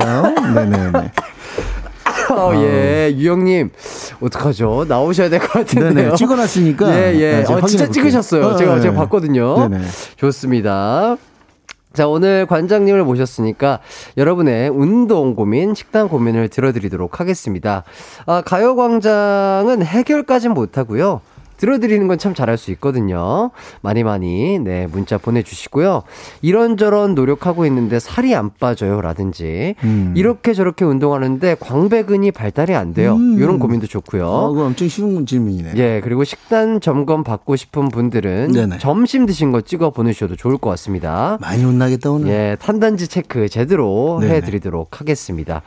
네네네. 0.55 1.11
어, 2.31 2.55
예, 2.55 3.13
유영님, 3.17 3.71
어떡하죠? 4.21 4.85
나오셔야 4.89 5.29
될 5.29 5.41
것 5.41 5.51
같은데요. 5.53 5.93
네네. 5.95 6.17
찍어놨으니까. 6.17 6.95
예, 6.95 7.15
예. 7.15 7.33
네, 7.39 7.45
제가 7.45 7.59
어, 7.61 7.67
진짜 7.67 7.85
볼게요. 7.87 7.93
찍으셨어요. 8.05 8.45
어, 8.47 8.57
제가, 8.57 8.77
네. 8.77 8.81
제가 8.83 8.95
봤거든요. 8.95 9.69
네네. 9.69 9.85
좋습니다. 10.17 11.17
자, 11.93 12.07
오늘 12.07 12.47
관장님을 12.47 13.03
모셨으니까 13.03 13.81
여러분의 14.17 14.69
운동 14.69 15.35
고민, 15.35 15.75
식단 15.75 16.09
고민을 16.09 16.49
들어드리도록 16.49 17.19
하겠습니다. 17.19 17.83
아, 18.27 18.43
가요광장은 18.43 19.83
해결까진 19.83 20.53
못하고요. 20.53 21.21
들어드리는 21.61 22.09
건 22.09 22.21
참 22.21 22.35
잘할 22.35 22.59
수 22.59 22.71
있거든요. 22.73 23.51
많이 23.81 24.03
많이, 24.05 24.59
네, 24.59 24.87
문자 24.93 25.17
보내주시고요. 25.17 26.03
이런저런 26.43 27.15
노력하고 27.15 27.65
있는데 27.67 27.99
살이 27.99 28.35
안 28.35 28.51
빠져요. 28.61 29.01
라든지, 29.01 29.75
음. 29.85 30.13
이렇게 30.17 30.53
저렇게 30.53 30.85
운동하는데 30.85 31.57
광배근이 31.61 32.33
발달이 32.33 32.75
안 32.75 32.93
돼요. 32.93 33.15
음. 33.15 33.39
이런 33.39 33.59
고민도 33.59 33.87
좋고요. 33.87 34.27
어, 34.27 34.49
그거 34.51 34.67
엄청 34.67 34.89
쉬운 34.89 35.25
질문이네. 35.25 35.73
예, 35.77 36.01
그리고 36.05 36.25
식단 36.25 36.81
점검 36.81 37.25
받고 37.25 37.57
싶은 37.57 37.89
분들은 37.89 38.53
네네. 38.53 38.79
점심 38.79 39.25
드신 39.25 39.51
거 39.53 39.63
찍어 39.63 39.91
보내주셔도 39.91 40.37
좋을 40.37 40.59
것 40.59 40.69
같습니다. 40.71 41.39
많이 41.41 41.65
혼나겠다, 41.65 42.11
오늘. 42.11 42.29
예, 42.29 42.57
탄단지 42.61 43.09
체크 43.09 43.49
제대로 43.49 44.19
네네. 44.21 44.35
해드리도록 44.37 45.01
하겠습니다. 45.01 45.63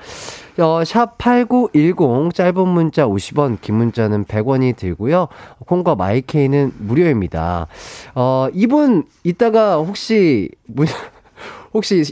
어, 0.60 0.82
샵8910 0.84 2.34
짧은 2.34 2.68
문자 2.68 3.08
50원, 3.08 3.60
긴 3.62 3.76
문자는 3.76 4.26
100원이 4.26 4.76
들고요. 4.76 5.28
콩과 5.66 5.96
마이케이는 5.96 6.74
무료입니다. 6.78 7.68
어, 8.14 8.48
이분 8.54 9.06
이따가 9.24 9.78
혹시 9.78 10.50
문- 10.68 10.88
혹시 11.74 12.04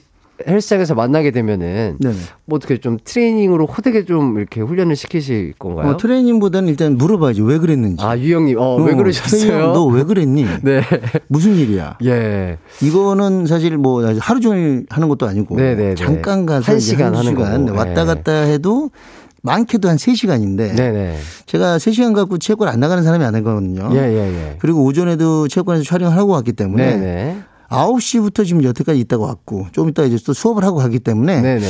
헬스장에서 0.48 0.96
만나게 0.96 1.32
되면은 1.32 1.98
네네. 2.00 2.16
뭐 2.46 2.58
어떻게 2.58 2.78
좀 2.80 2.98
트레이닝으로 3.04 3.66
호되게 3.66 4.06
좀 4.06 4.38
이렇게 4.38 4.62
훈련을 4.62 4.96
시키실 4.96 5.54
건가요? 5.60 5.90
어, 5.92 5.98
트레이닝보다는 5.98 6.70
일단 6.70 6.98
물어봐야지. 6.98 7.42
왜 7.42 7.58
그랬는지. 7.58 8.04
아, 8.04 8.18
유영님, 8.18 8.58
어, 8.60 8.76
왜 8.84 8.94
그러셨어요? 8.96 9.74
너 9.74 9.86
왜 9.88 10.04
그랬니? 10.04 10.46
네. 10.64 10.82
무슨 11.28 11.56
일이야? 11.56 11.98
예. 12.06 12.58
이거는 12.82 13.46
사실 13.46 13.78
뭐 13.78 14.04
하루 14.20 14.40
종일 14.40 14.86
하는 14.90 15.08
것도 15.10 15.28
아니고 15.28 15.56
네네네. 15.56 15.96
잠깐 15.96 16.46
가서 16.46 16.72
한 16.72 16.80
시간 16.80 17.16
하는 17.16 17.32
시간 17.32 17.66
거고. 17.66 17.78
왔다 17.78 18.04
네. 18.04 18.06
갔다 18.06 18.32
해도 18.32 18.90
많게도 19.44 19.90
한 19.90 19.98
3시간인데 19.98 20.76
네네. 20.76 21.18
제가 21.48 21.78
3시간 21.78 22.14
갖고 22.14 22.38
체육관 22.38 22.68
안 22.70 22.80
나가는 22.80 23.04
사람이 23.04 23.26
아니거든요. 23.26 23.90
예, 23.94 23.98
예, 23.98 24.18
예. 24.52 24.56
그리고 24.60 24.84
오전에도 24.84 25.48
체육관에서 25.48 25.84
촬영을 25.84 26.16
하고 26.16 26.34
왔기 26.34 26.54
때문에 26.54 26.86
네네. 26.98 27.38
9시부터 27.72 28.46
지금 28.46 28.64
여태까지 28.64 29.00
있다가 29.00 29.26
왔고 29.26 29.68
좀 29.72 29.90
이따 29.90 30.04
이제 30.04 30.18
또 30.26 30.34
수업을 30.34 30.64
하고 30.64 30.78
가기 30.78 31.00
때문에 31.00 31.42
네네. 31.42 31.68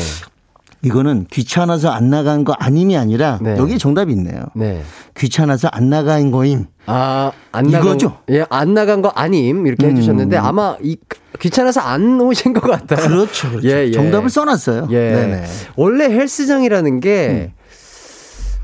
이거는 0.84 1.28
귀찮아서 1.30 1.90
안 1.90 2.10
나간 2.10 2.44
거 2.44 2.54
아님이 2.54 2.98
아니라 2.98 3.38
네. 3.42 3.56
여기에 3.56 3.78
정답이 3.78 4.12
있네요. 4.14 4.46
네. 4.56 4.82
귀찮아서 5.16 5.68
안 5.68 5.90
나간 5.90 6.32
거임. 6.32 6.66
아, 6.88 7.32
안 7.52 7.66
나간 7.66 7.90
이거죠? 7.90 8.18
예, 8.32 8.46
안 8.50 8.74
나간 8.74 9.04
거 9.04 9.10
아님 9.10 9.68
이렇게 9.68 9.86
음. 9.86 9.92
해주셨는데 9.92 10.38
아마 10.38 10.76
이 10.82 10.98
귀찮아서 11.40 11.82
안 11.82 12.20
오신 12.20 12.54
것 12.54 12.62
같아요. 12.62 13.08
그렇죠. 13.08 13.50
그렇죠. 13.50 13.68
예, 13.68 13.88
예. 13.88 13.92
정답을 13.92 14.30
써놨어요. 14.32 14.88
예. 14.90 15.12
네네. 15.12 15.44
원래 15.76 16.06
헬스장이라는 16.06 17.00
게 17.00 17.54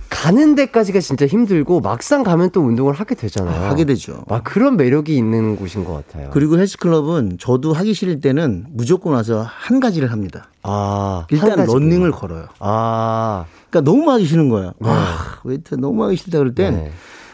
가는 0.10 0.56
데까지가 0.56 1.00
진짜 1.00 1.26
힘들고 1.26 1.82
막상 1.82 2.24
가면 2.24 2.52
또 2.52 2.62
운동을 2.62 2.94
하게 2.94 3.16
되잖아요. 3.16 3.70
하게 3.70 3.86
되죠. 3.86 4.24
아, 4.30 4.42
그런 4.42 4.78
매력이 4.78 5.16
있는 5.16 5.56
곳인 5.56 5.84
것 5.84 5.94
같아요. 5.94 6.30
그리고 6.32 6.58
헬스클럽은 6.58 7.38
저도 7.40 7.74
하기 7.74 7.94
싫을 7.94 8.22
때는 8.22 8.66
무조건 8.72 9.14
와서 9.14 9.46
한 9.48 9.80
가지를 9.80 10.12
합니다. 10.12 10.50
아, 10.64 11.26
일단 11.30 11.66
런닝을. 11.66 12.12
걸어요. 12.12 12.46
아, 12.60 13.46
그러니까 13.70 13.90
너무 13.92 14.10
하기 14.12 14.26
싫은 14.26 14.50
거예요. 14.50 14.74
아, 14.84 15.40
웨이트 15.44 15.76
너무 15.76 16.04
하기 16.06 16.16
싫다 16.16 16.38
그럴 16.40 16.56
땐 16.56 16.76
네. 16.76 16.92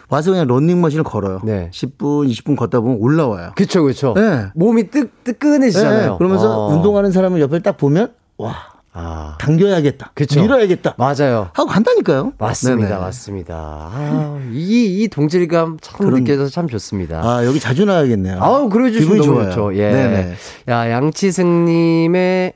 와서 0.09 0.31
그냥 0.31 0.47
런닝머신을 0.47 1.03
걸어요. 1.03 1.39
네. 1.43 1.69
10분, 1.71 2.29
20분 2.29 2.55
걷다 2.55 2.79
보면 2.81 2.97
올라와요. 2.99 3.51
그쵸, 3.55 3.83
그쵸. 3.83 4.13
네. 4.15 4.47
몸이 4.55 4.89
뜨, 4.89 5.09
뜨끈해지잖아요. 5.23 6.11
네, 6.11 6.17
그러면서 6.17 6.67
어. 6.67 6.73
운동하는 6.75 7.11
사람을 7.11 7.39
옆에 7.41 7.59
딱 7.59 7.77
보면 7.77 8.13
와 8.37 8.55
아, 8.95 9.35
당겨야겠다, 9.39 10.11
그쵸. 10.13 10.41
밀어야겠다 10.41 10.93
맞아요. 10.97 11.49
하고 11.53 11.67
간다니까요. 11.67 12.33
맞습니다, 12.37 12.89
네네. 12.89 12.99
맞습니다. 13.01 13.55
아, 13.57 14.39
이, 14.51 15.01
이 15.03 15.07
동질감 15.07 15.77
참 15.81 15.97
그런- 15.97 16.23
느껴져서 16.23 16.51
참 16.51 16.67
좋습니다. 16.67 17.21
아 17.23 17.43
여기 17.45 17.59
자주 17.59 17.85
나가겠네요. 17.85 18.37
아우, 18.39 18.69
그래주시면 18.69 19.17
너무 19.17 19.23
좋아요. 19.27 19.49
좋죠. 19.49 19.75
예. 19.77 19.91
네네. 19.91 20.33
야, 20.69 20.91
양치승님의 20.91 22.53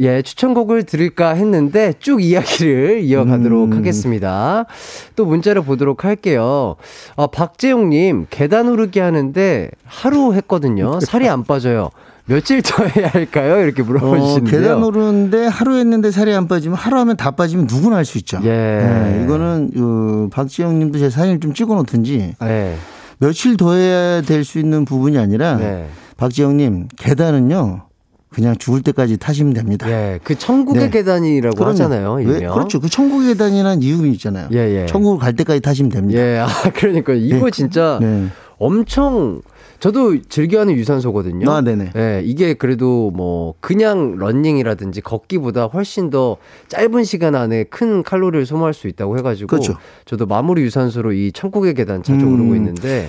예, 0.00 0.22
추천곡을 0.22 0.84
들을까 0.84 1.30
했는데 1.30 1.92
쭉 1.98 2.22
이야기를 2.22 3.00
이어가도록 3.02 3.72
음. 3.72 3.76
하겠습니다. 3.76 4.66
또 5.16 5.26
문자를 5.26 5.62
보도록 5.62 6.04
할게요. 6.04 6.76
아, 7.16 7.26
박재용님, 7.26 8.26
계단 8.30 8.68
오르기 8.68 9.00
하는데 9.00 9.70
하루 9.84 10.34
했거든요. 10.34 11.00
살이 11.00 11.28
안 11.28 11.42
빠져요. 11.42 11.90
며칠 12.28 12.62
더 12.62 12.84
해야 12.84 13.08
할까요? 13.08 13.60
이렇게 13.64 13.82
어, 13.82 13.84
물어보시는데요. 13.84 14.44
계단 14.60 14.84
오르는데 14.84 15.46
하루 15.46 15.76
했는데 15.78 16.10
살이 16.10 16.32
안 16.34 16.46
빠지면 16.46 16.76
하루 16.76 16.98
하면 16.98 17.16
다 17.16 17.30
빠지면 17.32 17.66
누구나 17.70 17.96
할 17.96 18.04
수 18.04 18.18
있죠. 18.18 18.38
예. 18.44 18.48
네, 18.48 19.22
이거는 19.24 19.70
어, 19.76 20.28
박지영 20.30 20.78
님도 20.78 20.98
제 20.98 21.10
사진을 21.10 21.40
좀 21.40 21.52
찍어 21.54 21.74
놓든지 21.74 22.34
네. 22.40 22.76
며칠 23.18 23.56
더 23.56 23.74
해야 23.74 24.20
될 24.22 24.44
수 24.44 24.58
있는 24.58 24.84
부분이 24.84 25.18
아니라 25.18 25.56
네. 25.56 25.88
박지영 26.16 26.56
님 26.58 26.88
계단은요. 26.96 27.82
그냥 28.30 28.56
죽을 28.58 28.82
때까지 28.82 29.16
타시면 29.16 29.54
됩니다. 29.54 29.90
예, 29.90 30.20
그 30.22 30.36
천국의 30.36 30.82
네. 30.84 30.90
계단이라고 30.90 31.56
그럼요. 31.56 31.70
하잖아요. 31.72 32.12
왜? 32.24 32.40
그렇죠. 32.40 32.78
그 32.78 32.90
천국의 32.90 33.28
계단이라는 33.28 33.82
이유가 33.82 34.06
있잖아요. 34.06 34.48
예, 34.52 34.82
예. 34.82 34.86
천국을 34.86 35.18
갈 35.18 35.32
때까지 35.34 35.60
타시면 35.60 35.90
됩니다. 35.90 36.20
예, 36.20 36.38
아, 36.38 36.46
그러니까 36.74 37.14
이거 37.14 37.46
네. 37.46 37.50
진짜 37.50 37.98
네. 38.02 38.26
엄청 38.58 39.40
저도 39.80 40.20
즐겨하는 40.22 40.74
유산소거든요. 40.74 41.50
아, 41.50 41.60
네네. 41.60 41.92
예, 41.96 42.22
이게 42.24 42.54
그래도 42.54 43.10
뭐 43.14 43.54
그냥 43.60 44.16
러닝이라든지 44.16 45.00
걷기보다 45.02 45.66
훨씬 45.66 46.10
더 46.10 46.36
짧은 46.68 47.04
시간 47.04 47.34
안에 47.34 47.64
큰 47.64 48.02
칼로리를 48.02 48.44
소모할 48.44 48.74
수 48.74 48.88
있다고 48.88 49.18
해가지고 49.18 49.46
그렇죠. 49.46 49.74
저도 50.04 50.26
마무리 50.26 50.62
유산소로 50.62 51.12
이 51.12 51.32
천국의 51.32 51.74
계단 51.74 52.02
자주 52.02 52.26
음. 52.26 52.34
오르고 52.34 52.56
있는데 52.56 53.08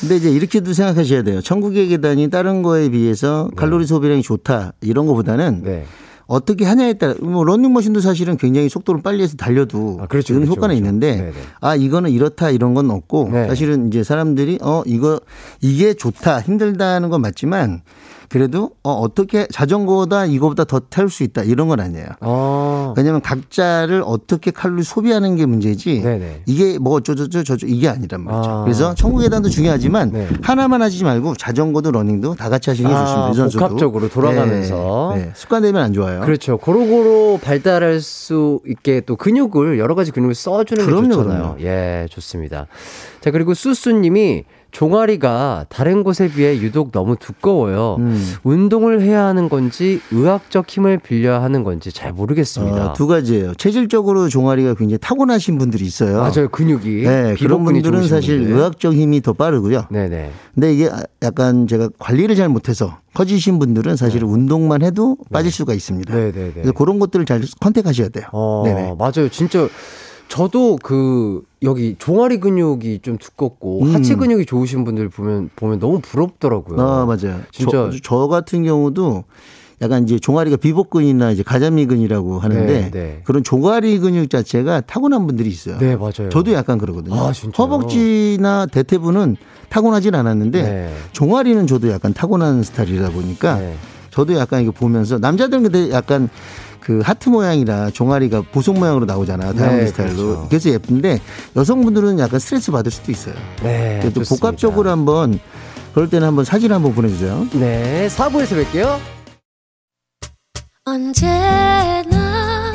근데 0.00 0.16
이제 0.16 0.30
이렇게도 0.30 0.72
생각하셔야 0.72 1.22
돼요. 1.22 1.40
천국의 1.40 1.88
계단이 1.88 2.30
다른 2.30 2.62
거에 2.62 2.88
비해서 2.88 3.50
칼로리 3.56 3.84
소비량이 3.84 4.22
좋다 4.22 4.74
이런 4.80 5.06
거보다는 5.06 5.62
네. 5.64 5.84
어떻게 6.28 6.66
하냐에 6.66 6.92
따라 6.92 7.14
뭐 7.20 7.42
런닝머신도 7.42 8.00
사실은 8.00 8.36
굉장히 8.36 8.68
속도를 8.68 9.00
빨리 9.02 9.22
해서 9.22 9.34
달려도 9.36 9.96
아, 10.02 10.06
그렇죠, 10.06 10.34
이런 10.34 10.44
그렇죠, 10.44 10.58
효과는 10.58 10.74
그렇죠. 10.74 10.86
있는데 10.86 11.16
네네. 11.16 11.32
아 11.62 11.74
이거는 11.74 12.10
이렇다 12.10 12.50
이런 12.50 12.74
건 12.74 12.90
없고 12.90 13.30
네. 13.32 13.48
사실은 13.48 13.88
이제 13.88 14.04
사람들이 14.04 14.58
어 14.60 14.82
이거 14.84 15.20
이게 15.62 15.94
좋다 15.94 16.42
힘들다는 16.42 17.08
건 17.08 17.22
맞지만 17.22 17.80
그래도 18.28 18.70
어 18.82 18.92
어떻게 18.92 19.46
자전거보다 19.50 20.26
이거보다 20.26 20.64
더 20.64 20.80
탈 20.90 21.08
수 21.08 21.22
있다 21.22 21.42
이런 21.42 21.68
건 21.68 21.80
아니에요. 21.80 22.06
어. 22.20 22.94
왜냐하면 22.96 23.20
각자를 23.22 24.02
어떻게 24.04 24.50
칼로리 24.50 24.82
소비하는 24.82 25.36
게 25.36 25.46
문제지 25.46 26.02
네네. 26.02 26.42
이게 26.46 26.78
뭐 26.78 26.94
어쩌저쩌 26.94 27.42
저쩌 27.42 27.66
이게 27.66 27.88
아니란 27.88 28.22
말이죠. 28.22 28.50
아. 28.50 28.62
그래서 28.64 28.94
천국 28.94 29.20
계단도 29.20 29.48
중요하지만 29.48 30.10
네. 30.12 30.28
하나만 30.42 30.82
하지 30.82 31.02
말고 31.04 31.34
자전거도 31.36 31.90
러닝도 31.90 32.34
다 32.34 32.48
같이 32.48 32.70
하시는 32.70 32.88
게 32.90 32.94
아, 32.94 33.00
좋습니다. 33.04 33.30
유산소도. 33.30 33.58
복합적으로 33.64 34.08
돌아가면서. 34.08 35.12
네, 35.14 35.24
네. 35.26 35.30
습관되면 35.34 35.82
안 35.82 35.92
좋아요. 35.92 36.20
그렇죠. 36.20 36.58
고루고루 36.58 37.38
발달할 37.42 38.00
수 38.00 38.60
있게 38.66 39.00
또 39.02 39.16
근육을 39.16 39.78
여러 39.78 39.94
가지 39.94 40.10
근육을 40.12 40.34
써주는 40.34 40.84
게 40.84 40.90
그럼요, 40.90 41.08
좋잖아요. 41.14 41.42
그럼요. 41.56 41.60
예, 41.62 42.06
좋습니다. 42.10 42.66
자 43.20 43.30
그리고 43.30 43.54
수수님이 43.54 44.44
종아리가 44.70 45.66
다른 45.68 46.02
곳에 46.04 46.28
비해 46.28 46.58
유독 46.58 46.92
너무 46.92 47.16
두꺼워요. 47.16 47.96
음. 47.98 48.34
운동을 48.44 49.00
해야 49.02 49.24
하는 49.24 49.48
건지 49.48 50.00
의학적 50.12 50.68
힘을 50.68 50.98
빌려야 50.98 51.42
하는 51.42 51.64
건지 51.64 51.90
잘 51.90 52.12
모르겠습니다. 52.12 52.90
어, 52.90 52.92
두 52.92 53.06
가지예요. 53.06 53.54
체질적으로 53.54 54.28
종아리가 54.28 54.74
굉장히 54.74 54.98
타고나신 54.98 55.58
분들이 55.58 55.84
있어요. 55.84 56.18
맞아요, 56.18 56.48
근육이. 56.50 57.02
네, 57.02 57.34
그런 57.38 57.64
분들은 57.64 58.06
사실 58.08 58.38
분들. 58.38 58.56
의학적 58.56 58.94
힘이 58.94 59.22
더 59.22 59.32
빠르고요. 59.32 59.86
네네. 59.90 60.30
근데 60.54 60.74
이게 60.74 60.90
약간 61.22 61.66
제가 61.66 61.88
관리를 61.98 62.36
잘 62.36 62.48
못해서 62.48 62.98
커지신 63.14 63.58
분들은 63.58 63.96
사실 63.96 64.22
은 64.22 64.28
운동만 64.28 64.82
해도 64.82 65.16
빠질 65.32 65.50
수가 65.50 65.72
있습니다. 65.74 66.14
네. 66.14 66.20
네네네. 66.32 66.52
그래서 66.52 66.72
그런 66.72 66.98
것들을 66.98 67.24
잘 67.24 67.42
컨택하셔야 67.60 68.10
돼요. 68.10 68.26
어, 68.32 68.62
네네. 68.66 68.94
맞아요. 68.98 69.28
진짜 69.30 69.66
저도 70.28 70.78
그 70.82 71.42
여기 71.62 71.96
종아리 71.98 72.38
근육이 72.38 73.00
좀 73.02 73.18
두껍고 73.18 73.82
음. 73.82 73.94
하체 73.94 74.14
근육이 74.14 74.46
좋으신 74.46 74.84
분들 74.84 75.08
보면 75.08 75.50
보면 75.56 75.78
너무 75.80 76.00
부럽더라고요. 76.00 76.80
아, 76.80 77.04
맞아요. 77.04 77.40
진짜. 77.50 77.90
저, 77.90 77.98
저 78.02 78.28
같은 78.28 78.62
경우도 78.62 79.24
약간 79.80 80.04
이제 80.04 80.18
종아리가 80.18 80.56
비복근이나 80.56 81.30
이제 81.30 81.42
가자미근이라고 81.42 82.40
하는데 82.40 82.66
네, 82.66 82.90
네. 82.90 83.20
그런 83.24 83.44
종아리 83.44 83.98
근육 83.98 84.28
자체가 84.28 84.82
타고난 84.82 85.26
분들이 85.26 85.48
있어요. 85.48 85.78
네, 85.78 85.96
맞아요. 85.96 86.28
저도 86.30 86.52
약간 86.52 86.78
그러거든요. 86.78 87.14
아? 87.14 87.32
허벅지나 87.56 88.66
대퇴부는 88.66 89.36
타고나진 89.68 90.14
않았는데 90.14 90.62
네. 90.62 90.94
종아리는 91.12 91.66
저도 91.66 91.90
약간 91.90 92.12
타고난 92.12 92.62
스타일이다 92.62 93.10
보니까 93.10 93.58
네. 93.58 93.74
저도 94.10 94.34
약간 94.34 94.62
이거 94.62 94.72
보면서 94.72 95.18
남자들은 95.18 95.62
근데 95.64 95.90
약간 95.92 96.28
그 96.88 97.00
하트 97.04 97.28
모양이라 97.28 97.90
종아리가 97.90 98.40
보석 98.50 98.78
모양으로 98.78 99.04
나오잖아요. 99.04 99.52
다양한 99.52 99.80
네, 99.80 99.86
스타일로. 99.88 100.16
그렇죠. 100.16 100.46
그래서 100.48 100.70
예쁜데 100.70 101.20
여성분들은 101.54 102.18
약간 102.18 102.40
스트레스 102.40 102.72
받을 102.72 102.90
수도 102.90 103.12
있어요. 103.12 103.34
네. 103.62 103.98
그래도. 104.00 104.22
복합적으로 104.22 104.88
한번 104.88 105.38
그럴 105.92 106.08
때는 106.08 106.26
한번 106.26 106.46
사진 106.46 106.72
한번 106.72 106.94
보내주세요. 106.94 107.46
네, 107.52 108.08
4부에서 108.08 108.64
뵐게요. 108.72 108.98
언제나 110.86 112.72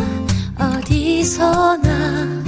어디서나 0.60 2.44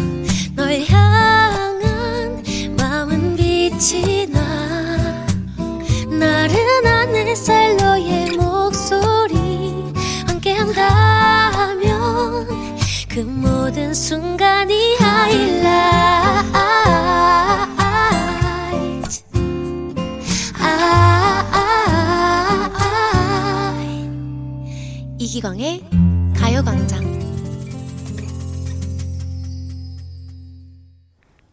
널 0.55 0.81
향한 0.87 2.43
마음은 2.77 3.35
빛이 3.37 4.27
나 4.27 5.25
나른한 6.11 7.15
햇살 7.15 7.75
너의 7.77 8.37
목소리 8.37 9.91
함께한다면 10.27 11.14
그 13.15 13.21
모든 13.21 13.93
순간이 13.93 14.97
하이라이트 14.97 15.63
아, 20.59 21.33
이기광의 25.17 25.81
가요광장. 26.35 27.05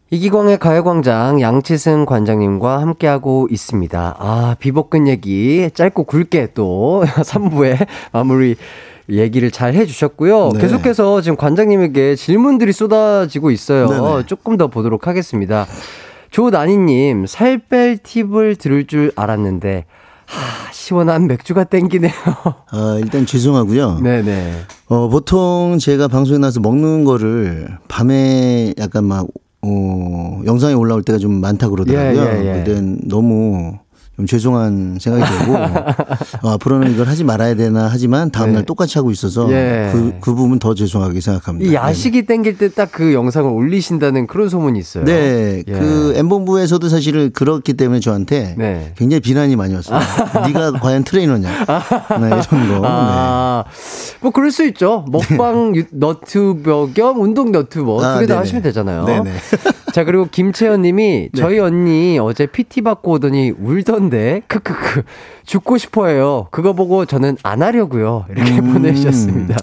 이기광의 0.09 0.59
가요광장 0.59 1.39
양치승 1.39 2.05
관장님과 2.05 2.81
함께하고 2.81 3.47
있습니다. 3.49 4.17
아, 4.19 4.57
비복근 4.59 5.07
얘기 5.07 5.69
짧고 5.73 6.03
굵게 6.03 6.49
또 6.55 7.05
3부에 7.23 7.87
마무리 8.11 8.57
얘기를 9.09 9.51
잘 9.51 9.73
해주셨고요. 9.73 10.51
네. 10.53 10.59
계속해서 10.61 11.21
지금 11.21 11.35
관장님에게 11.37 12.15
질문들이 12.15 12.71
쏟아지고 12.71 13.51
있어요. 13.51 13.87
네네. 13.89 14.25
조금 14.27 14.57
더 14.57 14.67
보도록 14.67 15.07
하겠습니다. 15.07 15.65
조나니님, 16.31 17.25
살 17.27 17.59
뺄 17.59 17.97
팁을 18.01 18.55
들을 18.55 18.87
줄 18.87 19.11
알았는데, 19.15 19.85
하, 20.25 20.71
시원한 20.71 21.27
맥주가 21.27 21.63
땡기네요. 21.63 22.11
아, 22.71 22.97
일단 22.99 23.25
죄송하고요. 23.25 23.99
네네. 24.01 24.53
어, 24.87 25.09
보통 25.09 25.77
제가 25.79 26.07
방송에 26.07 26.39
나와서 26.39 26.59
먹는 26.59 27.03
거를 27.03 27.67
밤에 27.87 28.73
약간 28.79 29.03
막, 29.03 29.27
어, 29.61 30.41
영상에 30.45 30.73
올라올 30.73 31.03
때가 31.03 31.19
좀 31.19 31.39
많다 31.39 31.69
그러더라고요. 31.69 32.21
예, 32.21 32.45
예, 32.45 32.59
예. 32.59 32.63
근데 32.63 32.97
너무 33.07 33.77
좀 34.15 34.27
죄송한 34.27 34.99
생각이 35.01 35.37
들고, 35.37 35.57
어, 36.47 36.51
앞으로는 36.51 36.91
이걸 36.93 37.07
하지 37.07 37.23
말아야 37.23 37.55
되나 37.55 37.87
하지만 37.91 38.29
다음날 38.29 38.61
네. 38.61 38.65
똑같이 38.65 38.99
하고 38.99 39.09
있어서 39.09 39.51
예. 39.51 39.89
그, 39.91 40.13
그 40.21 40.35
부분 40.35 40.59
더 40.59 40.75
죄송하게 40.75 41.19
생각합니다. 41.19 41.71
이 41.71 41.73
야식이 41.73 42.27
땡길 42.27 42.57
때 42.59 42.69
딱 42.69 42.89
그 42.91 43.13
영상을 43.13 43.49
올리신다는 43.49 44.27
그런 44.27 44.49
소문이 44.49 44.77
있어요. 44.77 45.03
네, 45.05 45.63
예. 45.67 45.71
그 45.71 46.13
엠본부에서도 46.15 46.87
사실은 46.89 47.31
그렇기 47.33 47.73
때문에 47.73 47.99
저한테 48.01 48.53
네. 48.55 48.93
굉장히 48.95 49.19
비난이 49.21 49.55
많이 49.55 49.73
왔어요. 49.73 49.99
네가 50.45 50.73
과연 50.73 51.03
트레이너냐? 51.03 51.49
네, 51.49 52.27
이런 52.27 52.39
거. 52.41 52.55
네. 52.55 52.81
아, 52.83 53.63
뭐 54.21 54.29
그럴 54.29 54.51
수 54.51 54.63
있죠. 54.67 55.05
먹방 55.09 55.75
유- 55.75 55.85
너튜버 55.91 56.89
겸 56.93 57.19
운동 57.19 57.51
너튜버 57.51 58.03
아, 58.03 58.13
두개다 58.13 58.27
네네. 58.33 58.37
하시면 58.37 58.61
되잖아요. 58.61 59.05
네네. 59.05 59.31
자 59.93 60.03
그리고 60.03 60.25
김채연 60.25 60.81
님이 60.81 61.29
저희 61.37 61.59
언니 61.59 62.17
어제 62.17 62.47
PT 62.47 62.81
받고 62.81 63.11
오더니 63.11 63.51
울던데 63.51 64.41
크크크 64.47 65.03
죽고 65.45 65.77
싶어 65.77 66.07
해요. 66.07 66.47
그거 66.49 66.73
보고 66.73 67.05
저는 67.05 67.37
안 67.43 67.61
하려고요. 67.61 68.25
이렇게 68.31 68.57
음. 68.57 68.73
보내주셨습니다. 68.73 69.55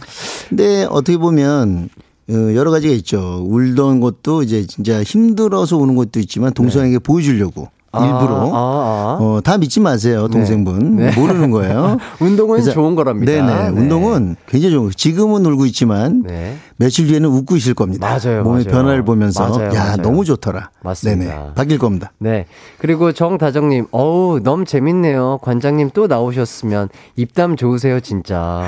근데 0.49 0.87
어떻게 0.89 1.19
보면 1.19 1.89
어, 2.31 2.33
여러 2.55 2.71
가지가 2.71 2.95
있죠. 2.95 3.45
울던 3.45 3.99
것도 3.99 4.45
이제 4.45 4.65
진짜 4.69 5.03
힘들어서 5.03 5.77
우는 5.79 5.97
것도 5.97 6.21
있지만 6.21 6.55
동생에게 6.55 7.01
보여주려고 7.01 7.69
아, 7.93 8.05
일부러 8.05 8.37
아, 8.37 8.49
아. 8.55 9.19
어, 9.21 9.41
다 9.43 9.59
믿지 9.59 9.81
마세요, 9.81 10.29
동생분. 10.29 10.97
네. 10.97 11.11
모르는 11.17 11.51
거예요. 11.51 11.99
운동은 12.21 12.57
그래서- 12.61 12.71
좋은 12.73 12.95
거랍니다. 12.95 13.33
네네. 13.33 13.71
네. 13.71 13.81
운동은 13.81 14.37
굉장히 14.47 14.71
좋은 14.73 14.83
거예요. 14.85 14.93
지금은 14.93 15.45
울고 15.45 15.67
있지만 15.67 16.23
네. 16.25 16.57
며칠 16.77 17.09
뒤에는 17.09 17.29
웃고 17.29 17.57
있을 17.57 17.75
겁니다. 17.75 18.07
맞아요, 18.07 18.45
몸의 18.45 18.65
맞아요. 18.65 18.79
변화를 18.79 19.05
보면서 19.05 19.49
맞아요, 19.49 19.75
야 19.75 19.85
맞아요. 19.85 19.97
너무 20.03 20.25
좋더라. 20.25 20.71
맞습니다. 20.83 21.35
네네. 21.35 21.51
바뀔 21.57 21.79
겁니다. 21.79 22.13
네. 22.19 22.47
그리고 22.79 23.11
정다정님, 23.13 23.87
어우, 23.91 24.39
너무 24.41 24.65
재밌네요. 24.65 25.41
관장님 25.43 25.91
또 25.93 26.07
나오셨으면 26.07 26.89
입담 27.17 27.57
좋으세요, 27.57 27.99
진짜. 28.01 28.63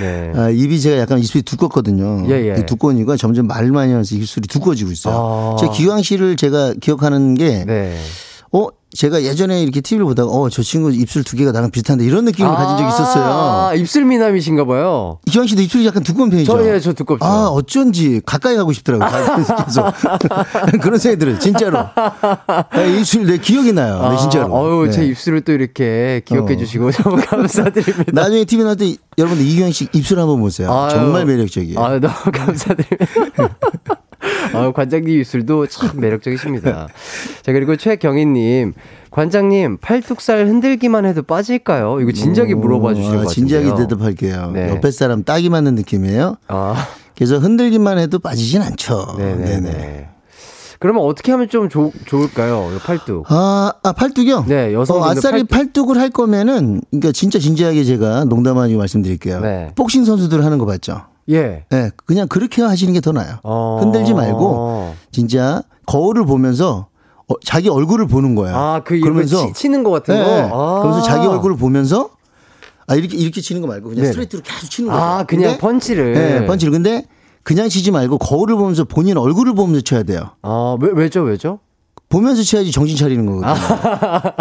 네. 0.00 0.32
아, 0.38 0.50
입이 0.50 0.80
제가 0.80 0.98
약간 1.02 1.18
입술이 1.18 1.42
두껍거든요. 1.42 2.24
예, 2.28 2.54
예. 2.54 2.60
이 2.60 2.64
두꺼운 2.64 2.96
이유가 2.96 3.16
점점 3.16 3.48
말을 3.48 3.72
많이 3.72 3.90
하면서 3.90 4.14
입술이 4.14 4.46
두꺼워지고 4.46 4.92
있어요. 4.92 5.14
아. 5.16 5.56
제 5.58 5.68
기광 5.68 6.00
씨를 6.02 6.36
제가 6.36 6.74
기억하는 6.80 7.34
게 7.34 7.64
네. 7.66 7.96
어, 7.98 8.27
제가 8.96 9.22
예전에 9.22 9.62
이렇게 9.62 9.80
TV를 9.82 10.06
보다가 10.06 10.30
어, 10.30 10.48
저 10.48 10.62
친구 10.62 10.90
입술 10.90 11.22
두 11.22 11.36
개가 11.36 11.52
나랑 11.52 11.70
비슷한데 11.70 12.04
이런 12.04 12.24
느낌을 12.24 12.50
가진 12.50 12.78
적이 12.78 12.88
있었어요. 12.88 13.24
아, 13.24 13.74
입술 13.74 14.06
미남이신가 14.06 14.64
봐요. 14.64 15.18
기광 15.26 15.46
씨도 15.46 15.60
입술이 15.60 15.86
약간 15.86 16.02
두꺼운 16.02 16.30
편이죠. 16.30 16.50
저, 16.50 16.66
예, 16.66 16.80
저 16.80 16.92
두껍죠. 16.94 17.24
아, 17.24 17.48
어쩐지 17.48 18.22
가까이 18.24 18.56
가고 18.56 18.72
싶더라고요. 18.72 19.44
계속. 19.66 19.84
그런 20.80 20.98
생각이 20.98 21.18
들어요. 21.18 21.38
진짜로. 21.38 21.78
아, 21.78 22.82
입술 22.98 23.26
내 23.26 23.36
기억이 23.36 23.72
나요. 23.74 24.08
네, 24.10 24.16
진짜로. 24.16 24.54
어유 24.54 24.86
네. 24.86 24.90
제 24.92 25.04
입술을 25.04 25.42
또 25.42 25.52
이렇게 25.52 26.22
기억해 26.24 26.54
어. 26.54 26.56
주시고 26.56 26.90
너무 27.04 27.20
감사드립니다. 27.22 28.12
나중에 28.12 28.44
TV 28.46 28.64
나올 28.64 28.76
때 28.76 28.96
여러분들 29.18 29.46
이규영 29.46 29.70
씨 29.72 29.88
입술 29.92 30.18
한번 30.18 30.40
보세요. 30.40 30.72
아유. 30.72 30.90
정말 30.90 31.26
매력적이에요. 31.26 31.78
아, 31.78 31.98
너무 32.00 32.14
감사드립니다. 32.32 33.97
아, 34.54 34.72
관장님 34.72 35.20
입술도 35.20 35.66
참 35.66 35.90
매력적이십니다. 36.00 36.88
자, 37.42 37.52
그리고 37.52 37.76
최경희님. 37.76 38.74
관장님, 39.10 39.78
팔뚝살 39.78 40.46
흔들기만 40.46 41.06
해도 41.06 41.22
빠질까요? 41.22 42.00
이거 42.00 42.12
진작에 42.12 42.54
물어봐 42.54 42.90
아, 42.90 42.92
같은데요. 42.94 43.26
진지하게 43.26 43.74
대답할게요. 43.74 44.50
네. 44.52 44.70
옆에 44.70 44.90
사람 44.90 45.24
딱이 45.24 45.48
맞는 45.48 45.74
느낌이에요. 45.76 46.36
아, 46.48 46.86
그래서 47.16 47.38
흔들기만 47.38 47.98
해도 47.98 48.18
빠지진 48.18 48.62
않죠. 48.62 49.16
네네네. 49.18 49.60
네네. 49.60 50.08
그러면 50.78 51.02
어떻게 51.02 51.32
하면 51.32 51.48
좀 51.48 51.68
좋, 51.68 51.90
좋을까요? 52.04 52.70
이 52.76 52.78
팔뚝. 52.78 53.24
아, 53.32 53.72
아 53.82 53.92
팔뚝이요? 53.92 54.44
네, 54.46 54.72
여성 54.74 55.02
어, 55.02 55.06
아싸리 55.06 55.42
팔뚝 55.42 55.90
을 55.90 55.96
할 55.98 56.10
거면은, 56.10 56.80
그러니까 56.90 57.10
진짜 57.10 57.40
진지하게 57.40 57.82
제가 57.82 58.26
농담 58.26 58.58
아니고 58.58 58.78
말씀드릴게요. 58.78 59.40
네. 59.40 59.72
복싱 59.74 60.04
선수들 60.04 60.44
하는 60.44 60.58
거 60.58 60.66
봤죠? 60.66 61.02
예. 61.30 61.64
네, 61.70 61.90
그냥 62.06 62.26
그렇게 62.28 62.62
하시는 62.62 62.92
게 62.92 63.00
더 63.00 63.12
나아요. 63.12 63.36
어. 63.42 63.78
흔들지 63.80 64.14
말고, 64.14 64.94
진짜 65.12 65.62
거울을 65.86 66.24
보면서 66.26 66.88
어, 67.28 67.34
자기 67.44 67.68
얼굴을 67.68 68.06
보는 68.06 68.34
거예요. 68.34 68.56
아, 68.56 68.80
그거 68.82 69.22
치, 69.24 69.52
치는 69.52 69.82
것 69.84 69.90
같은 69.90 70.14
네, 70.14 70.20
거? 70.24 70.26
네. 70.30 70.50
아. 70.52 70.78
그러면서 70.80 71.02
자기 71.02 71.26
얼굴을 71.26 71.56
보면서 71.56 72.10
아, 72.86 72.94
이렇게, 72.94 73.18
이렇게 73.18 73.42
치는 73.42 73.60
거 73.60 73.68
말고 73.68 73.90
그냥 73.90 73.96
네네. 74.02 74.12
스트레이트로 74.12 74.42
계속 74.42 74.70
치는 74.70 74.90
거예요. 74.90 75.04
아, 75.04 75.24
그냥 75.24 75.58
펀치를. 75.58 76.12
네, 76.14 76.46
펀치를. 76.46 76.72
근데 76.72 77.04
그냥 77.42 77.68
치지 77.68 77.90
말고 77.90 78.16
거울을 78.16 78.56
보면서 78.56 78.84
본인 78.84 79.18
얼굴을 79.18 79.54
보면서 79.54 79.82
쳐야 79.82 80.04
돼요. 80.04 80.30
아, 80.40 80.76
왜, 80.80 80.90
왜죠, 80.94 81.20
왜죠? 81.22 81.58
보면서 82.08 82.42
쳐야지 82.42 82.72
정신 82.72 82.96
차리는 82.96 83.26
거거든요. 83.26 83.54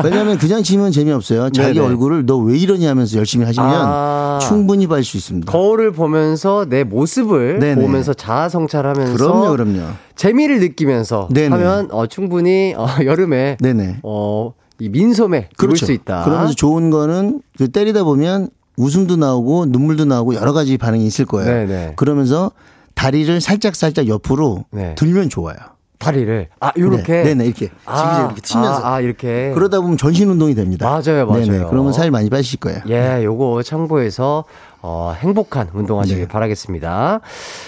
왜냐하면 0.03 0.37
그냥 0.37 0.63
치면 0.63 0.91
재미없어요. 0.91 1.49
자기 1.49 1.73
네네. 1.73 1.85
얼굴을 1.85 2.25
너 2.25 2.37
왜 2.37 2.57
이러니 2.57 2.85
하면서 2.85 3.17
열심히 3.17 3.45
하시면 3.45 3.69
아. 3.69 4.39
충분히 4.41 4.87
봐줄 4.87 5.03
수 5.03 5.17
있습니다. 5.17 5.51
거울을 5.51 5.91
보면서 5.91 6.65
내 6.69 6.83
모습을 6.85 7.59
네네. 7.59 7.81
보면서 7.81 8.13
자아 8.13 8.47
성찰하면서 8.47 9.13
그럼요, 9.13 9.51
그럼요. 9.51 9.81
재미를 10.15 10.59
느끼면서 10.61 11.27
네네. 11.31 11.49
하면 11.49 11.89
어, 11.91 12.07
충분히 12.07 12.73
어, 12.77 12.87
여름에 13.03 13.57
네네. 13.59 13.97
어, 14.03 14.53
이 14.79 14.87
민소매 14.87 15.37
입을 15.37 15.49
그렇죠. 15.57 15.85
수 15.87 15.91
있다. 15.91 16.23
그러면서 16.23 16.53
좋은 16.53 16.89
거는 16.89 17.41
그 17.57 17.67
때리다 17.69 18.03
보면 18.05 18.49
웃음도 18.77 19.17
나오고 19.17 19.65
눈물도 19.65 20.05
나오고 20.05 20.35
여러 20.35 20.53
가지 20.53 20.77
반응이 20.77 21.05
있을 21.05 21.25
거예요. 21.25 21.93
그러면서 21.97 22.51
다리를 22.93 23.41
살짝 23.41 23.75
살짝 23.75 24.07
옆으로 24.07 24.65
네. 24.71 24.95
들면 24.95 25.29
좋아요. 25.29 25.57
다리를 25.99 26.47
아 26.59 26.71
이렇게 26.75 27.23
네, 27.23 27.33
네, 27.33 27.45
이렇게 27.45 27.69
지그재그 27.69 28.25
이렇게 28.25 28.41
치면서 28.41 28.85
아, 28.85 28.93
아, 28.95 29.01
이렇게 29.01 29.51
그러다 29.53 29.79
보면 29.81 29.97
전신 29.97 30.29
운동이 30.29 30.53
됩니다. 30.53 30.85
맞아요, 30.87 31.25
맞아요. 31.25 31.45
네네. 31.45 31.65
그러면 31.69 31.91
살 31.93 32.11
많이 32.11 32.29
빠지실 32.29 32.59
거예요. 32.59 32.81
예, 32.89 33.23
요거 33.23 33.63
참고해서 33.63 34.45
어, 34.89 35.13
행복한 35.19 35.69
운동하시길 35.73 36.21
네. 36.21 36.27
바라겠습니다. 36.29 37.19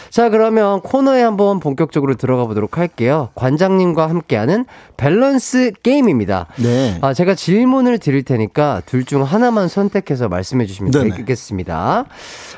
자, 0.10 0.30
그러면 0.30 0.80
코너에 0.80 1.22
한번 1.22 1.60
본격적으로 1.60 2.16
들어가 2.16 2.46
보도록 2.46 2.78
할게요. 2.78 3.28
관장님과 3.36 4.08
함께하는 4.08 4.66
밸런스 4.96 5.74
게임입니다. 5.84 6.48
네. 6.56 6.98
아, 7.02 7.14
제가 7.14 7.36
질문을 7.36 7.98
드릴 8.00 8.24
테니까 8.24 8.82
둘 8.86 9.04
중 9.10 9.24
하나만 9.24 9.68
선택해서 9.70 10.30
말씀해 10.30 10.66
주시면 10.68 10.92
네네. 10.92 11.16
되겠습니다. 11.18 12.06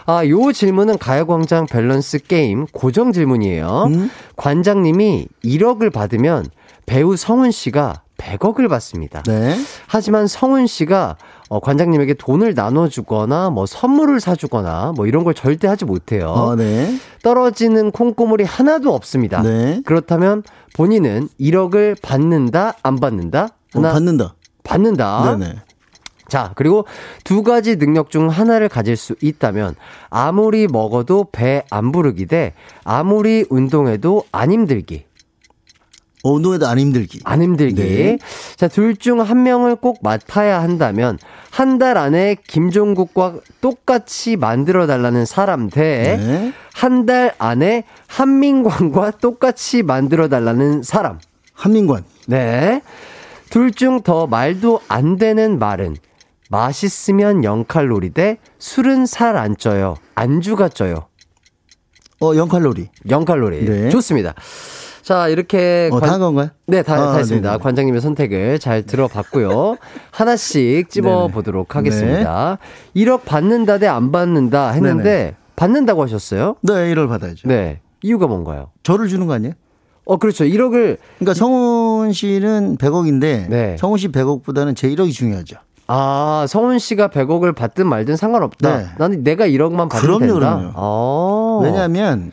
아, 0.06 0.28
요 0.28 0.52
질문은 0.52 0.98
가요광장 0.98 1.66
밸런스 1.66 2.20
게임 2.20 2.68
고정 2.68 3.14
질문이에요. 3.14 3.86
음? 3.88 4.12
관장님이 4.36 5.28
1억을 5.46 5.94
받으면 5.94 6.46
배우 6.86 7.16
성훈 7.16 7.52
씨가 7.52 8.02
100억을 8.18 8.70
받습니다. 8.70 9.24
네. 9.24 9.56
하지만 9.88 10.28
성훈 10.28 10.68
씨가 10.68 11.16
어, 11.52 11.60
관장님에게 11.60 12.14
돈을 12.14 12.54
나눠주거나 12.54 13.50
뭐 13.50 13.66
선물을 13.66 14.22
사주거나 14.22 14.94
뭐 14.96 15.06
이런 15.06 15.26
걸 15.26 15.34
절대 15.34 15.68
하지 15.68 15.84
못해요. 15.84 16.28
어, 16.30 16.56
네. 16.56 16.96
떨어지는 17.24 17.92
콩고물이 17.92 18.46
하나도 18.46 18.94
없습니다. 18.96 19.42
네. 19.42 19.82
그렇다면 19.86 20.44
본인은 20.76 21.28
1억을 21.42 22.02
받는다, 22.02 22.76
안 22.84 22.96
받는다? 22.96 23.50
어, 23.76 23.80
하나 23.80 23.92
받는다. 23.92 24.34
받는다. 24.64 25.36
네네. 25.36 25.56
자, 26.30 26.54
그리고 26.56 26.86
두 27.26 27.44
가지 27.44 27.76
능력 27.78 28.12
중 28.12 28.30
하나를 28.30 28.70
가질 28.70 28.96
수 28.96 29.16
있다면 29.20 29.76
아무리 30.10 30.68
먹어도 30.68 31.28
배 31.34 31.64
안 31.70 31.92
부르기 31.92 32.28
대 32.28 32.54
아무리 32.86 33.46
운동해도 33.50 34.24
안 34.32 34.54
힘들기. 34.54 35.04
어, 36.24 36.32
운동에도 36.34 36.68
안 36.68 36.78
힘들기. 36.78 37.20
안 37.24 37.42
힘들기. 37.42 37.76
네. 37.82 38.18
자, 38.56 38.68
둘 38.68 38.96
중 38.96 39.20
한 39.22 39.42
명을 39.44 39.76
꼭 39.76 40.00
맡아야 40.04 40.62
한다면 40.62 41.18
한 41.50 41.80
달 41.80 41.98
안에 41.98 42.36
김종국과 42.48 43.36
똑같이 43.60 44.36
만들어 44.36 44.86
달라는 44.88 45.26
사람 45.26 45.70
대 45.70 46.18
네. 46.18 46.54
한달 46.74 47.34
안에 47.40 47.84
한민관과 48.08 49.12
똑같이 49.20 49.82
만들어 49.84 50.28
달라는 50.30 50.84
사람. 50.84 51.20
한민관. 51.54 52.04
네. 52.28 52.82
둘 53.50 53.72
중 53.72 54.02
더 54.04 54.28
말도 54.28 54.80
안 54.88 55.18
되는 55.18 55.58
말은 55.60 55.98
맛있으면 56.50 57.42
0칼로리 57.42 58.14
대 58.14 58.38
술은 58.60 59.06
살 59.08 59.38
안 59.38 59.58
쪄요. 59.58 59.96
안주가 60.16 60.70
쪄요. 60.70 61.08
어, 62.20 62.34
0칼로리. 62.34 62.90
0칼로리. 63.08 63.66
네. 63.68 63.90
좋습니다. 63.90 64.36
자, 65.02 65.28
이렇게 65.28 65.90
어, 65.92 66.00
다한 66.00 66.20
건가요? 66.20 66.50
네, 66.68 66.84
다, 66.84 66.94
아, 66.96 67.12
다 67.14 67.18
했습니다. 67.18 67.52
네네. 67.52 67.64
관장님의 67.64 68.02
선택을 68.02 68.60
잘 68.60 68.84
들어봤고요. 68.84 69.78
하나씩 70.12 70.90
찝어보도록 70.90 71.76
하겠습니다. 71.76 72.58
1억 72.96 73.26
받는다 73.26 73.78
대 73.80 73.88
안 73.88 74.12
받는다 74.12 74.70
했는데, 74.72 75.04
네네. 75.04 75.36
받는다고 75.56 76.04
하셨어요? 76.04 76.56
네, 76.62 76.74
1월 76.94 77.08
받아야죠. 77.10 77.48
네. 77.48 77.82
이유가 78.04 78.28
뭔가요? 78.28 78.70
저를 78.84 79.08
주는 79.08 79.28
거 79.28 79.34
아니에요? 79.34 79.54
어, 80.06 80.18
그렇죠. 80.18 80.44
1억을, 80.46 80.98
그러니까 81.20 81.34
성훈 81.36 82.12
씨는 82.14 82.78
100억인데 82.78 83.48
네. 83.50 83.76
성훈 83.80 83.98
씨 84.00 84.08
100억보다는 84.10 84.76
제 84.76 84.88
1억이 84.90 85.12
중요하죠. 85.14 85.58
아, 85.88 86.46
성훈 86.48 86.80
씨가 86.80 87.10
100억을 87.10 87.54
받든 87.54 87.86
말든 87.86 88.16
상관없다. 88.16 88.78
네. 88.78 88.86
나는 88.98 89.24
내가 89.24 89.46
1억만 89.48 89.90
받으면 89.90 90.00
그럼요, 90.20 90.20
된다. 90.40 90.56
그럼요. 90.58 90.72
아. 90.76 91.60
왜냐하면 91.64 92.32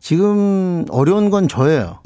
지금 0.00 0.84
어려운 0.90 1.30
건 1.30 1.48
저예요. 1.48 2.00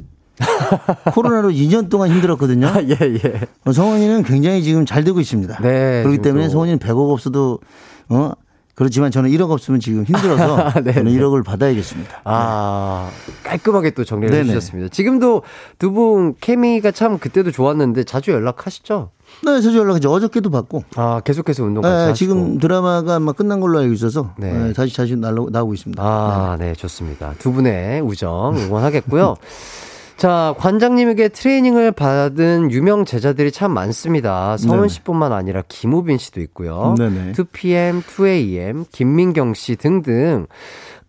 코로나로 1.12 1.51
2년 1.53 1.88
동안 1.90 2.11
힘들었거든요. 2.11 2.66
아, 2.66 2.82
예, 2.82 2.97
예. 3.01 3.40
어, 3.64 3.72
성훈이는 3.72 4.22
굉장히 4.24 4.62
지금 4.62 4.84
잘 4.86 5.05
되고 5.05 5.20
있습니다. 5.20 5.59
네, 5.62 6.03
그렇기. 6.03 6.22
때문에 6.22 6.49
성훈이는 6.49 6.78
100억 6.78 7.12
없어도 7.12 7.61
어 8.09 8.32
그렇지만 8.74 9.11
저는 9.11 9.30
1억 9.30 9.51
없으면 9.51 9.78
지금 9.80 10.03
힘들어서 10.05 10.72
네, 10.82 10.95
저는 10.95 11.12
네. 11.12 11.18
1억을 11.20 11.45
받아야겠습니다. 11.45 12.22
아, 12.24 13.11
깔끔하게 13.45 13.90
또 13.90 14.03
정리를 14.05 14.30
네네. 14.34 14.49
해주셨습니다. 14.49 14.88
지금도 14.88 15.43
두 15.78 15.93
분 15.93 16.34
케미가 16.40 16.90
참 16.90 17.18
그때도 17.18 17.51
좋았는데 17.53 18.05
자주 18.05 18.30
연락하시죠? 18.32 19.11
네, 19.45 19.61
자주 19.61 19.78
연락하죠. 19.78 20.11
어저께도 20.11 20.51
받고. 20.51 20.84
아, 20.97 21.20
계속해서 21.24 21.64
운동 21.64 21.82
같이 21.82 22.07
네. 22.07 22.14
지금 22.14 22.59
드라마가 22.59 23.16
아마 23.16 23.32
끝난 23.32 23.61
걸로 23.61 23.80
알고 23.80 23.93
있어서 23.95 24.32
네. 24.38 24.53
네, 24.53 24.72
다시 24.72 25.16
날라, 25.16 25.47
나오고 25.51 25.74
있습니다. 25.74 26.03
아, 26.03 26.57
네, 26.59 26.74
좋습니다. 26.74 27.34
두 27.38 27.53
분의 27.53 28.01
우정 28.03 28.57
응원하겠고요. 28.57 29.36
자, 30.16 30.55
관장님에게 30.59 31.30
트레이닝을 31.30 31.90
받은 31.90 32.70
유명 32.70 33.05
제자들이 33.05 33.51
참 33.51 33.72
많습니다. 33.72 34.57
네네. 34.57 34.86
씨뿐만 34.86 35.32
아니라 35.32 35.64
김우빈 35.66 36.18
씨도 36.18 36.40
있고요. 36.43 36.95
네네. 36.97 37.32
2PM, 37.32 38.03
2AM, 38.03 38.84
김민경 38.93 39.55
씨 39.55 39.74
등등. 39.74 40.47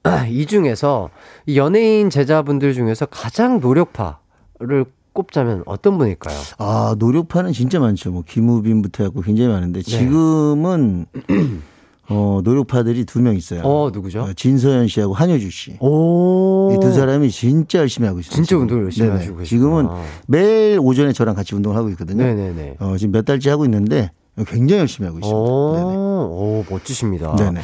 이 0.29 0.45
중에서 0.47 1.11
이 1.45 1.57
연예인 1.57 2.09
제자분들 2.09 2.73
중에서 2.73 3.05
가장 3.05 3.59
노력파를 3.59 4.85
꼽자면 5.13 5.63
어떤 5.65 5.97
분일까요? 5.97 6.35
아, 6.57 6.95
노력파는 6.97 7.53
진짜 7.53 7.79
많죠. 7.79 8.11
뭐, 8.11 8.23
김우빈부터 8.27 9.03
해갖고 9.03 9.21
굉장히 9.21 9.49
많은데, 9.51 9.81
네. 9.81 9.89
지금은, 9.89 11.05
어, 12.09 12.41
노력파들이 12.43 13.05
두 13.05 13.21
명 13.21 13.35
있어요. 13.37 13.61
어, 13.63 13.89
누구죠? 13.93 14.23
어, 14.23 14.33
진서연 14.33 14.87
씨하고 14.89 15.13
한효주 15.13 15.49
씨. 15.51 15.77
오. 15.79 16.71
이 16.73 16.79
두 16.81 16.91
사람이 16.91 17.29
진짜 17.31 17.79
열심히 17.79 18.07
하고 18.07 18.19
있어요. 18.19 18.35
진짜. 18.35 18.57
운동을 18.57 18.83
열심히 18.85 19.07
네네. 19.07 19.19
하시고 19.19 19.37
계시구나. 19.37 19.47
지금은 19.47 19.87
매일 20.27 20.79
오전에 20.81 21.13
저랑 21.13 21.35
같이 21.35 21.55
운동을 21.55 21.77
하고 21.77 21.89
있거든요. 21.91 22.23
네네네. 22.23 22.75
어, 22.79 22.97
지금 22.97 23.11
몇 23.13 23.23
달째 23.23 23.51
하고 23.51 23.63
있는데 23.65 24.11
굉장히 24.47 24.81
열심히 24.81 25.05
하고 25.07 25.19
있습니다. 25.19 25.37
오, 25.39 25.73
네네. 25.75 25.85
오, 25.95 26.65
멋지십니다. 26.69 27.35
네네. 27.37 27.61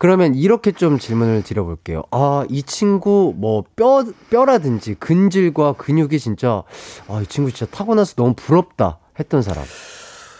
그러면 0.00 0.34
이렇게 0.34 0.72
좀 0.72 0.98
질문을 0.98 1.42
드려볼게요. 1.42 2.04
아, 2.10 2.46
이 2.48 2.62
친구 2.62 3.34
뭐 3.36 3.64
뼈, 3.76 4.02
뼈라든지 4.30 4.94
근질과 4.94 5.74
근육이 5.74 6.18
진짜, 6.18 6.62
아, 7.06 7.20
이 7.20 7.26
친구 7.26 7.52
진짜 7.52 7.70
타고나서 7.70 8.14
너무 8.14 8.32
부럽다 8.34 8.98
했던 9.18 9.42
사람. 9.42 9.62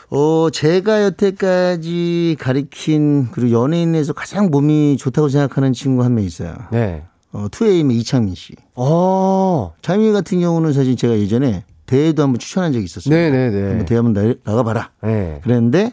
어, 0.09 0.49
제가 0.51 1.05
여태까지 1.05 2.37
가리킨 2.41 3.29
그리고 3.33 3.53
연예인에서 3.63 4.15
가장 4.15 4.47
몸이 4.51 4.97
좋다고 4.97 5.29
생각하는 5.29 5.75
친구 5.75 6.05
한 6.05 6.15
명 6.15 6.25
있어요. 6.25 6.55
네. 6.73 7.05
어, 7.33 7.49
2AM의 7.51 7.93
이창민 7.97 8.35
씨. 8.35 8.55
어, 8.77 9.75
창민 9.83 10.15
같은 10.15 10.41
경우는 10.41 10.73
사실 10.73 10.97
제가 10.97 11.19
예전에 11.19 11.65
대회도 11.85 12.23
한번 12.23 12.39
추천한 12.39 12.73
적이 12.73 12.87
있었어요. 12.87 13.15
네네네. 13.15 13.69
한번 13.69 13.85
대회 13.85 13.99
한번 13.99 14.13
나- 14.15 14.35
나가봐라. 14.53 14.91
네. 15.03 15.41
그랬는데 15.45 15.93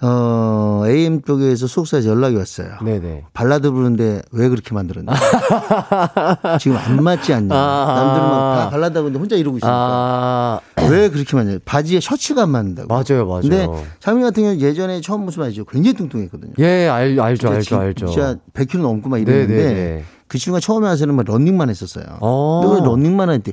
어, 0.00 0.82
AM 0.86 1.22
쪽에서 1.22 1.66
소속사에서 1.66 2.08
연락이 2.08 2.36
왔어요. 2.36 2.68
네네. 2.84 3.24
발라드 3.32 3.70
부르는데 3.72 4.22
왜 4.30 4.48
그렇게 4.48 4.72
만들었냐. 4.72 5.10
지금 6.60 6.76
안 6.76 7.02
맞지 7.02 7.34
않냐. 7.34 7.54
아. 7.54 7.94
남들은 7.96 8.28
막다 8.28 8.70
발라드 8.70 8.96
하고 8.98 9.08
있는데 9.08 9.20
혼자 9.20 9.36
이러고 9.36 9.56
있으니까. 9.58 9.72
아, 9.76 10.60
왜 10.88 11.08
그렇게 11.10 11.34
맞냐. 11.36 11.58
바지에 11.64 11.98
셔츠가 11.98 12.44
안 12.44 12.50
맞는다고. 12.50 12.88
맞아요, 12.88 13.26
맞아요. 13.26 13.40
근데 13.42 13.66
창민 13.98 14.22
같은 14.24 14.44
경우 14.44 14.56
예전에 14.56 15.00
처음 15.00 15.24
모습 15.24 15.42
알죠. 15.42 15.64
굉장히 15.64 15.96
뚱뚱했거든요. 15.96 16.52
예, 16.60 16.88
알, 16.88 17.18
알죠, 17.18 17.48
알죠, 17.48 17.60
지- 17.62 17.74
알죠. 17.74 18.06
진짜 18.06 18.36
100kg 18.54 18.78
넘고 18.82 19.08
막 19.08 19.18
이랬는데 19.18 19.54
네네네. 19.56 20.04
그 20.28 20.38
친구가 20.38 20.60
처음에 20.60 20.86
와서는 20.88 21.14
막 21.14 21.24
런닝만 21.26 21.70
했었어요. 21.70 22.04
어. 22.20 22.60
근데 22.62 22.80
왜 22.80 22.86
런닝만 22.86 23.30
했대? 23.30 23.52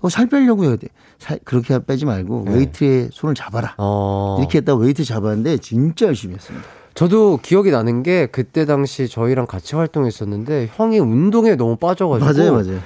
어, 0.00 0.08
살 0.08 0.26
빼려고 0.26 0.64
해야 0.64 0.76
돼. 0.76 0.88
살, 1.18 1.38
그렇게 1.44 1.78
빼지 1.84 2.04
말고 2.04 2.46
웨이트에 2.48 3.08
손을 3.12 3.34
잡아라. 3.34 3.68
네. 3.68 3.74
어. 3.78 4.36
이렇게 4.38 4.58
했다 4.58 4.74
가 4.74 4.78
웨이트 4.80 5.04
잡았는데 5.04 5.58
진짜 5.58 6.06
열심히 6.06 6.34
했습니다. 6.34 6.66
저도 6.94 7.38
기억이 7.42 7.70
나는 7.70 8.02
게 8.02 8.26
그때 8.26 8.64
당시 8.64 9.06
저희랑 9.08 9.46
같이 9.46 9.76
활동했었는데 9.76 10.70
형이 10.74 10.98
운동에 10.98 11.54
너무 11.54 11.76
빠져가지고 11.76 12.24
맞아요, 12.24 12.52
맞아요. 12.52 12.80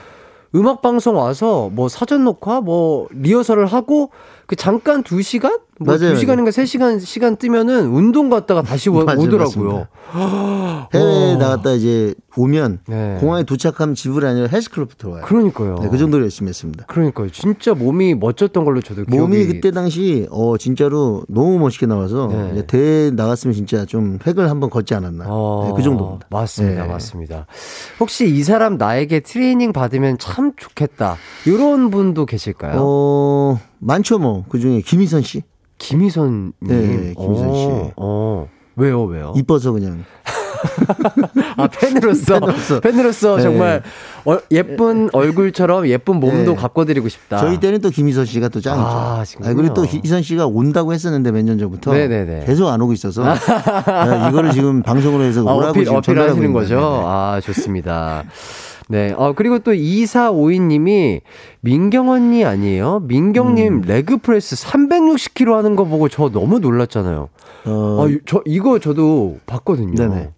음악 0.56 0.82
방송 0.82 1.16
와서 1.16 1.70
뭐 1.72 1.88
사전 1.88 2.24
녹화 2.24 2.60
뭐 2.60 3.06
리허설을 3.12 3.66
하고 3.66 4.10
그 4.50 4.56
잠깐 4.56 5.04
두 5.04 5.22
시간 5.22 5.60
뭐 5.78 5.96
맞아요, 5.96 6.12
두 6.12 6.16
시간인가 6.18 6.50
세 6.50 6.66
시간 6.66 6.98
시간 6.98 7.36
뜨면은 7.36 7.86
운동 7.86 8.30
갔다가 8.30 8.62
다시 8.62 8.90
오- 8.90 8.94
맞아요, 9.06 9.20
오더라고요. 9.20 9.86
해외에 10.92 11.34
어. 11.34 11.36
나갔다 11.36 11.70
이제 11.70 12.16
오면 12.36 12.80
네. 12.88 13.16
공항에 13.20 13.44
도착하면 13.44 13.94
집을 13.94 14.26
아니라 14.26 14.48
헬스클럽부터 14.48 15.08
와요. 15.08 15.22
그러니까요. 15.24 15.76
네, 15.82 15.88
그 15.88 15.98
정도로 15.98 16.24
열심히 16.24 16.48
했습니다. 16.48 16.84
그러니까요. 16.86 17.30
진짜 17.30 17.74
몸이 17.74 18.16
멋졌던 18.16 18.64
걸로 18.64 18.80
저도 18.82 19.04
몸이 19.06 19.36
기억이 19.36 19.52
그때 19.52 19.70
당시 19.70 20.26
어 20.32 20.58
진짜로 20.58 21.22
너무 21.28 21.60
멋있게 21.60 21.86
나와서 21.86 22.26
네. 22.52 22.66
대회 22.66 23.12
나갔으면 23.12 23.54
진짜 23.54 23.84
좀 23.86 24.18
획을 24.26 24.50
한번 24.50 24.68
걷지 24.68 24.94
않았나. 24.94 25.26
어, 25.28 25.68
네, 25.68 25.74
그 25.76 25.82
정도입니다. 25.84 26.26
맞습니다. 26.28 26.82
네. 26.82 26.88
맞습니다. 26.88 27.46
혹시 28.00 28.28
이 28.28 28.42
사람 28.42 28.78
나에게 28.78 29.20
트레이닝 29.20 29.72
받으면 29.72 30.18
참 30.18 30.54
좋겠다. 30.56 31.18
이런 31.46 31.90
분도 31.92 32.26
계실까요? 32.26 32.80
어 32.80 33.60
많죠 33.80 34.18
뭐. 34.18 34.44
그 34.48 34.58
중에 34.60 34.80
김희선 34.80 35.22
씨 35.22 35.42
김희선 35.78 36.52
님. 36.62 36.68
네, 36.68 37.14
김희선 37.18 37.54
씨. 37.54 37.60
어, 37.66 37.92
어. 37.96 38.48
왜요, 38.76 39.02
왜요? 39.04 39.32
이뻐서 39.36 39.72
그냥 39.72 40.04
아, 41.56 41.66
팬으로서. 41.68 42.34
팬으로서. 42.40 42.80
팬으로서 42.80 43.36
네. 43.36 43.42
정말 43.42 43.82
어, 44.26 44.38
예쁜 44.50 45.08
얼굴처럼 45.12 45.88
예쁜 45.88 46.16
몸도 46.20 46.52
네. 46.52 46.56
갖고 46.56 46.84
드리고 46.84 47.08
싶다. 47.08 47.38
저희 47.38 47.58
때는 47.58 47.80
또 47.80 47.88
김희선 47.90 48.26
씨가 48.26 48.48
또 48.48 48.60
짱이죠. 48.60 48.86
아, 48.86 49.24
지금요? 49.24 49.54
그리고 49.54 49.74
또 49.74 49.86
희선 49.86 50.22
씨가 50.22 50.46
온다고 50.46 50.92
했었는데 50.92 51.32
몇 51.32 51.42
년 51.42 51.58
전부터 51.58 51.92
네네네. 51.94 52.44
계속 52.46 52.68
안 52.68 52.80
오고 52.82 52.92
있어서 52.92 53.22
네, 53.24 54.28
이거를 54.28 54.52
지금 54.52 54.82
방송으로 54.82 55.24
해서 55.24 55.40
아, 55.48 55.54
오라고 55.54 55.70
어필, 55.70 55.84
지금 55.86 56.02
전달하고 56.02 56.36
있는 56.36 56.52
거죠? 56.52 56.74
네, 56.74 56.80
네. 56.80 57.02
아, 57.06 57.40
좋습니다. 57.42 58.24
네. 58.90 59.14
어, 59.16 59.32
그리고 59.36 59.58
또 59.60 59.72
2452님이 59.72 61.20
민경 61.60 62.08
언니 62.10 62.44
아니에요? 62.44 63.00
민경님 63.06 63.74
음. 63.74 63.80
leg 63.86 64.12
press 64.13 64.56
360kg 64.56 65.52
하는 65.52 65.76
거 65.76 65.84
보고 65.84 66.08
저 66.08 66.28
너무 66.28 66.58
놀랐잖아요. 66.58 67.28
어, 67.66 68.06
아, 68.06 68.18
저, 68.26 68.42
이거 68.46 68.78
저도 68.78 69.38
봤거든요. 69.46 69.94
네네. 69.94 70.30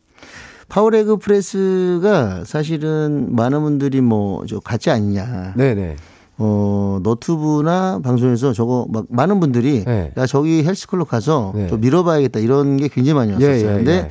power 0.69 0.99
leg 0.99 1.17
press가 1.19 2.45
사실은 2.47 3.35
많은 3.35 3.61
분들이 3.63 4.01
뭐 4.01 4.45
저 4.47 4.59
가짜 4.61 4.95
아니냐. 4.95 5.55
네네. 5.57 5.97
어 6.39 6.99
너튜브나 7.03 8.01
방송에서 8.03 8.53
저거 8.55 8.87
막 8.91 9.05
많은 9.11 9.39
분들이 9.39 9.85
네. 9.85 10.13
야 10.17 10.27
저기 10.27 10.65
헬스클럽 10.65 11.09
가서 11.09 11.53
네. 11.55 11.69
좀 11.69 11.81
밀어봐야겠다 11.81 12.41
이런 12.41 12.79
게 12.79 12.89
굉장히 12.89 13.15
많이 13.15 13.33
왔었어요. 13.33 13.55
예, 13.55 13.61
예, 13.61 13.77
근데 13.77 13.93
예. 13.93 14.09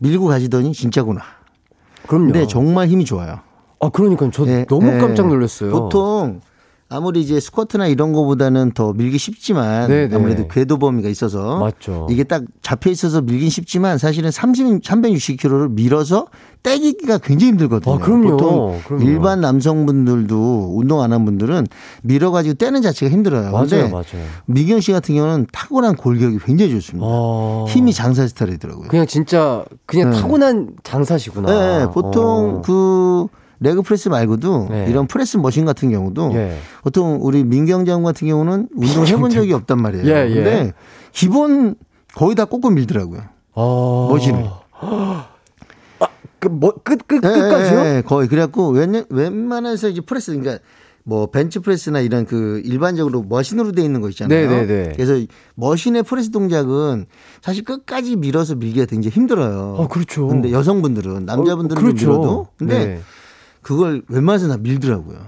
밀고 0.00 0.26
가시더니 0.26 0.72
진짜구나. 0.72 1.22
그럼요. 2.06 2.26
근데 2.32 2.46
정말 2.46 2.88
힘이 2.88 3.04
좋아요. 3.06 3.40
아, 3.82 3.88
그러니까 3.88 4.30
저 4.32 4.44
네, 4.44 4.64
너무 4.68 4.92
네. 4.92 4.98
깜짝 4.98 5.26
놀랐어요. 5.26 5.70
보통 5.72 6.40
아무리 6.88 7.20
이제 7.22 7.40
스쿼트나 7.40 7.86
이런 7.86 8.12
거보다는 8.12 8.72
더 8.72 8.92
밀기 8.92 9.16
쉽지만 9.16 9.88
네, 9.88 10.08
네. 10.08 10.14
아무래도 10.14 10.46
궤도 10.46 10.78
범위가 10.78 11.08
있어서 11.08 11.58
맞죠. 11.58 12.06
이게 12.10 12.22
딱 12.22 12.42
잡혀 12.60 12.90
있어서 12.90 13.22
밀긴 13.22 13.48
쉽지만 13.48 13.96
사실은 13.96 14.30
30, 14.30 14.82
360kg를 14.82 15.70
밀어서 15.72 16.26
떼기가 16.62 17.16
굉장히 17.18 17.52
힘들거든요. 17.52 17.94
아, 17.94 17.98
그럼요. 17.98 18.30
보통 18.36 18.80
그럼요. 18.86 19.04
일반 19.04 19.40
남성분들도 19.40 20.74
운동 20.76 21.00
안 21.00 21.12
한 21.12 21.24
분들은 21.24 21.66
밀어가지고 22.02 22.54
떼는 22.54 22.82
자체가 22.82 23.10
힘들어요. 23.10 23.50
맞아요, 23.52 23.88
맞아요. 23.90 24.04
민경 24.46 24.80
씨 24.80 24.92
같은 24.92 25.14
경우는 25.14 25.46
타고난 25.50 25.96
골격이 25.96 26.38
굉장히 26.44 26.72
좋습니다. 26.72 27.06
어. 27.08 27.64
힘이 27.70 27.94
장사 27.94 28.26
스타일이더라고요. 28.28 28.88
그냥 28.88 29.06
진짜 29.06 29.64
그냥 29.86 30.10
네. 30.10 30.20
타고난 30.20 30.68
장사시구나. 30.84 31.48
네, 31.86 31.90
보통 31.90 32.56
어. 32.58 32.62
그 32.62 33.26
leg 33.62 33.82
press 33.82 34.08
말고도 34.08 34.68
네. 34.70 34.86
이런 34.88 35.06
프레스 35.06 35.36
머신 35.36 35.64
같은 35.64 35.90
경우도 35.90 36.32
예. 36.34 36.58
보통 36.82 37.18
우리 37.20 37.44
민경장 37.44 38.02
같은 38.02 38.26
경우는 38.28 38.68
운동 38.74 39.06
해본 39.06 39.30
적이 39.30 39.52
없단 39.54 39.80
말이에요. 39.80 40.06
예, 40.06 40.30
예. 40.30 40.34
근데 40.34 40.72
기본 41.12 41.76
거의 42.14 42.34
다 42.34 42.44
꽂고 42.44 42.70
밀더라고요. 42.70 43.22
어. 43.54 44.08
머신을. 44.10 44.44
그, 46.40 46.48
뭐, 46.48 46.74
끝, 46.82 47.06
끝, 47.06 47.16
예, 47.16 47.20
끝까지요? 47.20 47.78
예, 47.78 47.96
예, 47.98 48.02
거의 48.04 48.26
그래갖고 48.26 48.70
웬, 48.70 49.04
웬만해서 49.08 49.88
이제 49.88 50.00
프레스 50.00 50.36
그러니까 50.36 50.58
뭐 51.04 51.26
벤치 51.26 51.60
프레스나 51.60 52.00
이런 52.00 52.26
그 52.26 52.60
일반적으로 52.64 53.22
머신으로 53.22 53.72
돼 53.72 53.82
있는 53.82 54.00
거 54.00 54.08
있잖아요. 54.08 54.50
네, 54.50 54.66
네, 54.66 54.66
네. 54.66 54.92
그래서 54.94 55.14
머신의 55.54 56.04
프레스 56.04 56.30
동작은 56.30 57.06
사실 57.40 57.64
끝까지 57.64 58.16
밀어서 58.16 58.54
밀기가 58.54 58.86
굉장히 58.86 59.14
힘들어요. 59.14 59.76
아, 59.78 59.86
그렇죠. 59.88 60.26
근데 60.26 60.52
여성분들은 60.52 61.26
남자분들은 61.26 61.80
어, 61.80 61.84
그렇죠. 61.84 61.98
좀 61.98 62.10
밀어도 62.10 62.46
근데 62.56 62.86
네. 62.86 63.00
그걸 63.62 64.02
웬만해서 64.08 64.48
다 64.48 64.56
밀더라고요. 64.58 65.18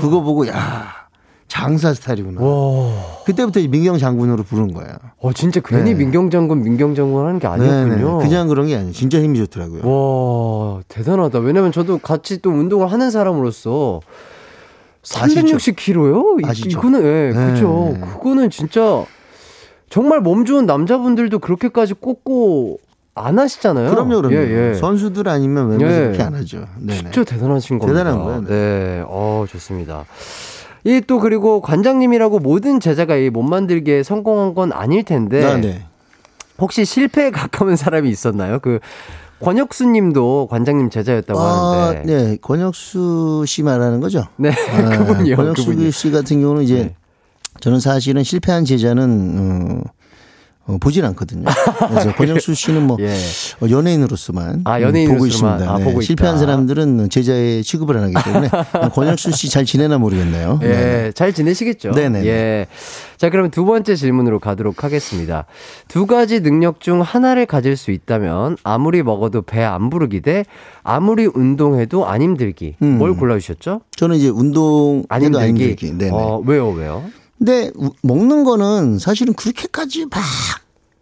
그거 0.00 0.20
보고 0.20 0.46
야 0.48 1.00
장사 1.48 1.92
스타일이구나. 1.92 2.40
와. 2.40 2.92
그때부터 3.26 3.58
이 3.58 3.66
민경 3.68 3.98
장군으로 3.98 4.44
부른 4.44 4.72
거예요. 4.72 4.94
어, 5.18 5.32
진짜 5.32 5.60
괜히 5.64 5.90
네. 5.90 5.94
민경 5.94 6.30
장군, 6.30 6.62
민경 6.62 6.94
장군 6.94 7.26
하는 7.26 7.40
게 7.40 7.46
아니었군요. 7.48 8.18
네네. 8.18 8.24
그냥 8.28 8.46
그런 8.48 8.68
게 8.68 8.76
아니에요. 8.76 8.92
진짜 8.92 9.20
힘이 9.20 9.38
좋더라고요. 9.38 9.82
와, 9.84 10.80
대단하다. 10.86 11.40
왜냐면 11.40 11.72
저도 11.72 11.98
같이 11.98 12.40
또 12.40 12.50
운동을 12.50 12.90
하는 12.92 13.10
사람으로서 13.10 14.00
아시죠? 15.02 15.40
360kg요? 15.40 16.46
아시죠? 16.48 16.68
이거는, 16.78 17.02
예, 17.02 17.32
네. 17.36 17.52
그죠. 17.52 17.96
그거는 18.12 18.50
진짜 18.50 19.04
정말 19.88 20.20
몸 20.20 20.44
좋은 20.44 20.66
남자분들도 20.66 21.40
그렇게까지 21.40 21.94
꽂고 21.94 22.78
안 23.14 23.38
하시잖아요. 23.38 23.90
그럼요, 23.90 24.22
그럼요. 24.22 24.34
예, 24.36 24.70
예. 24.70 24.74
선수들 24.74 25.28
아니면 25.28 25.70
웬만해서 25.70 25.96
예. 26.00 26.04
그렇게 26.06 26.22
안 26.22 26.34
하죠. 26.34 26.64
네네. 26.78 27.10
진짜 27.10 27.24
대단하신 27.24 27.78
겁니다. 27.78 27.98
대단한 27.98 28.24
거예요, 28.24 28.40
네. 28.42 28.48
네. 28.48 29.04
어, 29.06 29.44
좋습니다. 29.48 30.04
이 30.84 31.00
또 31.06 31.18
그리고 31.20 31.60
관장님이라고 31.60 32.38
모든 32.38 32.80
제자가 32.80 33.16
이몸 33.16 33.50
만들기에 33.50 34.02
성공한 34.02 34.54
건 34.54 34.72
아닐 34.72 35.02
텐데 35.04 35.44
아, 35.44 35.56
네. 35.58 35.82
혹시 36.58 36.84
실패에 36.86 37.30
가까운 37.30 37.76
사람이 37.76 38.08
있었나요? 38.08 38.60
그 38.60 38.78
권혁수 39.42 39.86
님도 39.88 40.48
관장님 40.50 40.88
제자였다고 40.90 41.38
아, 41.38 41.88
하는데. 41.88 42.02
네. 42.06 42.36
권혁수 42.40 43.44
씨 43.46 43.62
말하는 43.62 44.00
거죠? 44.00 44.24
네, 44.36 44.50
아, 44.50 44.96
그분이요. 45.04 45.36
권혁수 45.36 45.66
그분이. 45.66 45.90
씨 45.90 46.10
같은 46.10 46.40
경우는 46.40 46.62
이제 46.62 46.74
네. 46.74 46.94
저는 47.60 47.80
사실은 47.80 48.22
실패한 48.22 48.64
제자는 48.64 49.36
어, 49.38 49.90
어, 50.70 50.78
보진 50.78 51.04
않거든요. 51.06 51.44
그래서 51.88 52.12
권영수 52.14 52.54
씨는 52.54 52.86
뭐 52.86 52.96
예. 53.00 53.08
어, 53.60 53.68
연예인으로서만 53.68 54.62
아, 54.64 54.76
음, 54.78 54.82
연예인으로서만. 54.82 55.08
보고 55.16 55.26
있습니다. 55.26 55.72
아, 55.74 55.78
네. 55.78 55.84
보고. 55.84 56.00
실패한 56.00 56.38
사람들은 56.38 57.08
제자의 57.10 57.62
취급을 57.64 57.96
안 57.96 58.04
하기 58.04 58.14
때문에 58.24 58.48
권영수 58.94 59.32
씨 59.32 59.48
잘 59.50 59.64
지내나 59.64 59.98
모르겠네요. 59.98 60.60
예, 60.62 60.66
네. 60.68 61.12
잘 61.12 61.32
지내시겠죠? 61.32 61.90
네네네. 61.90 62.26
예. 62.26 62.66
자, 63.16 63.28
그러면 63.30 63.50
두 63.50 63.64
번째 63.64 63.96
질문으로 63.96 64.38
가도록 64.38 64.84
하겠습니다. 64.84 65.44
두 65.88 66.06
가지 66.06 66.40
능력 66.40 66.80
중 66.80 67.00
하나를 67.02 67.44
가질 67.46 67.76
수 67.76 67.90
있다면 67.90 68.56
아무리 68.62 69.02
먹어도 69.02 69.42
배 69.42 69.60
안 69.70 69.90
부르기 69.90 70.20
대 70.22 70.44
아무리 70.82 71.26
운동해도 71.26 72.06
안 72.06 72.22
힘들기. 72.22 72.76
음. 72.82 72.98
뭘 72.98 73.14
골라주셨죠? 73.16 73.82
저는 73.96 74.16
이제 74.16 74.28
운동 74.28 75.04
안 75.08 75.22
힘들기. 75.22 75.42
안 75.44 75.48
힘들기. 75.50 75.92
네네. 75.98 76.10
어, 76.12 76.42
왜요, 76.46 76.70
왜요? 76.70 77.04
근데 77.40 77.70
우- 77.74 77.90
먹는 78.02 78.44
거는 78.44 78.98
사실은 78.98 79.32
그렇게까지 79.32 80.04
막, 80.10 80.20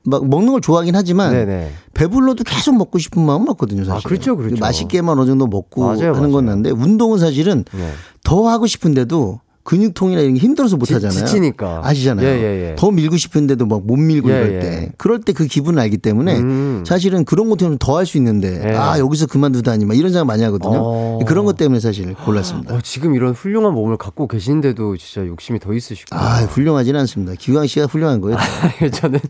막 0.05 0.24
먹는 0.28 0.53
걸 0.53 0.61
좋아하긴 0.61 0.95
하지만 0.95 1.32
네네. 1.32 1.72
배불러도 1.95 2.45
계속 2.45 2.76
먹고 2.76 2.99
싶은 3.01 3.26
마음은 3.26 3.49
없거든요, 3.51 3.84
사실. 3.84 4.07
아, 4.07 4.09
그렇죠, 4.09 4.36
그렇죠. 4.36 4.57
맛있게만 4.61 5.18
어느 5.18 5.26
정도 5.26 5.49
먹고 5.49 5.82
맞아요, 5.84 6.14
하는 6.14 6.30
건 6.30 6.45
맞아요. 6.45 6.57
난데 6.62 6.70
운동은 6.70 7.18
사실은 7.18 7.64
네. 7.74 7.91
더 8.22 8.49
하고 8.49 8.68
싶은데도 8.68 9.41
근육통이나 9.68 10.22
이런 10.22 10.32
게 10.34 10.40
힘들어서 10.40 10.78
못 10.78 10.86
지- 10.86 10.94
하잖아요. 10.94 11.26
지치니까. 11.26 11.82
아시잖아요. 11.84 12.26
예, 12.26 12.30
예, 12.32 12.70
예. 12.70 12.74
더 12.76 12.90
밀고 12.90 13.18
싶은데도 13.18 13.66
막 13.66 13.82
못 13.84 13.96
밀고 13.96 14.30
예, 14.30 14.34
이럴 14.34 14.54
예. 14.54 14.58
때. 14.60 14.92
그럴 14.96 15.20
때 15.20 15.34
그 15.34 15.46
기분을 15.46 15.78
알기 15.80 15.98
때문에 15.98 16.38
음. 16.38 16.84
사실은 16.86 17.24
그런 17.26 17.50
것 17.50 17.58
때문에 17.58 17.76
더 17.78 17.98
할 17.98 18.06
수 18.06 18.16
있는데 18.16 18.62
예. 18.64 18.74
아, 18.74 18.98
여기서 18.98 19.26
그만두다니 19.26 19.84
막 19.84 19.94
이런 19.96 20.10
생각 20.10 20.24
많이 20.24 20.42
하거든요. 20.44 20.78
어. 20.80 21.18
그런 21.26 21.44
것 21.44 21.56
때문에 21.58 21.80
사실 21.80 22.14
골랐습니다. 22.14 22.74
어, 22.74 22.80
지금 22.82 23.14
이런 23.14 23.32
훌륭한 23.34 23.74
몸을 23.74 23.98
갖고 23.98 24.26
계신데도 24.26 24.96
진짜 24.96 25.26
욕심이 25.26 25.58
더 25.58 25.74
있으시구나. 25.74 26.18
아, 26.20 26.44
훌륭하진 26.44 26.96
않습니다. 26.96 27.34
기광 27.38 27.66
씨가 27.66 27.86
훌륭한 27.86 28.20
거예요. 28.22 28.38
저는 28.94 29.20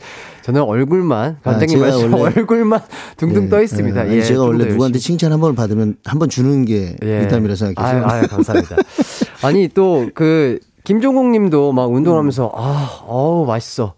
저는 0.43 0.63
얼굴만 0.63 1.39
아, 1.43 1.59
제가 1.59 1.81
말씀 1.81 2.15
원래- 2.15 2.35
얼굴만 2.37 2.81
둥둥 3.17 3.45
예. 3.45 3.49
떠 3.49 3.63
있습니다. 3.63 3.97
예. 4.07 4.09
아니, 4.09 4.17
예, 4.19 4.23
제가 4.23 4.39
좀 4.41 4.49
원래 4.49 4.65
더 4.65 4.71
누구한테. 4.71 4.99
칭찬 5.01 5.33
한 5.33 5.41
번 5.41 5.55
받으면 5.55 5.97
한 6.05 6.19
번 6.19 6.29
주는 6.29 6.65
게 6.65 6.97
예. 7.03 7.21
미담이라 7.21 7.55
생각해서. 7.57 7.97
아유, 7.97 8.05
아유, 8.05 8.27
감사합니다. 8.29 8.77
아니 9.43 9.69
또 9.69 10.07
그 10.15 10.59
김종국님도 10.85 11.73
막 11.73 11.91
운동하면서 11.93 12.53
아, 12.55 13.03
어우 13.07 13.45
맛있어. 13.47 13.95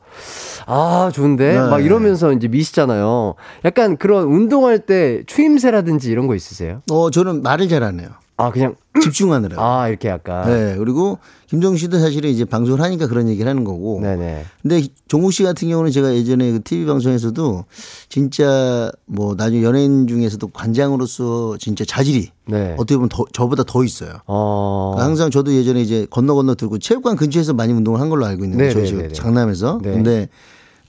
아 0.67 1.11
좋은데 1.15 1.53
네. 1.55 1.59
막 1.61 1.85
이러면서 1.85 2.33
이제 2.33 2.49
미시잖아요. 2.49 3.35
약간 3.65 3.97
그런 3.97 4.25
운동할 4.25 4.81
때 4.81 5.23
추임새라든지 5.27 6.11
이런 6.11 6.27
거 6.27 6.35
있으세요? 6.35 6.83
어, 6.91 7.11
저는 7.11 7.43
말을 7.43 7.69
잘 7.69 7.83
안 7.83 8.01
해요. 8.01 8.09
아 8.41 8.51
그냥 8.51 8.75
집중하느라고. 9.03 9.61
아 9.61 9.89
이렇게 9.89 10.09
약간 10.09 10.47
네. 10.47 10.77
그리고 10.79 11.19
김정 11.47 11.77
씨도 11.77 11.99
사실은 11.99 12.31
이제 12.31 12.45
방송을 12.45 12.81
하니까 12.81 13.07
그런 13.07 13.29
얘기를 13.29 13.49
하는 13.49 13.65
거고. 13.65 14.01
네네 14.01 14.45
근데 14.63 14.83
종국 15.09 15.33
씨 15.33 15.43
같은 15.43 15.69
경우는 15.69 15.91
제가 15.91 16.15
예전에 16.15 16.53
그 16.53 16.63
TV 16.63 16.87
방송에서도 16.87 17.65
진짜 18.09 18.91
뭐 19.07 19.35
나중에 19.35 19.63
연예인 19.63 20.07
중에서도 20.07 20.47
관장으로서 20.49 21.57
진짜 21.59 21.85
자질이 21.85 22.31
네. 22.47 22.75
어떻게 22.75 22.97
보면 22.97 23.09
더, 23.09 23.25
저보다 23.33 23.63
더 23.65 23.85
있어요. 23.85 24.21
어 24.27 24.93
그러니까 24.95 25.09
항상 25.09 25.31
저도 25.31 25.55
예전에 25.55 25.81
이제 25.81 26.07
건너 26.11 26.35
건너 26.35 26.55
들고 26.55 26.79
체육관 26.79 27.17
근처에서 27.17 27.53
많이 27.53 27.73
운동을 27.73 28.01
한 28.01 28.09
걸로 28.09 28.27
알고 28.27 28.45
있는데 28.45 28.69
네, 28.69 28.73
저희 28.73 28.83
네, 28.83 28.89
지금 28.89 29.03
네, 29.03 29.09
네. 29.09 29.15
장남에서. 29.15 29.81
네. 29.83 29.91
근데 29.93 30.29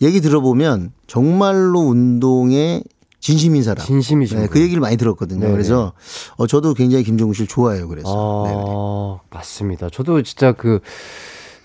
얘기 0.02 0.22
들어보면 0.22 0.92
정말로 1.08 1.82
운동에 1.82 2.84
진심인 3.22 3.64
사람. 3.64 3.86
진심이시고 3.86 4.42
네, 4.42 4.48
그 4.48 4.60
얘기를 4.60 4.82
많이 4.82 4.98
들었거든요. 4.98 5.42
네네. 5.42 5.52
그래서 5.52 5.94
어, 6.36 6.48
저도 6.48 6.74
굉장히 6.74 7.04
김종국 7.04 7.36
씨를 7.36 7.48
좋아해요. 7.48 7.88
그래서. 7.88 8.10
아, 8.10 9.20
맞습니다. 9.34 9.90
저도 9.90 10.24
진짜 10.24 10.52
그 10.52 10.80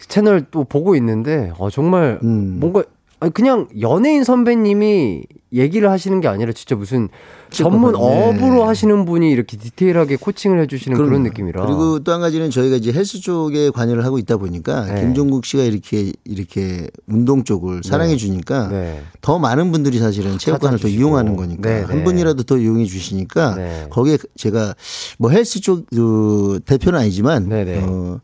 채널 0.07 0.45
또 0.51 0.65
보고 0.65 0.95
있는데, 0.95 1.53
어, 1.59 1.71
정말 1.71 2.21
음. 2.23 2.59
뭔가, 2.61 2.85
아니, 3.19 3.33
그냥 3.33 3.67
연예인 3.81 4.25
선배님이 4.25 5.23
얘기를 5.53 5.91
하시는 5.91 6.21
게 6.21 6.29
아니라 6.29 6.53
진짜 6.53 6.75
무슨 6.77 7.09
전문 7.51 7.93
네. 7.93 7.99
업으로 7.99 8.65
하시는 8.65 9.05
분이 9.07 9.31
이렇게 9.31 9.57
디테일하게 9.57 10.17
코칭을 10.17 10.61
해주시는 10.61 10.99
그런. 10.99 11.23
느낌이라. 11.23 11.65
그리고 11.65 12.01
또 12.01 12.13
한 12.13 12.21
가지는 12.21 12.51
저희가 12.51 12.77
이제 12.77 12.93
헬스 12.93 13.21
쪽에 13.21 13.71
관여를 13.71 14.05
하고 14.05 14.19
있다 14.19 14.37
보니까 14.37 14.85
네. 14.87 15.01
김종국 15.01 15.47
씨가 15.47 15.63
이렇게 15.63 16.13
이렇게 16.25 16.89
운동 17.07 17.45
쪽을 17.45 17.83
사랑해 17.85 18.17
주니까 18.17 18.69
네. 18.69 19.03
더 19.23 19.39
많은 19.39 19.73
분들이 19.73 19.99
사실은 19.99 20.37
체육관을 20.39 20.79
더. 20.79 20.89
이용하는 20.89 21.37
거니까 21.37 21.69
네, 21.71 21.81
네. 21.81 21.87
한 21.87 22.05
분이라도 22.05 22.43
더 22.43 22.59
이용해 22.59 22.85
주시니까 22.85 23.55
네. 23.55 23.87
거기에 23.91 24.19
제가 24.37 24.75
뭐 25.19 25.31
헬스 25.31 25.61
쪽 25.61 25.87
그, 25.91 26.61
대표는 26.67 26.99
아니지만 26.99 27.49
네, 27.49 27.65
네. 27.65 27.81
어, 27.83 28.21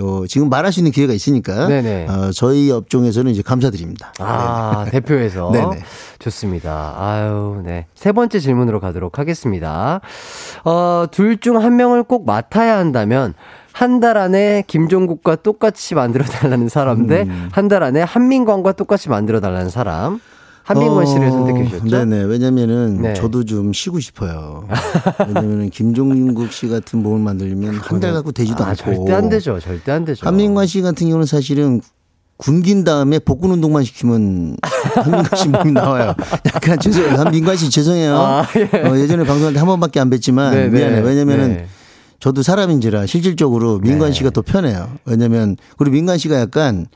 어, 0.00 0.24
지금 0.28 0.48
말할 0.48 0.72
수 0.72 0.80
있는 0.80 0.92
기회가 0.92 1.12
있으니까 1.12 1.66
네, 1.68 1.82
네. 1.82 2.06
어, 2.08 2.30
저희 2.32 2.70
업종에서는 2.70 3.30
이제 3.32 3.42
감사드립니다. 3.42 4.12
아, 4.18 4.86
대표에서. 4.90 5.50
네네. 5.54 5.82
좋습니다. 6.18 6.94
아유, 6.98 7.60
네. 7.64 7.86
세 7.94 8.12
번째 8.12 8.38
질문으로 8.38 8.80
가도록 8.80 9.18
하겠습니다. 9.18 10.00
어, 10.64 11.06
둘 11.10 11.38
중 11.40 11.56
한 11.56 11.76
명을 11.76 12.02
꼭 12.04 12.26
맡아야 12.26 12.78
한다면, 12.78 13.34
한달 13.72 14.16
안에 14.18 14.64
김종국과 14.66 15.36
똑같이 15.36 15.94
만들어 15.94 16.24
달라는 16.24 16.68
사람 16.68 17.06
대, 17.06 17.22
음. 17.22 17.48
한달 17.52 17.82
안에 17.84 18.02
한민관과 18.02 18.72
똑같이 18.72 19.08
만들어 19.08 19.40
달라는 19.40 19.70
사람. 19.70 20.20
한민관 20.68 21.06
씨를 21.06 21.28
어, 21.28 21.30
선택해 21.30 21.64
주셨죠? 21.68 21.88
네네. 22.04 22.24
왜냐면은 22.24 23.00
네. 23.02 23.14
저도 23.14 23.44
좀 23.44 23.72
쉬고 23.72 24.00
싶어요. 24.00 24.68
왜냐면은 25.26 25.70
김종국 25.70 26.52
씨 26.52 26.68
같은 26.68 27.02
몸을 27.02 27.20
만들려면 27.20 27.76
한 27.76 28.00
달 28.00 28.12
갖고 28.12 28.32
되지도 28.32 28.62
아, 28.64 28.68
않고. 28.68 28.76
절대 28.76 29.12
안 29.14 29.28
되죠. 29.28 29.58
절대 29.60 29.92
안 29.92 30.04
되죠. 30.04 30.26
한민관 30.26 30.66
씨 30.66 30.82
같은 30.82 31.06
경우는 31.06 31.26
사실은 31.26 31.80
굶긴 32.36 32.84
다음에 32.84 33.18
복근 33.18 33.50
운동만 33.50 33.82
시키면 33.82 34.56
한민관 34.94 35.36
씨 35.36 35.48
몸이 35.48 35.72
나와요. 35.72 36.14
약간 36.54 36.78
죄송해요. 36.78 37.14
한민관 37.18 37.56
씨 37.56 37.70
죄송해요. 37.70 38.14
아, 38.16 38.46
예. 38.56 38.78
어, 38.86 38.96
예전에 38.98 39.24
방송할 39.24 39.54
때 39.54 39.58
한 39.58 39.66
번밖에 39.66 39.98
안 40.00 40.10
뵀지만 40.10 40.50
네, 40.52 40.68
네. 40.68 40.78
미안해요. 40.78 41.04
왜냐면은 41.04 41.48
네. 41.48 41.66
저도 42.20 42.42
사람인지라 42.42 43.06
실질적으로 43.06 43.78
민관 43.78 44.10
네. 44.10 44.12
씨가 44.14 44.30
더 44.30 44.42
편해요. 44.42 44.90
왜냐면 45.04 45.56
그리고 45.78 45.94
민관 45.94 46.18
씨가 46.18 46.38
약간 46.38 46.86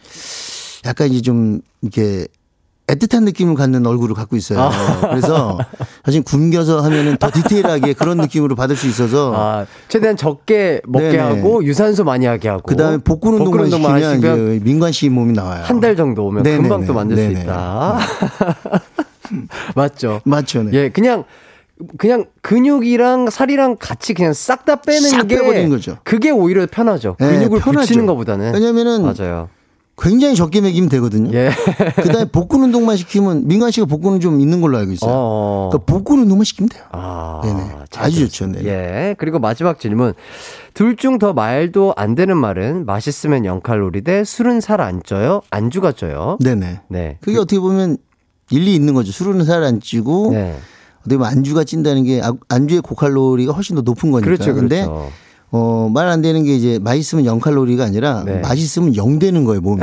약간 0.85 1.09
이제 1.09 1.21
좀 1.23 1.61
이렇게 1.81 2.27
애틋한 2.89 3.23
느낌을 3.25 3.55
갖는 3.55 3.87
얼굴을 3.87 4.15
갖고 4.15 4.37
있어요. 4.37 4.61
아. 4.61 4.71
그래서 5.09 5.59
사실 6.05 6.23
굶겨서 6.23 6.81
하면은 6.81 7.17
더 7.17 7.31
디테일하게 7.31 7.93
그런 7.95 8.19
느낌으로 8.19 8.55
받을 8.57 8.77
수 8.77 8.87
있어서 8.89 9.33
아, 9.35 9.67
최대한 9.89 10.17
적게 10.17 10.81
먹게 10.87 11.13
네네. 11.13 11.19
하고 11.19 11.65
유산소 11.65 12.05
많이 12.05 12.27
하게 12.27 12.49
하고 12.49 12.63
그 12.67 12.77
다음에 12.77 12.99
복근 12.99 13.35
운동만 13.35 13.71
시키면 13.71 13.93
하시면 14.03 14.57
이제 14.57 14.65
민관 14.65 14.93
씨 14.93 15.09
몸이 15.09 15.33
나와요. 15.33 15.63
한 15.65 15.81
달 15.81 15.97
정도 15.97 16.27
오면 16.27 16.43
네네네. 16.43 16.63
금방 16.63 16.87
또 16.87 16.93
만들 16.95 17.17
네네. 17.17 17.35
수 17.37 17.41
있다. 17.43 17.99
맞죠? 19.75 20.21
맞죠. 20.25 20.63
네. 20.65 20.71
예, 20.75 20.89
그냥 20.91 21.25
그냥 21.99 22.27
근육이랑 22.43 23.31
살이랑 23.31 23.77
같이 23.79 24.15
그냥 24.15 24.33
싹 24.33 24.65
다 24.65 24.77
빼는 24.77 25.09
싹 25.09 25.27
게 25.27 25.39
거죠. 25.69 25.97
그게 26.05 26.31
오히려 26.31 26.67
편하죠. 26.71 27.17
네, 27.19 27.29
근육을 27.39 27.61
편하죠. 27.61 27.81
붙이는 27.87 28.07
것보다는 28.07 28.53
왜냐면은 28.55 29.03
맞아요. 29.03 29.49
굉장히 29.99 30.35
적게 30.35 30.61
먹이면 30.61 30.89
되거든요. 30.89 31.31
예. 31.37 31.51
그다음에 31.97 32.25
복근 32.25 32.63
운동만 32.63 32.97
시키면 32.97 33.47
민관 33.47 33.71
씨가 33.71 33.87
복근은 33.87 34.21
좀 34.21 34.41
있는 34.41 34.61
걸로 34.61 34.79
알고 34.79 34.93
있어요. 34.93 35.11
어. 35.13 35.69
그러니까 35.71 35.93
복근 35.93 36.21
운동만 36.21 36.45
시키면 36.45 36.71
돼요. 36.71 36.83
아, 36.93 37.41
네네. 37.45 37.71
잘 37.91 38.05
아주. 38.07 38.21
좋죠. 38.29 38.47
네. 38.47 38.65
예. 38.65 39.15
그리고 39.19 39.39
마지막 39.39 39.79
질문. 39.79 40.15
둘 40.75 40.97
중 40.97 41.19
더 41.19 41.33
말도 41.35 41.93
안 41.97 42.15
되는 42.15 42.37
말은 42.37 42.87
맛있으면 42.87 43.43
0칼로리 43.43 44.03
대 44.05 44.25
술은 44.25 44.61
살 44.61 44.81
안 44.81 45.03
쪄요? 45.05 45.43
안주가 45.51 45.93
쪄요? 45.93 46.39
네네. 46.41 46.81
네. 46.89 47.19
그게 47.21 47.39
어떻게 47.39 47.61
보면 47.61 47.99
일리 48.51 48.75
있는 48.75 48.95
거죠. 48.95 49.13
술은 49.13 49.45
살 49.45 49.63
안 49.63 49.81
찌고 49.81 50.31
네. 50.33 50.57
어떻게 51.01 51.17
보면 51.19 51.31
안주가 51.31 51.65
찐다는 51.65 52.05
게 52.05 52.21
아- 52.25 52.33
안주의 52.49 52.81
고칼로리가 52.81 53.53
훨씬 53.53 53.77
더 53.77 53.83
높은 53.83 54.11
거니까. 54.11 54.25
그렇죠. 54.27 54.55
근데 54.55 54.85
그렇죠. 54.85 55.11
어, 55.53 55.91
말 55.93 56.09
안 56.09 56.21
되는 56.23 56.45
게 56.45 56.55
이제 56.55 56.79
맛있으면 56.83 57.25
0칼로리가 57.25 57.81
아니라 57.83 58.23
네. 58.25 58.41
맛있으면 58.41 58.97
0 58.97 59.19
되는 59.19 59.45
거예요, 59.45 59.61
몸이. 59.61 59.81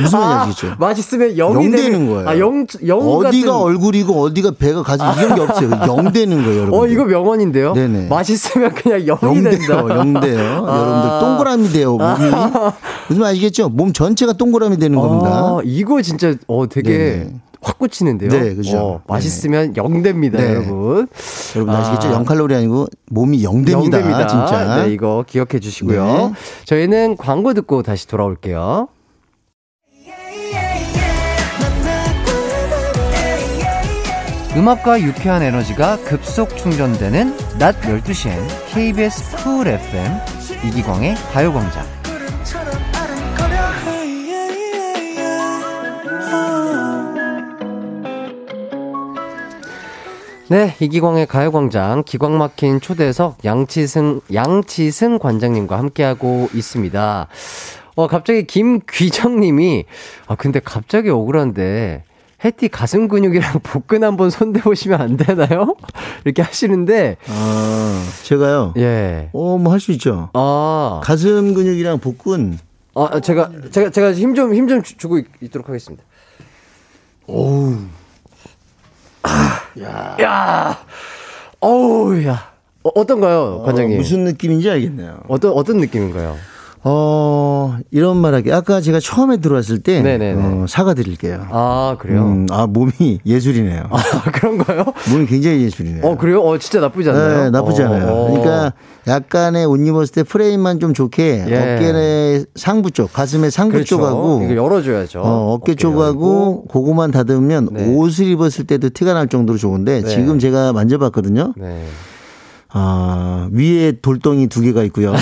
무슨 0.00 0.18
말인지 0.18 0.50
아시겠죠? 0.50 0.76
맛있으면 0.78 1.34
0이 1.34 1.38
영 1.38 1.70
되는, 1.70 2.08
거예요. 2.10 2.26
아, 2.28 2.38
0, 2.38 2.66
0 2.86 2.98
어디가 2.98 3.22
같은 3.30 3.48
얼굴이고 3.50 4.22
어디가 4.22 4.52
배가 4.58 4.82
가슴 4.82 5.04
이런 5.22 5.34
게 5.34 5.40
없어요. 5.42 5.70
0 5.86 6.12
되는 6.12 6.42
거예요, 6.42 6.60
여러분. 6.62 6.80
어, 6.80 6.86
이거 6.86 7.04
명언인데요? 7.04 7.74
네네. 7.74 8.08
맛있으면 8.08 8.72
그냥 8.72 9.00
0이 9.00 9.22
영 9.22 9.42
된다. 9.44 9.66
돼요, 9.66 9.88
영 9.90 10.20
돼요. 10.20 10.38
여러분들 10.66 11.20
동그라미 11.20 11.68
돼요, 11.68 11.96
몸이. 11.98 12.30
무슨 13.08 13.20
말 13.20 13.32
아시겠죠? 13.32 13.68
몸 13.68 13.92
전체가 13.92 14.32
동그라미 14.32 14.78
되는 14.78 14.98
겁니다. 14.98 15.28
아, 15.30 15.60
이거 15.62 16.00
진짜 16.00 16.34
어 16.46 16.66
되게 16.68 16.88
네네. 16.90 17.30
확 17.62 17.78
꽂히는데요. 17.78 18.28
네, 18.30 18.54
그죠. 18.54 18.78
어, 18.78 19.02
맛있으면 19.06 19.76
0 19.76 20.02
됩니다, 20.02 20.38
네. 20.38 20.50
여러분. 20.50 21.06
여러분 21.54 21.74
아시겠죠? 21.74 22.08
아. 22.08 22.22
0칼로리 22.22 22.54
아니고 22.56 22.88
몸이 23.10 23.44
0 23.44 23.64
됩니다. 23.64 24.00
0 24.00 24.28
진짜. 24.28 24.84
네, 24.84 24.92
이거 24.92 25.24
기억해 25.26 25.60
주시고요. 25.60 26.04
네. 26.04 26.32
저희는 26.64 27.16
광고 27.16 27.54
듣고 27.54 27.82
다시 27.82 28.08
돌아올게요. 28.08 28.88
음악과 34.54 35.00
유쾌한 35.00 35.42
에너지가 35.42 35.96
급속 36.04 36.54
충전되는 36.56 37.58
낮 37.58 37.80
12시엔 37.80 38.36
KBS 38.74 39.44
쿨 39.44 39.66
FM 39.66 40.12
이기광의 40.66 41.14
가요광장. 41.32 42.01
네, 50.52 50.76
이기광의 50.80 51.28
가요광장 51.28 52.02
기광 52.04 52.36
막힌 52.36 52.78
초대석 52.78 53.38
양치승 53.42 54.20
양치승 54.34 55.18
관장님과 55.18 55.78
함께하고 55.78 56.50
있습니다. 56.52 57.26
어 57.94 58.06
갑자기 58.06 58.46
김귀정님이 58.46 59.86
아 60.26 60.34
근데 60.34 60.60
갑자기 60.62 61.08
억울한데 61.08 62.04
해티 62.44 62.68
가슴 62.68 63.08
근육이랑 63.08 63.60
복근 63.64 64.04
한번 64.04 64.28
손대보시면 64.28 65.00
안 65.00 65.16
되나요? 65.16 65.74
이렇게 66.26 66.42
하시는데 66.42 67.16
아, 67.30 68.06
제가요. 68.22 68.74
예. 68.76 69.30
어, 69.32 69.56
뭐 69.56 69.72
할 69.72 69.80
수 69.80 69.90
있죠. 69.92 70.28
아, 70.34 71.00
가슴 71.02 71.54
근육이랑 71.54 71.98
복근. 72.00 72.58
아 72.94 73.20
제가 73.20 73.50
제가 73.70 73.88
제가 73.88 74.12
힘 74.12 74.34
좀 74.34 74.52
힘 74.52 74.68
좀 74.68 74.82
주고 74.82 75.16
있, 75.16 75.24
있도록 75.40 75.70
하겠습니다. 75.70 76.04
오우. 77.26 77.78
야, 79.80 80.78
어우 81.60 82.22
야, 82.24 82.50
어, 82.82 82.90
어떤가요, 82.94 83.62
관장님? 83.64 83.96
어, 83.96 83.98
무슨 83.98 84.24
느낌인지 84.24 84.68
알겠네요. 84.70 85.20
어떤 85.28 85.52
어떤 85.52 85.78
느낌인가요? 85.78 86.36
어, 86.84 87.76
이런 87.92 88.16
말 88.16 88.34
하기. 88.34 88.52
아까 88.52 88.80
제가 88.80 88.98
처음에 88.98 89.36
들어왔을 89.36 89.78
때. 89.80 90.02
어, 90.36 90.66
사과드릴게요. 90.68 91.46
아 91.50 91.96
그래요? 91.98 92.22
음, 92.22 92.46
아, 92.50 92.66
몸이 92.66 93.20
예술이네요. 93.24 93.84
아 93.90 94.22
그런가요? 94.32 94.84
몸이 95.12 95.26
굉장히 95.26 95.62
예술이네요. 95.62 96.04
어 96.04 96.16
그래요? 96.16 96.40
어 96.42 96.58
진짜 96.58 96.80
나쁘지 96.80 97.10
않나요? 97.10 97.44
네, 97.44 97.50
나쁘지 97.50 97.82
않아요. 97.82 98.06
어. 98.08 98.30
그러니까 98.30 98.72
약간의 99.06 99.64
옷 99.66 99.76
입었을 99.76 100.12
때 100.12 100.22
프레임만 100.24 100.80
좀 100.80 100.92
좋게 100.92 101.44
예. 101.48 101.56
어깨의 101.76 102.46
상부 102.56 102.90
쪽, 102.90 103.12
가슴의 103.12 103.50
상부 103.50 103.72
그렇죠. 103.74 103.96
쪽하고 103.96 104.42
이거 104.44 104.56
열어줘야죠. 104.56 105.20
어, 105.20 105.54
어깨 105.54 105.74
쪽하고 105.74 106.64
그거만 106.66 107.12
닫으면 107.12 107.68
네. 107.72 107.94
옷을 107.94 108.26
입었을 108.26 108.66
때도 108.66 108.90
티가 108.90 109.14
날 109.14 109.28
정도로 109.28 109.58
좋은데 109.58 110.02
네. 110.02 110.08
지금 110.08 110.38
제가 110.38 110.72
만져봤거든요. 110.72 111.54
네. 111.56 111.84
아, 112.74 113.48
위에 113.52 113.92
돌덩이 114.00 114.46
두 114.48 114.62
개가 114.62 114.82
있고요. 114.84 115.12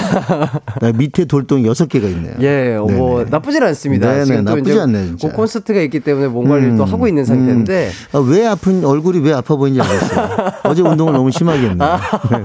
밑에 0.97 1.25
돌덩이 1.25 1.67
여섯 1.67 1.87
개가 1.89 2.07
있네요. 2.09 2.35
예, 2.41 2.77
어, 2.77 2.87
뭐 2.87 3.19
네네. 3.19 3.31
나쁘진 3.31 3.63
않습니다. 3.65 4.13
네네, 4.13 4.25
지금 4.25 4.45
또 4.45 4.55
나쁘지 4.55 4.79
않네요, 4.79 5.07
진짜. 5.07 5.29
그 5.29 5.35
콘서트가 5.35 5.81
있기 5.81 6.01
때문에 6.01 6.29
몸 6.29 6.49
관리를 6.49 6.77
또 6.77 6.85
음, 6.85 6.93
하고 6.93 7.09
있는 7.09 7.25
상태인데. 7.25 7.91
아, 8.13 8.19
왜 8.19 8.47
아픈 8.47 8.85
얼굴이 8.85 9.19
왜 9.19 9.33
아파 9.33 9.57
보이는지 9.57 9.81
알겠어요. 9.89 10.53
어제 10.65 10.83
운동을 10.83 11.13
너무 11.13 11.31
심하게 11.33 11.71
했네요. 11.71 11.89
아, 11.89 12.01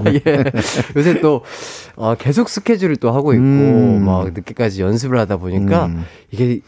예. 0.06 0.44
요새 0.96 1.20
또 1.20 1.42
어, 1.94 2.14
계속 2.18 2.48
스케줄을 2.48 2.96
또 2.96 3.12
하고 3.12 3.32
있고 3.32 3.42
음. 3.44 4.04
막 4.04 4.24
늦게까지 4.32 4.82
연습을 4.82 5.18
하다 5.20 5.36
보니까 5.36 5.86
음. 5.86 6.04
이게 6.32 6.60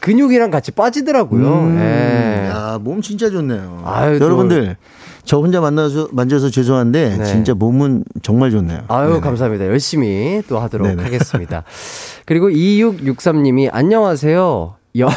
근육이랑 0.00 0.50
같이 0.50 0.72
빠지더라고요. 0.72 1.46
음, 1.60 1.78
예. 1.78 2.48
야, 2.48 2.78
몸 2.82 3.02
진짜 3.02 3.30
좋네요. 3.30 3.82
아유, 3.84 4.18
또- 4.18 4.24
여러분들, 4.24 4.76
저 5.28 5.36
혼자 5.36 5.60
만나서, 5.60 6.08
만져서 6.10 6.48
죄송한데, 6.48 7.18
네. 7.18 7.24
진짜 7.26 7.52
몸은 7.52 8.02
정말 8.22 8.50
좋네요. 8.50 8.80
아유, 8.88 9.08
네네. 9.08 9.20
감사합니다. 9.20 9.66
열심히 9.66 10.42
또 10.48 10.58
하도록 10.58 10.88
네네. 10.88 11.02
하겠습니다. 11.02 11.64
그리고 12.24 12.48
2663님이 12.48 13.68
안녕하세요. 13.70 14.74
영, 14.96 15.10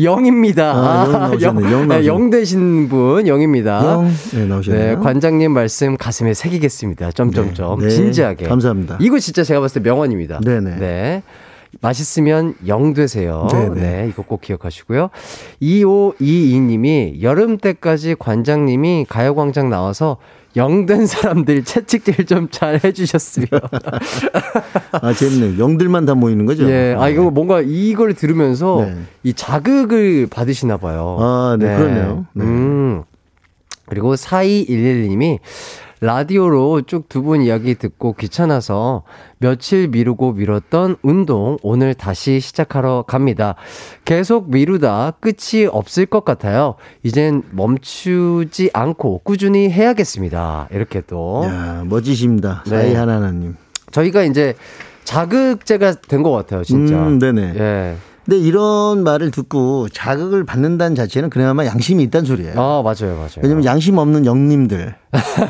영입니다. 0.00 0.70
아, 0.72 1.04
영 1.06 1.12
나오셨네. 1.12 1.72
영 1.72 1.88
네. 1.88 2.06
영 2.06 2.30
되신 2.30 2.88
분, 2.88 3.26
영입니다. 3.26 3.84
영, 3.84 4.08
네, 4.32 4.46
나오셨네요. 4.46 4.96
네, 4.96 5.02
관장님 5.02 5.50
말씀 5.50 5.96
가슴에 5.96 6.34
새기겠습니다. 6.34 7.10
점점점. 7.10 7.80
네, 7.80 7.86
네. 7.86 7.90
진지하게. 7.90 8.46
감사합니다. 8.46 8.98
이거 9.00 9.18
진짜 9.18 9.42
제가 9.42 9.58
봤을 9.58 9.82
때 9.82 9.90
명언입니다. 9.90 10.38
네네. 10.38 10.76
네. 10.76 11.22
맛있으면 11.80 12.54
영 12.66 12.94
되세요. 12.94 13.48
네네. 13.50 13.80
네, 13.80 14.06
이거 14.08 14.22
꼭 14.22 14.40
기억하시고요. 14.40 15.10
2522님이 15.62 17.22
여름 17.22 17.58
때까지 17.58 18.16
관장님이 18.18 19.06
가요광장 19.08 19.70
나와서 19.70 20.16
영된 20.56 21.06
사람들 21.06 21.62
채찍질 21.64 22.26
좀 22.26 22.48
잘 22.50 22.80
해주셨으면. 22.82 23.48
아, 24.92 25.12
재밌네요. 25.12 25.62
영들만 25.62 26.06
다 26.06 26.14
모이는 26.14 26.46
거죠? 26.46 26.68
예, 26.70 26.96
아, 26.98 27.08
이거 27.08 27.30
뭔가 27.30 27.60
이걸 27.60 28.14
들으면서 28.14 28.84
네. 28.86 28.96
이 29.22 29.34
자극을 29.34 30.26
받으시나 30.28 30.78
봐요. 30.78 31.16
아, 31.20 31.56
네, 31.58 31.76
그러네요. 31.76 32.26
네. 32.32 32.44
음. 32.44 33.02
그리고 33.86 34.14
4211님이 34.14 35.38
라디오로 36.00 36.82
쭉 36.82 37.08
두 37.08 37.22
분 37.22 37.42
이야기 37.42 37.74
듣고 37.74 38.12
귀찮아서 38.14 39.02
며칠 39.38 39.88
미루고 39.88 40.32
미뤘던 40.32 40.96
운동 41.02 41.56
오늘 41.62 41.94
다시 41.94 42.40
시작하러 42.40 43.04
갑니다. 43.06 43.56
계속 44.04 44.50
미루다 44.50 45.14
끝이 45.20 45.66
없을 45.70 46.06
것 46.06 46.24
같아요. 46.24 46.74
이젠 47.02 47.42
멈추지 47.50 48.70
않고 48.72 49.22
꾸준히 49.24 49.70
해야겠습니다. 49.70 50.68
이렇게 50.70 51.00
또 51.06 51.42
야, 51.44 51.82
멋지십니다. 51.86 52.62
네. 52.66 52.70
사이 52.70 52.94
하나하나님. 52.94 53.56
저희가 53.90 54.22
이제 54.22 54.54
자극제가 55.04 55.94
된 56.08 56.22
것 56.22 56.30
같아요, 56.32 56.62
진짜. 56.64 56.94
음, 56.94 57.18
네네. 57.18 57.54
예. 57.56 57.96
근데 58.28 58.40
이런 58.40 59.04
말을 59.04 59.30
듣고 59.30 59.88
자극을 59.88 60.44
받는다는 60.44 60.94
자체는 60.94 61.30
그나마 61.30 61.64
양심이 61.64 62.02
있다는 62.04 62.26
소리예요. 62.26 62.60
아, 62.60 62.82
맞아요, 62.82 63.14
맞아요. 63.16 63.36
왜냐면 63.40 63.64
양심 63.64 63.96
없는 63.96 64.26
영님들. 64.26 64.94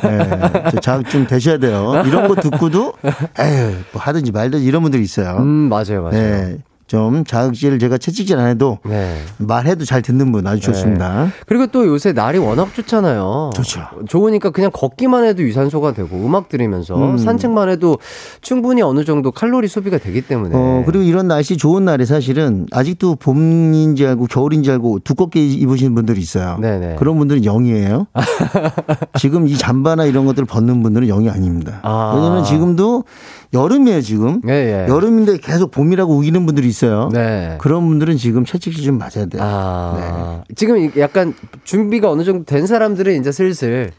예, 0.05 0.71
저 0.71 0.79
자극 0.79 1.11
좀 1.11 1.27
되셔야 1.27 1.59
돼요. 1.59 2.01
이런 2.07 2.29
거 2.29 2.37
듣고도, 2.37 2.93
에휴, 3.41 3.75
뭐 3.93 4.01
하든지 4.01 4.31
말든지 4.31 4.65
이런 4.65 4.83
분들이 4.83 5.03
있어요. 5.03 5.39
음, 5.39 5.69
맞아요, 5.69 6.03
맞아요. 6.05 6.13
네. 6.13 6.59
좀 6.89 7.23
자극질을 7.23 7.79
제가 7.79 7.99
채찍질 7.99 8.39
안 8.39 8.49
해도 8.49 8.79
네. 8.85 9.19
말해도 9.37 9.85
잘 9.85 10.01
듣는 10.01 10.33
분 10.33 10.47
아주 10.47 10.61
좋습니다. 10.63 11.29
그리고 11.47 11.67
또 11.67 11.87
요새 11.87 12.13
날이 12.13 12.39
워낙 12.39 12.75
좋잖아요. 12.75 13.51
좋죠. 13.55 13.83
좋으니까 14.09 14.51
그냥 14.51 14.71
걷기만 14.73 15.25
해도 15.25 15.43
유산소가 15.43 15.93
되고 15.93 16.17
음악 16.17 16.49
들으면서 16.49 16.97
음. 16.97 17.19
산책만 17.19 17.69
해도 17.69 17.99
충분히 18.41 18.81
어느 18.81 19.05
정도 19.05 19.31
칼로리 19.31 19.69
소비가 19.69 19.99
되기 19.99 20.23
때문에. 20.23 20.55
어, 20.55 20.83
그리고 20.87 21.05
이런 21.05 21.29
날씨 21.29 21.59
좋은 21.59 21.85
날에 21.85 22.07
사실은 22.07 22.67
아직도 22.73 23.17
봄인지 23.17 24.07
알고 24.07 24.25
겨울인지 24.27 24.71
알고 24.71 25.01
두껍게 25.01 25.47
입으시는 25.47 25.95
분들이 25.95 26.23
있어요. 26.23 26.57
네네. 26.59 26.97
그런 26.99 27.19
분들은 27.19 27.45
영이에요. 27.45 28.07
지금 29.19 29.47
이 29.47 29.59
잠바나 29.59 30.07
이런 30.07 30.25
것들을 30.25 30.47
벗는 30.47 30.83
분들은 30.83 31.07
영이 31.07 31.29
아닙니다. 31.29 31.81
아. 31.83 32.15
왜냐면 32.17 32.45
지금도 32.45 33.05
여름이에요, 33.53 34.01
지금. 34.03 34.41
예, 34.49 34.53
예. 34.53 34.87
여름인데 34.89 35.39
계속 35.39 35.71
봄이라고 35.71 36.15
우기는 36.17 36.45
분들이 36.45 36.69
있어요. 36.69 37.09
네. 37.13 37.57
그런 37.59 37.87
분들은 37.89 38.17
지금 38.17 38.45
채찍질 38.45 38.85
좀 38.85 38.99
맞아야 38.99 39.27
돼요. 39.27 39.41
아, 39.43 40.43
지금 40.55 40.91
약간 40.99 41.35
준비가 41.65 42.11
어느 42.11 42.25
정도 42.25 42.45
된 42.45 42.67
사람들은 42.67 43.19
이제 43.21 43.33
슬슬 43.33 43.91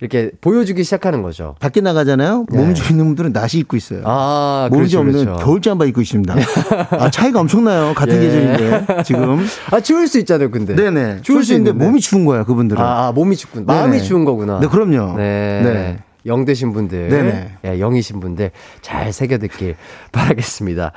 이렇게 0.00 0.30
보여주기 0.42 0.84
시작하는 0.84 1.22
거죠. 1.22 1.54
밖에 1.58 1.80
나가잖아요. 1.80 2.46
네. 2.50 2.58
몸좀 2.58 2.86
있는 2.90 3.06
분들은 3.06 3.32
낫이 3.32 3.52
입고 3.54 3.76
있어요. 3.78 4.02
아, 4.04 4.66
몸이 4.70 4.80
그렇죠, 4.80 4.98
좀 4.98 5.06
없는 5.06 5.24
그렇죠. 5.24 5.42
겨울 5.44 5.62
잠바 5.62 5.86
입고 5.86 6.02
있습니다. 6.02 6.34
아, 6.90 7.10
차이가 7.10 7.40
엄청나요. 7.40 7.94
같은 7.94 8.16
예. 8.16 8.20
계절인데 8.20 9.02
지금. 9.04 9.46
아, 9.70 9.80
추울 9.80 10.06
수 10.06 10.18
있잖아요, 10.18 10.50
근데. 10.50 10.74
네네. 10.74 11.20
추울 11.22 11.44
수 11.44 11.54
있는데. 11.54 11.72
몸이 11.82 12.00
추운 12.00 12.26
거야 12.26 12.44
그분들은. 12.44 12.82
아, 12.82 13.06
아, 13.06 13.12
몸이 13.12 13.36
춥군. 13.36 13.64
마음이. 13.66 14.02
추운 14.02 14.24
거구나. 14.26 14.60
네, 14.60 14.66
그럼요. 14.66 15.16
네. 15.16 15.60
네. 15.64 15.98
영 16.26 16.44
되신 16.44 16.72
분들, 16.72 17.08
네네. 17.08 17.50
예, 17.64 17.78
영이신 17.80 18.20
분들 18.20 18.50
잘 18.82 19.12
새겨 19.12 19.38
듣길 19.38 19.76
바라겠습니다. 20.12 20.92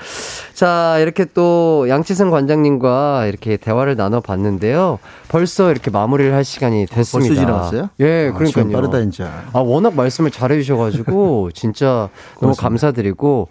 자, 0.54 0.98
이렇게 1.00 1.26
또 1.34 1.86
양치승 1.90 2.30
관장님과 2.32 3.26
이렇게 3.28 3.58
대화를 3.58 3.96
나눠 3.96 4.20
봤는데요. 4.22 5.00
벌써 5.28 5.72
이렇게 5.72 5.92
마무리를 5.92 6.34
할 6.34 6.44
시간이 6.44 6.86
됐습니다. 6.88 7.30
벌써 7.36 7.42
지나갔어요? 7.42 7.90
예, 8.00 8.30
아, 8.34 8.38
그러니까요. 8.38 8.70
빠르다 8.72 9.00
진짜. 9.02 9.44
아, 9.54 9.60
워낙 9.60 9.96
말씀을 9.96 10.32
잘해 10.32 10.60
주셔가지고, 10.62 11.52
진짜 11.56 12.10
너무. 12.42 12.54
감사드리고, 12.56 13.48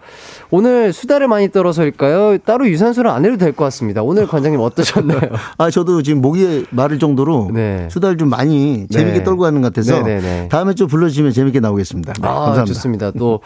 오늘 0.50 0.92
수다를 0.92 1.28
많이 1.28 1.50
떨어서일까요? 1.50 2.38
따로 2.38 2.68
유산소를 2.68 3.10
안 3.10 3.24
해도 3.24 3.36
될 3.36 3.52
것 3.58 3.64
같습니다. 3.64 4.02
오늘 4.02 4.26
관장님 4.26 4.60
어떠셨나요? 4.60 5.20
아 5.58 5.70
저도 5.70 6.02
지금 6.02 6.20
목이 6.20 6.66
마를 6.70 6.98
정도로 6.98 7.50
네. 7.52 7.88
수다를 7.90 8.16
좀 8.18 8.28
많이 8.28 8.86
재밌게 8.88 9.18
네. 9.18 9.24
떨고 9.24 9.42
가는 9.42 9.60
것 9.62 9.68
같아서 9.72 10.00
네네네. 10.02 10.48
다음에 10.48 10.74
좀 10.74 10.86
불러주시면 10.86 11.32
재밌게 11.32 11.60
나 11.60 11.67
오겠습니다. 11.70 12.12
네, 12.14 12.28
아, 12.28 12.32
감사합니다. 12.32 12.64
좋습니다. 12.66 13.10
또 13.12 13.40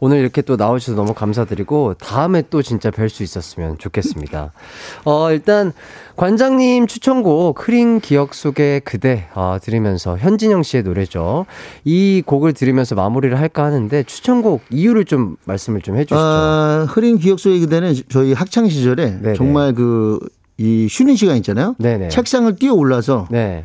오늘 0.00 0.18
이렇게 0.18 0.42
또 0.42 0.56
나오셔서 0.56 0.96
너무 0.96 1.14
감사드리고 1.14 1.94
다음에 1.94 2.42
또 2.50 2.62
진짜 2.62 2.90
뵐 2.90 3.08
수 3.08 3.22
있었으면 3.22 3.78
좋겠습니다. 3.78 4.52
어, 5.04 5.30
일단 5.30 5.72
관장님 6.16 6.86
추천곡 6.86 7.66
흐린 7.66 8.00
기억 8.00 8.34
속의 8.34 8.80
그대 8.80 9.28
어, 9.34 9.58
들으면서 9.60 10.16
현진영 10.18 10.62
씨의 10.62 10.82
노래죠. 10.82 11.46
이 11.84 12.22
곡을 12.24 12.52
들으면서 12.52 12.94
마무리를 12.94 13.38
할까 13.38 13.64
하는데 13.64 14.02
추천곡 14.02 14.62
이유를 14.70 15.04
좀 15.04 15.36
말씀을 15.44 15.80
좀 15.80 15.96
해주시죠. 15.96 16.16
아, 16.18 16.86
흐린 16.88 17.18
기억 17.18 17.40
속의 17.40 17.60
그대는 17.60 17.94
저희 18.08 18.32
학창 18.32 18.68
시절에 18.68 19.20
네네. 19.20 19.34
정말 19.34 19.72
그 19.74 20.18
이 20.58 20.86
쉬는 20.88 21.16
시간 21.16 21.36
있잖아요. 21.38 21.74
네네. 21.78 22.08
책상을 22.08 22.54
뛰어 22.56 22.74
올라서 22.74 23.26
네. 23.30 23.64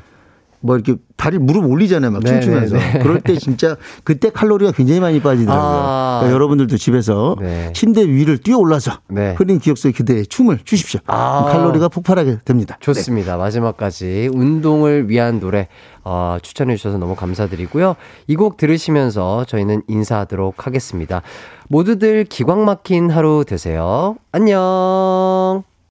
뭐 0.60 0.76
이렇게 0.76 0.96
다리 1.18 1.38
무릎 1.38 1.66
올리잖아요. 1.70 2.12
막 2.12 2.24
네, 2.24 2.30
춤추면서. 2.32 2.78
네, 2.78 2.94
네. 2.94 3.00
그럴 3.00 3.22
때 3.22 3.36
진짜 3.38 3.76
그때 4.04 4.30
칼로리가 4.30 4.72
굉장히 4.72 5.00
많이 5.00 5.20
빠지더라고요. 5.22 5.80
아. 5.84 6.18
그러니까 6.20 6.34
여러분들도 6.36 6.78
집에서 6.78 7.36
네. 7.40 7.72
침대 7.74 8.08
위를 8.08 8.38
뛰어 8.40 8.58
올라서 8.58 9.00
네. 9.10 9.36
흐린 9.38 9.60
기억 9.60 9.78
속에 9.78 9.94
그대의 9.94 10.26
춤을 10.28 10.60
추십시오. 10.64 11.00
아. 11.08 11.46
칼로리가 11.52 11.90
폭발하게 11.90 12.40
됩니다. 12.46 12.78
좋습니다. 12.80 13.38
마지막까지 13.38 14.30
운동을 14.34 15.10
위한 15.10 15.40
노래 15.40 15.68
어, 16.04 16.38
추천해 16.42 16.76
주셔서 16.76 16.98
너무 16.98 17.16
감사드리고요. 17.16 17.96
이 18.28 18.36
곡 18.36 18.58
들으시면서 18.58 19.46
저희는 19.46 19.82
인사하도록 19.88 20.66
하겠습니다. 20.68 21.22
모두들 21.70 22.24
기광 22.26 22.66
막힌 22.66 23.10
하루 23.10 23.44
되세요. 23.46 24.16
안녕. 24.32 25.64